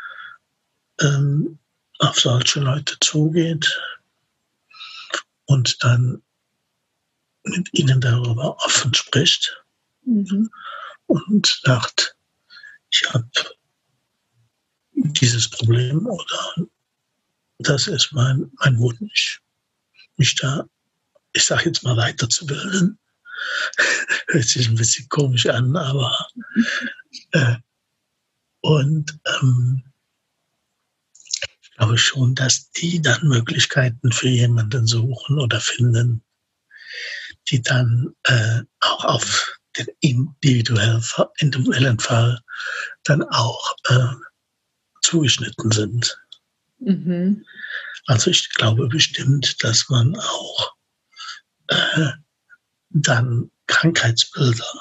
ähm, 1.01 1.59
auf 1.99 2.19
solche 2.21 2.61
Leute 2.61 2.97
zugeht 3.01 3.81
und 5.47 5.83
dann 5.83 6.23
mit 7.45 7.69
ihnen 7.73 8.01
darüber 8.01 8.57
offen 8.65 8.93
spricht 8.95 9.63
mhm. 10.05 10.51
und 11.07 11.61
sagt, 11.65 12.17
ich 12.91 13.05
habe 13.13 13.29
dieses 14.93 15.49
Problem 15.49 16.07
oder 16.07 16.69
das 17.59 17.87
ist 17.87 18.13
mein, 18.13 18.51
mein 18.59 18.79
Wunsch, 18.79 19.43
mich 20.17 20.35
da, 20.37 20.67
ich 21.33 21.45
sage 21.45 21.67
jetzt 21.67 21.83
mal, 21.83 21.97
weiterzubilden 21.97 22.99
Hört 24.29 24.45
sich 24.45 24.69
ein 24.69 24.77
bisschen 24.77 25.09
komisch 25.09 25.47
an, 25.47 25.77
aber 25.77 26.29
äh, 27.33 27.57
und 28.61 29.19
ähm, 29.41 29.83
ich 31.63 31.71
glaube 31.77 31.99
schon, 31.99 32.35
dass 32.35 32.71
die 32.73 33.01
dann 33.01 33.29
Möglichkeiten 33.29 34.11
für 34.13 34.29
jemanden 34.29 34.87
suchen 34.87 35.39
oder 35.39 35.61
finden, 35.61 36.23
die 37.49 37.63
dann 37.63 38.15
äh, 38.25 38.63
auch 38.81 39.05
auf 39.05 39.59
den 39.77 39.87
individuellen, 40.01 41.05
individuellen 41.39 41.99
Fall 41.99 42.41
dann 43.05 43.23
auch 43.25 43.77
äh, 43.89 44.07
zugeschnitten 45.03 45.71
sind. 45.71 46.19
Mhm. 46.79 47.45
Also 48.07 48.31
ich 48.31 48.53
glaube 48.55 48.89
bestimmt, 48.89 49.63
dass 49.63 49.89
man 49.89 50.17
auch 50.17 50.75
äh, 51.69 52.11
dann 52.91 53.51
Krankheitsbilder 53.67 54.73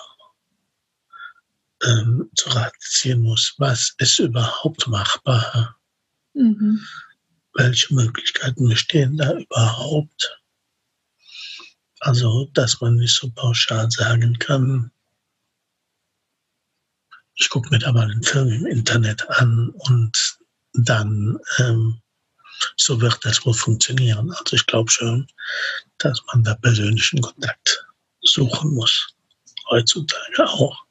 ähm, 1.84 2.30
zu 2.36 2.50
Rate 2.50 2.78
ziehen 2.80 3.22
muss. 3.22 3.56
Was 3.58 3.96
ist 3.98 4.20
überhaupt 4.20 4.88
machbar? 4.88 5.78
Mhm. 6.34 6.86
Welche 7.54 7.94
Möglichkeiten 7.94 8.68
bestehen 8.68 9.18
da 9.18 9.34
überhaupt? 9.34 10.42
Also, 12.00 12.50
dass 12.54 12.82
man 12.82 12.96
nicht 12.96 13.16
so 13.16 13.32
pauschal 13.32 13.90
sagen 13.90 14.38
kann, 14.38 14.92
ich 17.36 17.50
gucke 17.50 17.70
mir 17.70 17.80
da 17.80 17.92
mal 17.92 18.10
einen 18.10 18.24
Film 18.24 18.50
im 18.50 18.66
Internet 18.66 19.30
an 19.30 19.70
und 19.70 20.38
dann 20.74 21.38
ähm, 21.58 22.02
so 22.78 23.02
wird 23.02 23.24
das 23.26 23.46
wohl 23.46 23.54
funktionieren. 23.54 24.32
Also 24.32 24.56
ich 24.56 24.66
glaube 24.66 24.90
schon, 24.90 25.28
dass 25.98 26.22
man 26.28 26.44
da 26.44 26.56
persönlichen 26.56 27.22
Kontakt 27.22 27.85
suchen 28.26 28.74
muss. 28.74 29.16
Heutzutage 29.70 30.48
auch. 30.48 30.86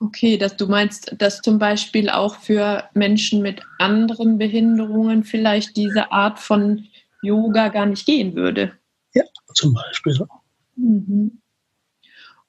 Okay, 0.00 0.36
dass 0.36 0.56
du 0.56 0.66
meinst, 0.66 1.14
dass 1.18 1.40
zum 1.40 1.58
Beispiel 1.58 2.10
auch 2.10 2.36
für 2.36 2.84
Menschen 2.94 3.40
mit 3.40 3.62
anderen 3.78 4.36
Behinderungen 4.38 5.24
vielleicht 5.24 5.76
diese 5.76 6.12
Art 6.12 6.38
von 6.38 6.86
Yoga 7.22 7.68
gar 7.68 7.86
nicht 7.86 8.04
gehen 8.04 8.34
würde. 8.34 8.72
Ja, 9.14 9.22
zum 9.54 9.72
Beispiel. 9.72 10.18
Mhm. 10.76 11.40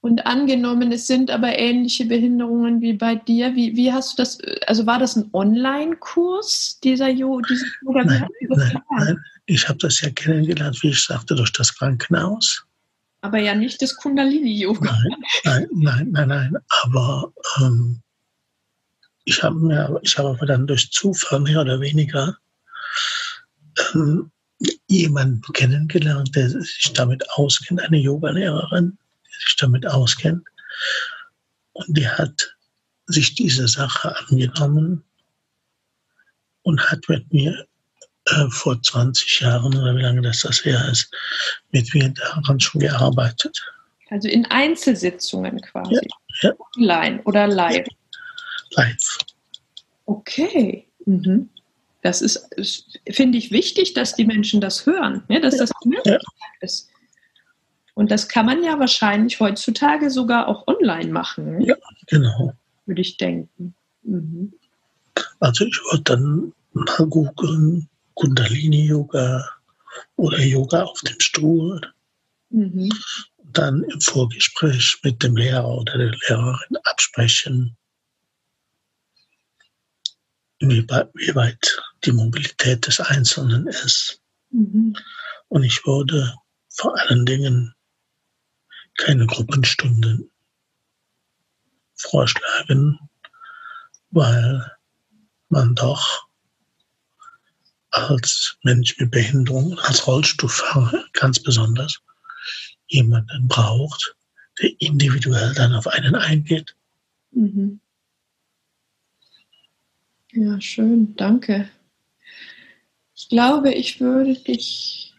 Und 0.02 0.26
angenommen, 0.26 0.92
es 0.92 1.08
sind 1.08 1.32
aber 1.32 1.58
ähnliche 1.58 2.06
Behinderungen 2.06 2.82
wie 2.82 2.94
bei 2.94 3.16
dir. 3.16 3.56
Wie, 3.56 3.76
wie 3.76 3.92
hast 3.92 4.14
du 4.14 4.18
das, 4.18 4.38
also 4.68 4.86
war 4.86 5.00
das 5.00 5.16
ein 5.16 5.30
Online-Kurs, 5.32 6.80
dieser 6.84 7.10
jo, 7.10 7.42
Yoga? 7.84 8.04
Nein, 8.04 8.28
nein, 8.50 8.82
nein, 8.98 9.24
ich 9.46 9.68
habe 9.68 9.80
das 9.80 10.02
ja 10.02 10.10
kennengelernt, 10.10 10.78
wie 10.84 10.90
ich 10.90 11.04
sagte, 11.04 11.36
durch 11.36 11.54
das 11.54 11.76
Krankenhaus 11.76 12.66
aber 13.26 13.40
ja 13.40 13.56
nicht 13.56 13.82
das 13.82 13.96
Kundalini-Yoga. 13.96 14.98
Nein, 15.44 15.68
nein, 15.74 16.12
nein, 16.12 16.28
nein. 16.28 16.58
Aber 16.84 17.34
ähm, 17.60 18.02
ich 19.26 19.44
habe 19.44 19.56
mir, 19.56 20.00
ich 20.04 20.18
habe 20.18 20.30
aber 20.30 20.46
dann 20.46 20.68
durch 20.68 20.92
Zufall 20.92 21.40
mehr 21.40 21.62
oder 21.62 21.82
weniger 21.82 22.38
ähm, 23.94 24.32
jemanden 24.88 25.42
kennengelernt, 25.54 26.36
der 26.36 26.50
sich 26.50 26.94
damit 26.94 27.30
auskennt, 27.32 27.82
eine 27.82 27.98
Yogalehrerin, 27.98 28.98
die 29.26 29.46
sich 29.46 29.56
damit 29.58 29.86
auskennt. 29.86 30.48
Und 31.74 31.98
die 31.98 32.08
hat 32.08 32.56
sich 33.08 33.36
diese 33.36 33.68
Sache 33.68 34.16
angenommen 34.18 35.04
und 36.62 36.90
hat 36.90 37.10
mit 37.10 37.34
mir 37.34 37.68
äh, 38.26 38.50
vor 38.50 38.82
20 38.82 39.42
Jahren 39.42 39.76
oder 39.78 39.96
wie 39.96 40.02
lange 40.02 40.22
das 40.22 40.42
das 40.42 40.64
her 40.66 40.88
ist, 40.92 41.12
mit 41.72 41.94
mir 41.94 42.10
daran 42.10 42.60
schon 42.60 42.82
gearbeitet. 42.82 43.58
Also 44.10 44.28
in 44.28 44.46
Einzelsitzungen 44.46 45.62
quasi. 45.62 45.96
Ja, 45.96 46.02
ja. 46.42 46.54
Online 46.78 47.22
oder 47.24 47.48
live. 47.48 47.88
Live. 48.72 49.18
Okay. 50.06 50.88
Mhm. 51.06 51.50
Das 52.02 52.22
ist, 52.22 52.48
finde 53.12 53.38
ich, 53.38 53.52
wichtig, 53.52 53.94
dass 53.94 54.16
die 54.16 54.26
Menschen 54.26 54.62
das 54.62 54.86
hören, 54.86 55.24
ne? 55.28 55.42
dass 55.42 55.58
das 55.58 55.72
möglich 55.84 56.06
Ja. 56.06 56.20
ist. 56.62 56.90
Und 57.96 58.12
das 58.12 58.28
kann 58.28 58.46
man 58.46 58.64
ja 58.64 58.78
wahrscheinlich 58.78 59.40
heutzutage 59.40 60.12
sogar 60.12 60.48
auch 60.48 60.68
online 60.68 61.12
machen, 61.12 61.58
ne? 61.58 61.66
Ja. 61.66 61.76
Genau. 62.08 62.54
würde 62.86 63.02
ich 63.02 63.18
denken. 63.18 63.74
Mhm. 64.04 64.54
Also 65.40 65.66
ich 65.66 65.80
würde 65.90 66.04
dann 66.04 66.54
mal 66.74 67.08
googeln, 67.08 67.88
Kundalini-Yoga 68.16 69.50
oder 70.16 70.40
Yoga 70.40 70.84
auf 70.84 71.00
dem 71.02 71.20
Stuhl. 71.20 71.82
Mhm. 72.50 72.92
Dann 73.44 73.84
im 73.84 74.02
Vorgespräch 74.02 74.98
mit 75.04 75.24
dem 75.24 75.38
Lehrer 75.38 75.68
oder 75.68 75.98
der 75.98 76.12
Lehrerin 76.12 76.78
absprechen, 76.84 77.78
wie 80.60 80.88
weit, 80.90 81.82
die 82.04 82.12
Mobilität 82.12 82.88
des 82.88 83.00
Einzelnen 83.00 83.68
ist. 83.68 84.22
Mhm. 84.52 84.96
Und 85.48 85.64
ich 85.64 85.86
würde 85.86 86.34
vor 86.70 86.98
allen 87.00 87.26
Dingen 87.26 87.74
keine 88.98 89.26
Gruppenstunden 89.26 90.32
vorschlagen, 91.96 93.00
weil 94.12 94.72
man 95.50 95.76
doch 95.76 96.28
als 97.96 98.58
Mensch 98.64 98.98
mit 99.00 99.12
Behinderung, 99.12 99.80
als 99.80 100.06
Rollstuhlfahrer 100.08 101.06
ganz 101.14 101.40
besonders, 101.40 102.00
jemanden 102.88 103.48
braucht, 103.48 104.16
der 104.62 104.72
individuell 104.80 105.54
dann 105.54 105.74
auf 105.74 105.88
einen 105.88 106.16
eingeht. 106.16 106.76
Mhm. 107.32 107.80
Ja, 110.32 110.60
schön, 110.60 111.16
danke. 111.16 111.70
Ich 113.16 113.30
glaube, 113.30 113.74
ich 113.74 114.02
würde 114.02 114.36
dich 114.36 115.16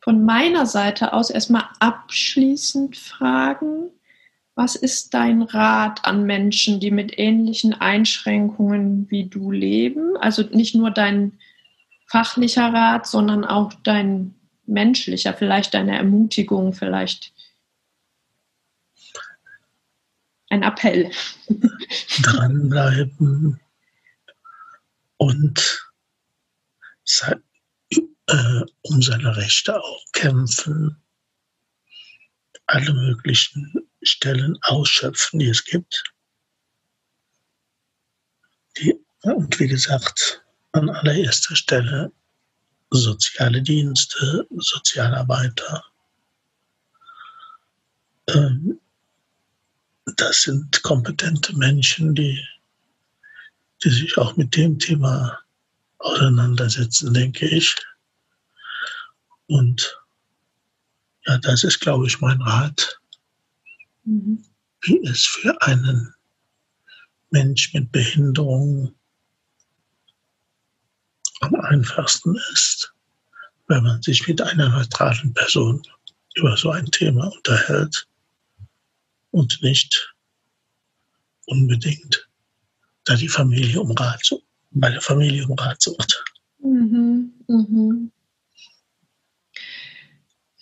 von 0.00 0.24
meiner 0.24 0.66
Seite 0.66 1.12
aus 1.12 1.30
erstmal 1.30 1.68
abschließend 1.78 2.96
fragen, 2.96 3.90
was 4.54 4.76
ist 4.76 5.14
dein 5.14 5.42
Rat 5.42 6.04
an 6.04 6.24
Menschen, 6.24 6.78
die 6.78 6.90
mit 6.90 7.18
ähnlichen 7.18 7.74
Einschränkungen 7.74 9.10
wie 9.10 9.28
du 9.28 9.50
leben? 9.50 10.16
Also 10.18 10.42
nicht 10.42 10.74
nur 10.74 10.90
dein 10.90 11.38
fachlicher 12.06 12.72
Rat, 12.72 13.06
sondern 13.06 13.44
auch 13.44 13.72
dein 13.82 14.34
menschlicher, 14.66 15.32
vielleicht 15.32 15.74
deine 15.74 15.96
Ermutigung, 15.96 16.74
vielleicht 16.74 17.32
ein 20.50 20.62
Appell. 20.62 21.10
Dranbleiben 22.22 23.58
und 25.16 25.88
äh, 28.26 28.60
um 28.82 29.02
seine 29.02 29.36
Rechte 29.36 29.80
auch 29.80 30.04
kämpfen, 30.12 31.02
alle 32.66 32.92
möglichen 32.92 33.88
Stellen 34.02 34.58
ausschöpfen, 34.62 35.38
die 35.38 35.48
es 35.48 35.64
gibt. 35.64 36.02
Die, 38.76 38.98
und 39.22 39.58
wie 39.58 39.68
gesagt, 39.68 40.42
an 40.72 40.88
allererster 40.88 41.56
Stelle 41.56 42.12
soziale 42.92 43.62
Dienste, 43.62 44.46
Sozialarbeiter. 44.50 45.84
Ähm, 48.28 48.80
das 50.16 50.42
sind 50.42 50.82
kompetente 50.82 51.56
Menschen, 51.56 52.14
die, 52.14 52.44
die 53.82 53.90
sich 53.90 54.18
auch 54.18 54.36
mit 54.36 54.54
dem 54.56 54.78
Thema 54.78 55.38
auseinandersetzen, 55.98 57.14
denke 57.14 57.46
ich. 57.46 57.74
Und 59.46 59.98
ja, 61.26 61.38
das 61.38 61.64
ist, 61.64 61.80
glaube 61.80 62.06
ich, 62.06 62.20
mein 62.20 62.40
Rat, 62.42 63.00
Mhm. 64.04 64.44
wie 64.82 65.00
es 65.04 65.24
für 65.24 65.60
einen 65.62 66.14
Mensch 67.30 67.72
mit 67.72 67.90
Behinderung 67.92 68.94
am 71.40 71.54
einfachsten 71.56 72.36
ist, 72.52 72.92
wenn 73.68 73.82
man 73.82 74.02
sich 74.02 74.26
mit 74.26 74.40
einer 74.40 74.68
neutralen 74.68 75.32
Person 75.34 75.82
über 76.34 76.56
so 76.56 76.70
ein 76.70 76.86
Thema 76.86 77.26
unterhält 77.28 78.06
und 79.30 79.62
nicht 79.62 80.14
unbedingt 81.46 82.28
da 83.04 83.16
die 83.16 83.28
Familie 83.28 83.80
um 83.80 83.90
Rat, 83.92 84.30
bei 84.70 84.90
der 84.90 85.00
Familie 85.00 85.46
um 85.46 85.58
Rat 85.58 85.82
sucht. 85.82 86.24
Mhm, 86.58 87.32
mhm. 87.48 88.12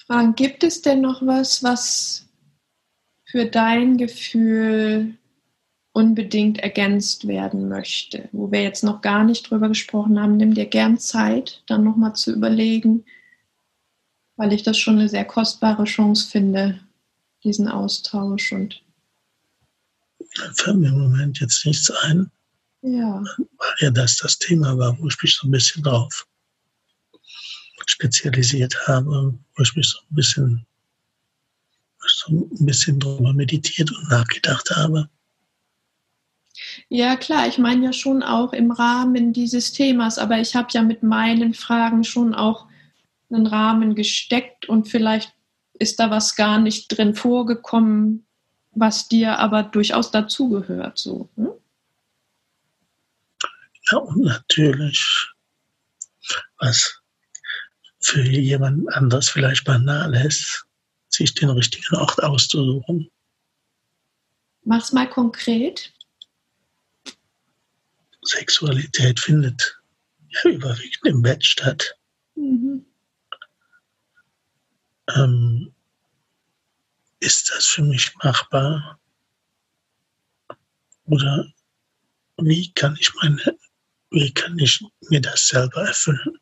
Frank, 0.07 0.36
gibt 0.36 0.64
es 0.64 0.82
denn 0.82 1.03
noch 1.03 1.24
was, 1.24 1.62
was 1.62 2.26
für 3.30 3.46
dein 3.46 3.96
Gefühl 3.96 5.16
unbedingt 5.92 6.58
ergänzt 6.58 7.26
werden 7.26 7.68
möchte, 7.68 8.28
wo 8.32 8.50
wir 8.50 8.62
jetzt 8.62 8.84
noch 8.84 9.00
gar 9.00 9.24
nicht 9.24 9.50
drüber 9.50 9.68
gesprochen 9.68 10.20
haben? 10.20 10.36
Nimm 10.36 10.54
dir 10.54 10.66
gern 10.66 10.98
Zeit, 10.98 11.62
dann 11.66 11.84
nochmal 11.84 12.14
zu 12.14 12.32
überlegen, 12.32 13.04
weil 14.36 14.52
ich 14.52 14.62
das 14.62 14.78
schon 14.78 14.98
eine 14.98 15.08
sehr 15.08 15.24
kostbare 15.24 15.84
Chance 15.84 16.28
finde, 16.28 16.80
diesen 17.44 17.68
Austausch 17.68 18.52
und 18.52 18.82
Da 20.36 20.52
fällt 20.54 20.76
mir 20.76 20.88
im 20.88 20.98
Moment 20.98 21.40
jetzt 21.40 21.66
nichts 21.66 21.90
ein, 21.90 22.30
ja, 22.82 23.22
weil 23.36 23.74
ja 23.80 23.90
das 23.90 24.16
das 24.16 24.38
Thema 24.38 24.78
war, 24.78 24.98
wo 24.98 25.08
ich 25.08 25.20
mich 25.22 25.34
so 25.34 25.46
ein 25.46 25.50
bisschen 25.50 25.82
drauf 25.82 26.26
spezialisiert 27.86 28.76
habe, 28.86 29.34
wo 29.56 29.62
ich 29.62 29.74
mich 29.74 29.88
so 29.88 29.98
ein 29.98 30.14
bisschen, 30.14 30.66
so 32.07 32.32
ein 32.32 32.66
bisschen 32.66 32.98
drüber 32.98 33.32
meditiert 33.32 33.90
und 33.90 34.11
nachgedacht 34.11 34.70
habe. 34.70 35.09
Ja, 36.88 37.16
klar, 37.16 37.46
ich 37.46 37.59
meine 37.59 37.86
ja 37.86 37.92
schon 37.92 38.22
auch 38.22 38.53
im 38.53 38.70
Rahmen 38.70 39.32
dieses 39.32 39.72
Themas, 39.72 40.18
aber 40.18 40.38
ich 40.38 40.55
habe 40.55 40.68
ja 40.72 40.82
mit 40.82 41.03
meinen 41.03 41.55
Fragen 41.55 42.05
schon 42.05 42.34
auch 42.34 42.66
einen 43.30 43.46
Rahmen 43.46 43.94
gesteckt 43.94 44.68
und 44.68 44.88
vielleicht 44.88 45.32
ist 45.74 46.01
da 46.01 46.11
was 46.11 46.36
gar 46.36 46.59
nicht 46.59 46.88
drin 46.88 47.14
vorgekommen, 47.14 48.26
was 48.72 49.09
dir 49.09 49.38
aber 49.38 49.62
durchaus 49.62 50.11
dazugehört. 50.11 50.98
So, 50.98 51.28
hm? 51.36 51.51
Ja, 53.90 53.98
und 53.98 54.22
natürlich, 54.22 55.28
was 56.59 57.01
für 58.01 58.22
jemand 58.22 58.92
anderes 58.94 59.28
vielleicht 59.28 59.64
banal 59.64 60.14
ist, 60.14 60.66
sich 61.11 61.34
den 61.34 61.50
richtigen 61.50 61.96
Ort 61.96 62.22
auszusuchen. 62.22 63.11
Mach's 64.64 64.92
mal 64.92 65.08
konkret. 65.08 65.92
Sexualität 68.22 69.18
findet 69.18 69.80
ja 70.28 70.50
überwiegend 70.50 71.06
im 71.06 71.22
Bett 71.22 71.44
statt. 71.44 71.96
Mhm. 72.34 72.84
Ähm, 75.16 75.74
ist 77.20 77.50
das 77.50 77.66
für 77.66 77.82
mich 77.82 78.14
machbar? 78.22 78.98
Oder 81.06 81.52
wie 82.36 82.72
kann 82.72 82.96
ich 83.00 83.12
meine, 83.14 83.58
wie 84.11 84.32
kann 84.32 84.58
ich 84.58 84.84
mir 85.08 85.20
das 85.20 85.48
selber 85.48 85.86
erfüllen? 85.86 86.38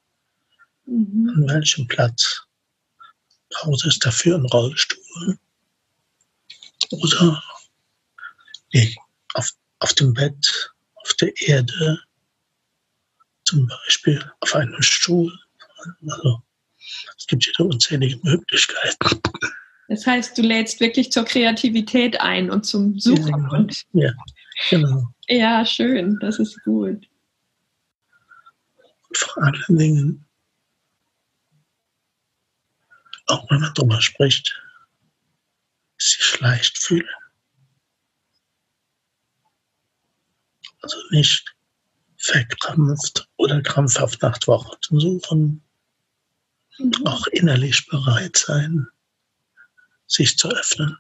Mhm. 0.85 1.33
An 1.35 1.49
welchem 1.49 1.87
Platz? 1.87 2.48
Braucht 3.61 3.85
es 3.87 3.99
dafür 3.99 4.37
einen 4.37 4.47
Rollstuhl? 4.47 5.39
Oder 6.91 7.43
nee, 8.73 8.95
auf, 9.35 9.51
auf 9.81 9.95
dem 9.95 10.15
Bett, 10.15 10.73
auf 10.95 11.15
der 11.15 11.33
Erde, 11.41 12.01
zum 13.45 13.67
Beispiel 13.67 14.23
auf 14.41 14.55
einem 14.55 14.81
Stuhl. 14.81 15.33
Also, 16.09 16.43
es 17.17 17.27
gibt 17.27 17.47
jede 17.47 17.65
unzählige 17.65 18.19
Möglichkeiten. 18.23 19.21
Das 19.89 20.07
heißt, 20.07 20.37
du 20.37 20.43
lädst 20.43 20.81
wirklich 20.81 21.11
zur 21.11 21.25
Kreativität 21.25 22.21
ein 22.21 22.51
und 22.51 22.65
zum 22.65 22.99
Suchen. 22.99 23.49
Ja. 23.51 23.59
Und, 23.59 23.87
Ja, 23.93 24.13
genau. 24.71 25.09
ja, 25.29 25.65
schön, 25.65 26.19
das 26.21 26.39
ist 26.39 26.63
gut. 26.63 27.09
Und 29.09 29.17
vor 29.17 29.43
allen 29.43 29.79
Dingen, 29.79 30.28
auch 33.29 33.51
wenn 33.51 33.61
man 33.61 33.75
drüber 33.75 34.01
spricht, 34.01 34.61
sich 35.99 36.41
leicht 36.41 36.79
fühlen. 36.79 37.09
Also 40.83 40.97
nicht 41.11 41.55
verkrampft 42.17 43.29
oder 43.37 43.61
krampfhaft 43.63 44.23
nach 44.23 44.39
Worten 44.47 45.01
suchen, 45.01 45.63
Mhm. 46.79 47.07
auch 47.07 47.27
innerlich 47.29 47.87
bereit 47.89 48.37
sein, 48.37 48.87
sich 50.07 50.39
zu 50.39 50.49
öffnen. 50.49 50.97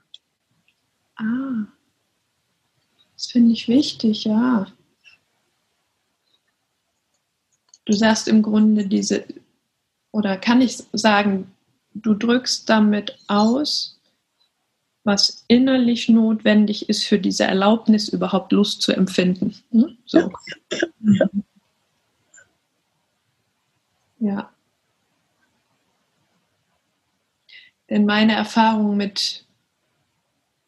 Ah, 1.16 1.66
das 3.14 3.26
finde 3.26 3.52
ich 3.52 3.68
wichtig, 3.68 4.24
ja. 4.24 4.66
Du 7.84 7.92
sagst 7.92 8.26
im 8.28 8.42
Grunde 8.42 8.86
diese, 8.86 9.24
oder 10.10 10.36
kann 10.36 10.60
ich 10.60 10.82
sagen, 10.92 11.54
du 12.02 12.14
drückst 12.14 12.68
damit 12.68 13.18
aus, 13.28 14.00
was 15.04 15.44
innerlich 15.48 16.08
notwendig 16.08 16.88
ist 16.88 17.04
für 17.04 17.18
diese 17.18 17.44
Erlaubnis, 17.44 18.08
überhaupt 18.08 18.52
Lust 18.52 18.82
zu 18.82 18.92
empfinden. 18.92 19.54
Hm? 19.70 19.96
So. 20.04 20.18
Ja, 20.18 20.30
ja, 20.70 20.88
ja. 21.00 21.30
ja. 24.18 24.50
Denn 27.88 28.04
meine 28.04 28.34
Erfahrung 28.34 28.98
mit, 28.98 29.46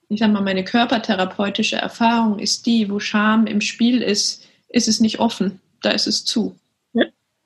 ich 0.08 0.20
sag 0.20 0.32
mal, 0.32 0.40
meine 0.40 0.64
körpertherapeutische 0.64 1.76
Erfahrung 1.76 2.38
ist 2.38 2.64
die, 2.64 2.90
wo 2.90 2.98
Scham 2.98 3.46
im 3.46 3.60
Spiel 3.60 4.00
ist, 4.00 4.46
ist 4.68 4.88
es 4.88 5.00
nicht 5.00 5.20
offen, 5.20 5.60
da 5.82 5.90
ist 5.90 6.06
es 6.06 6.24
zu 6.24 6.56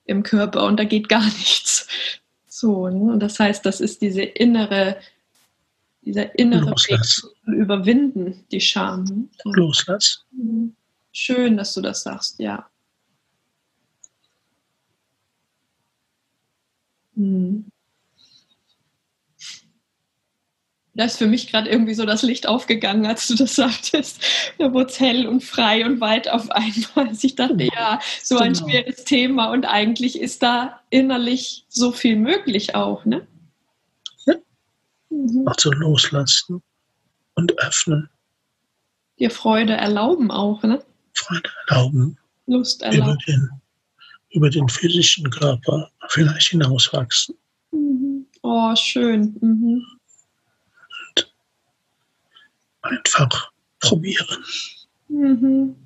im 0.07 0.22
Körper 0.22 0.64
und 0.64 0.78
da 0.78 0.85
geht 0.85 1.09
gar 1.09 1.24
nichts. 1.39 1.89
So, 2.64 2.88
ne? 2.88 3.12
und 3.12 3.20
das 3.20 3.38
heißt, 3.38 3.66
das 3.66 3.78
ist 3.82 4.00
diese 4.00 4.22
innere, 4.22 4.96
dieser 6.00 6.38
innere 6.38 6.70
Loslass. 6.70 7.30
Überwinden, 7.44 8.46
die 8.50 8.60
Scham. 8.62 9.28
Loslass. 9.44 10.24
Mhm. 10.30 10.74
Schön, 11.12 11.58
dass 11.58 11.74
du 11.74 11.82
das 11.82 12.02
sagst, 12.02 12.38
ja. 12.38 12.66
Hm 17.16 17.70
da 20.95 21.05
ist 21.05 21.18
für 21.18 21.26
mich 21.26 21.51
gerade 21.51 21.68
irgendwie 21.68 21.95
so 21.95 22.07
das 22.07 22.22
Licht 22.22 22.47
aufgegangen, 22.47 23.05
als 23.05 23.26
du 23.26 23.34
das 23.34 23.57
sagtest. 23.57 24.22
Da 24.59 24.72
wurde 24.72 24.90
es 24.90 25.01
hell 25.01 25.26
und 25.26 25.42
frei 25.42 25.84
und 25.84 26.01
weit 26.01 26.28
auf 26.28 26.51
einmal. 26.51 27.09
Also 27.09 27.26
ich 27.26 27.34
dachte, 27.34 27.64
ja, 27.64 28.01
so 28.22 28.38
ein 28.38 28.53
genau. 28.53 28.68
schweres 28.68 29.05
Thema 29.05 29.51
und 29.51 29.64
eigentlich 29.64 30.20
ist 30.20 30.42
da 30.42 30.80
innerlich 30.90 31.64
so 31.68 31.92
viel 31.92 32.16
möglich 32.16 32.74
auch, 32.74 33.05
ne? 33.05 33.26
Ja. 34.26 34.34
Mhm. 35.11 35.47
Also 35.47 35.72
loslassen 35.72 36.62
und 37.34 37.59
öffnen. 37.59 38.09
Dir 39.18 39.30
Freude 39.30 39.74
erlauben 39.74 40.30
auch, 40.30 40.62
ne? 40.62 40.82
Freude 41.14 41.51
erlauben. 41.66 42.18
Lust 42.47 42.82
erlauben. 42.82 43.03
Über 43.11 43.18
den, 43.26 43.51
über 44.30 44.51
den 44.51 44.68
physischen 44.68 45.30
Körper 45.30 45.90
vielleicht 46.09 46.51
hinauswachsen. 46.51 47.36
Mhm. 47.72 48.26
Oh, 48.42 48.74
schön. 48.76 49.36
Mhm 49.40 49.93
einfach 52.85 53.51
probieren. 53.80 54.45
Mhm. 55.09 55.76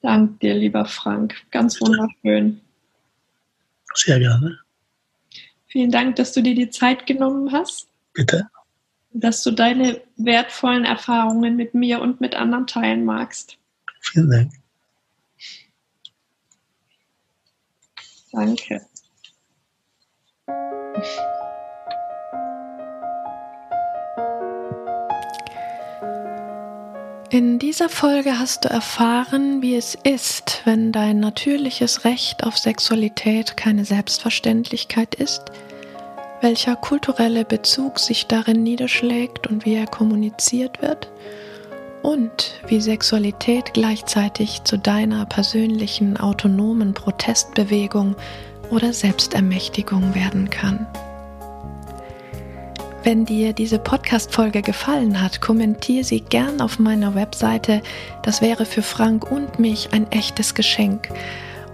Dank 0.00 0.40
dir, 0.40 0.54
lieber 0.54 0.84
Frank. 0.84 1.34
Ganz 1.50 1.80
wunderschön. 1.80 2.60
Sehr 3.94 4.18
gerne. 4.18 4.60
Vielen 5.66 5.90
Dank, 5.90 6.16
dass 6.16 6.32
du 6.32 6.42
dir 6.42 6.54
die 6.54 6.70
Zeit 6.70 7.06
genommen 7.06 7.52
hast. 7.52 7.88
Bitte. 8.14 8.48
Dass 9.12 9.42
du 9.42 9.50
deine 9.50 10.00
wertvollen 10.16 10.84
Erfahrungen 10.84 11.56
mit 11.56 11.74
mir 11.74 12.00
und 12.00 12.20
mit 12.20 12.34
anderen 12.34 12.66
teilen 12.66 13.04
magst. 13.04 13.58
Vielen 14.00 14.30
Dank. 14.30 14.52
Danke. 18.32 18.80
In 27.30 27.58
dieser 27.58 27.90
Folge 27.90 28.38
hast 28.38 28.64
du 28.64 28.70
erfahren, 28.70 29.60
wie 29.60 29.76
es 29.76 29.94
ist, 30.02 30.62
wenn 30.64 30.92
dein 30.92 31.20
natürliches 31.20 32.06
Recht 32.06 32.42
auf 32.42 32.56
Sexualität 32.56 33.54
keine 33.54 33.84
Selbstverständlichkeit 33.84 35.14
ist, 35.14 35.42
welcher 36.40 36.74
kulturelle 36.74 37.44
Bezug 37.44 37.98
sich 37.98 38.28
darin 38.28 38.62
niederschlägt 38.62 39.46
und 39.46 39.66
wie 39.66 39.74
er 39.74 39.86
kommuniziert 39.86 40.80
wird 40.80 41.10
und 42.02 42.54
wie 42.66 42.80
Sexualität 42.80 43.74
gleichzeitig 43.74 44.64
zu 44.64 44.78
deiner 44.78 45.26
persönlichen 45.26 46.16
autonomen 46.16 46.94
Protestbewegung 46.94 48.16
oder 48.70 48.94
Selbstermächtigung 48.94 50.14
werden 50.14 50.48
kann. 50.48 50.86
Wenn 53.08 53.24
dir 53.24 53.54
diese 53.54 53.78
Podcast-Folge 53.78 54.60
gefallen 54.60 55.22
hat, 55.22 55.40
kommentiere 55.40 56.04
sie 56.04 56.20
gern 56.20 56.60
auf 56.60 56.78
meiner 56.78 57.14
Webseite. 57.14 57.80
Das 58.22 58.42
wäre 58.42 58.66
für 58.66 58.82
Frank 58.82 59.30
und 59.30 59.58
mich 59.58 59.94
ein 59.94 60.12
echtes 60.12 60.54
Geschenk. 60.54 61.08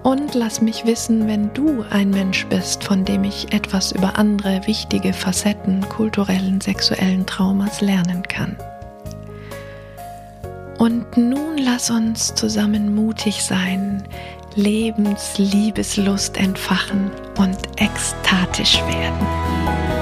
Und 0.05 0.35
lass 0.35 0.61
mich 0.61 0.87
wissen, 0.87 1.27
wenn 1.27 1.53
du 1.53 1.85
ein 1.91 2.11
Mensch 2.11 2.47
bist, 2.47 2.85
von 2.85 3.05
dem 3.05 3.25
ich 3.25 3.53
etwas 3.53 3.91
über 3.91 4.17
andere 4.17 4.65
wichtige 4.69 5.13
Facetten 5.13 5.81
kulturellen 5.89 6.61
sexuellen 6.61 7.27
Traumas 7.27 7.81
lernen 7.81 8.23
kann. 8.29 8.57
Und 10.79 11.17
nun 11.17 11.59
lass 11.59 11.91
uns 11.91 12.33
zusammen 12.37 12.95
mutig 12.95 13.43
sein, 13.43 14.05
Lebens-Liebeslust 14.55 16.37
entfachen 16.37 17.11
und 17.37 17.59
ekstatisch 17.81 18.81
werden. 18.87 19.94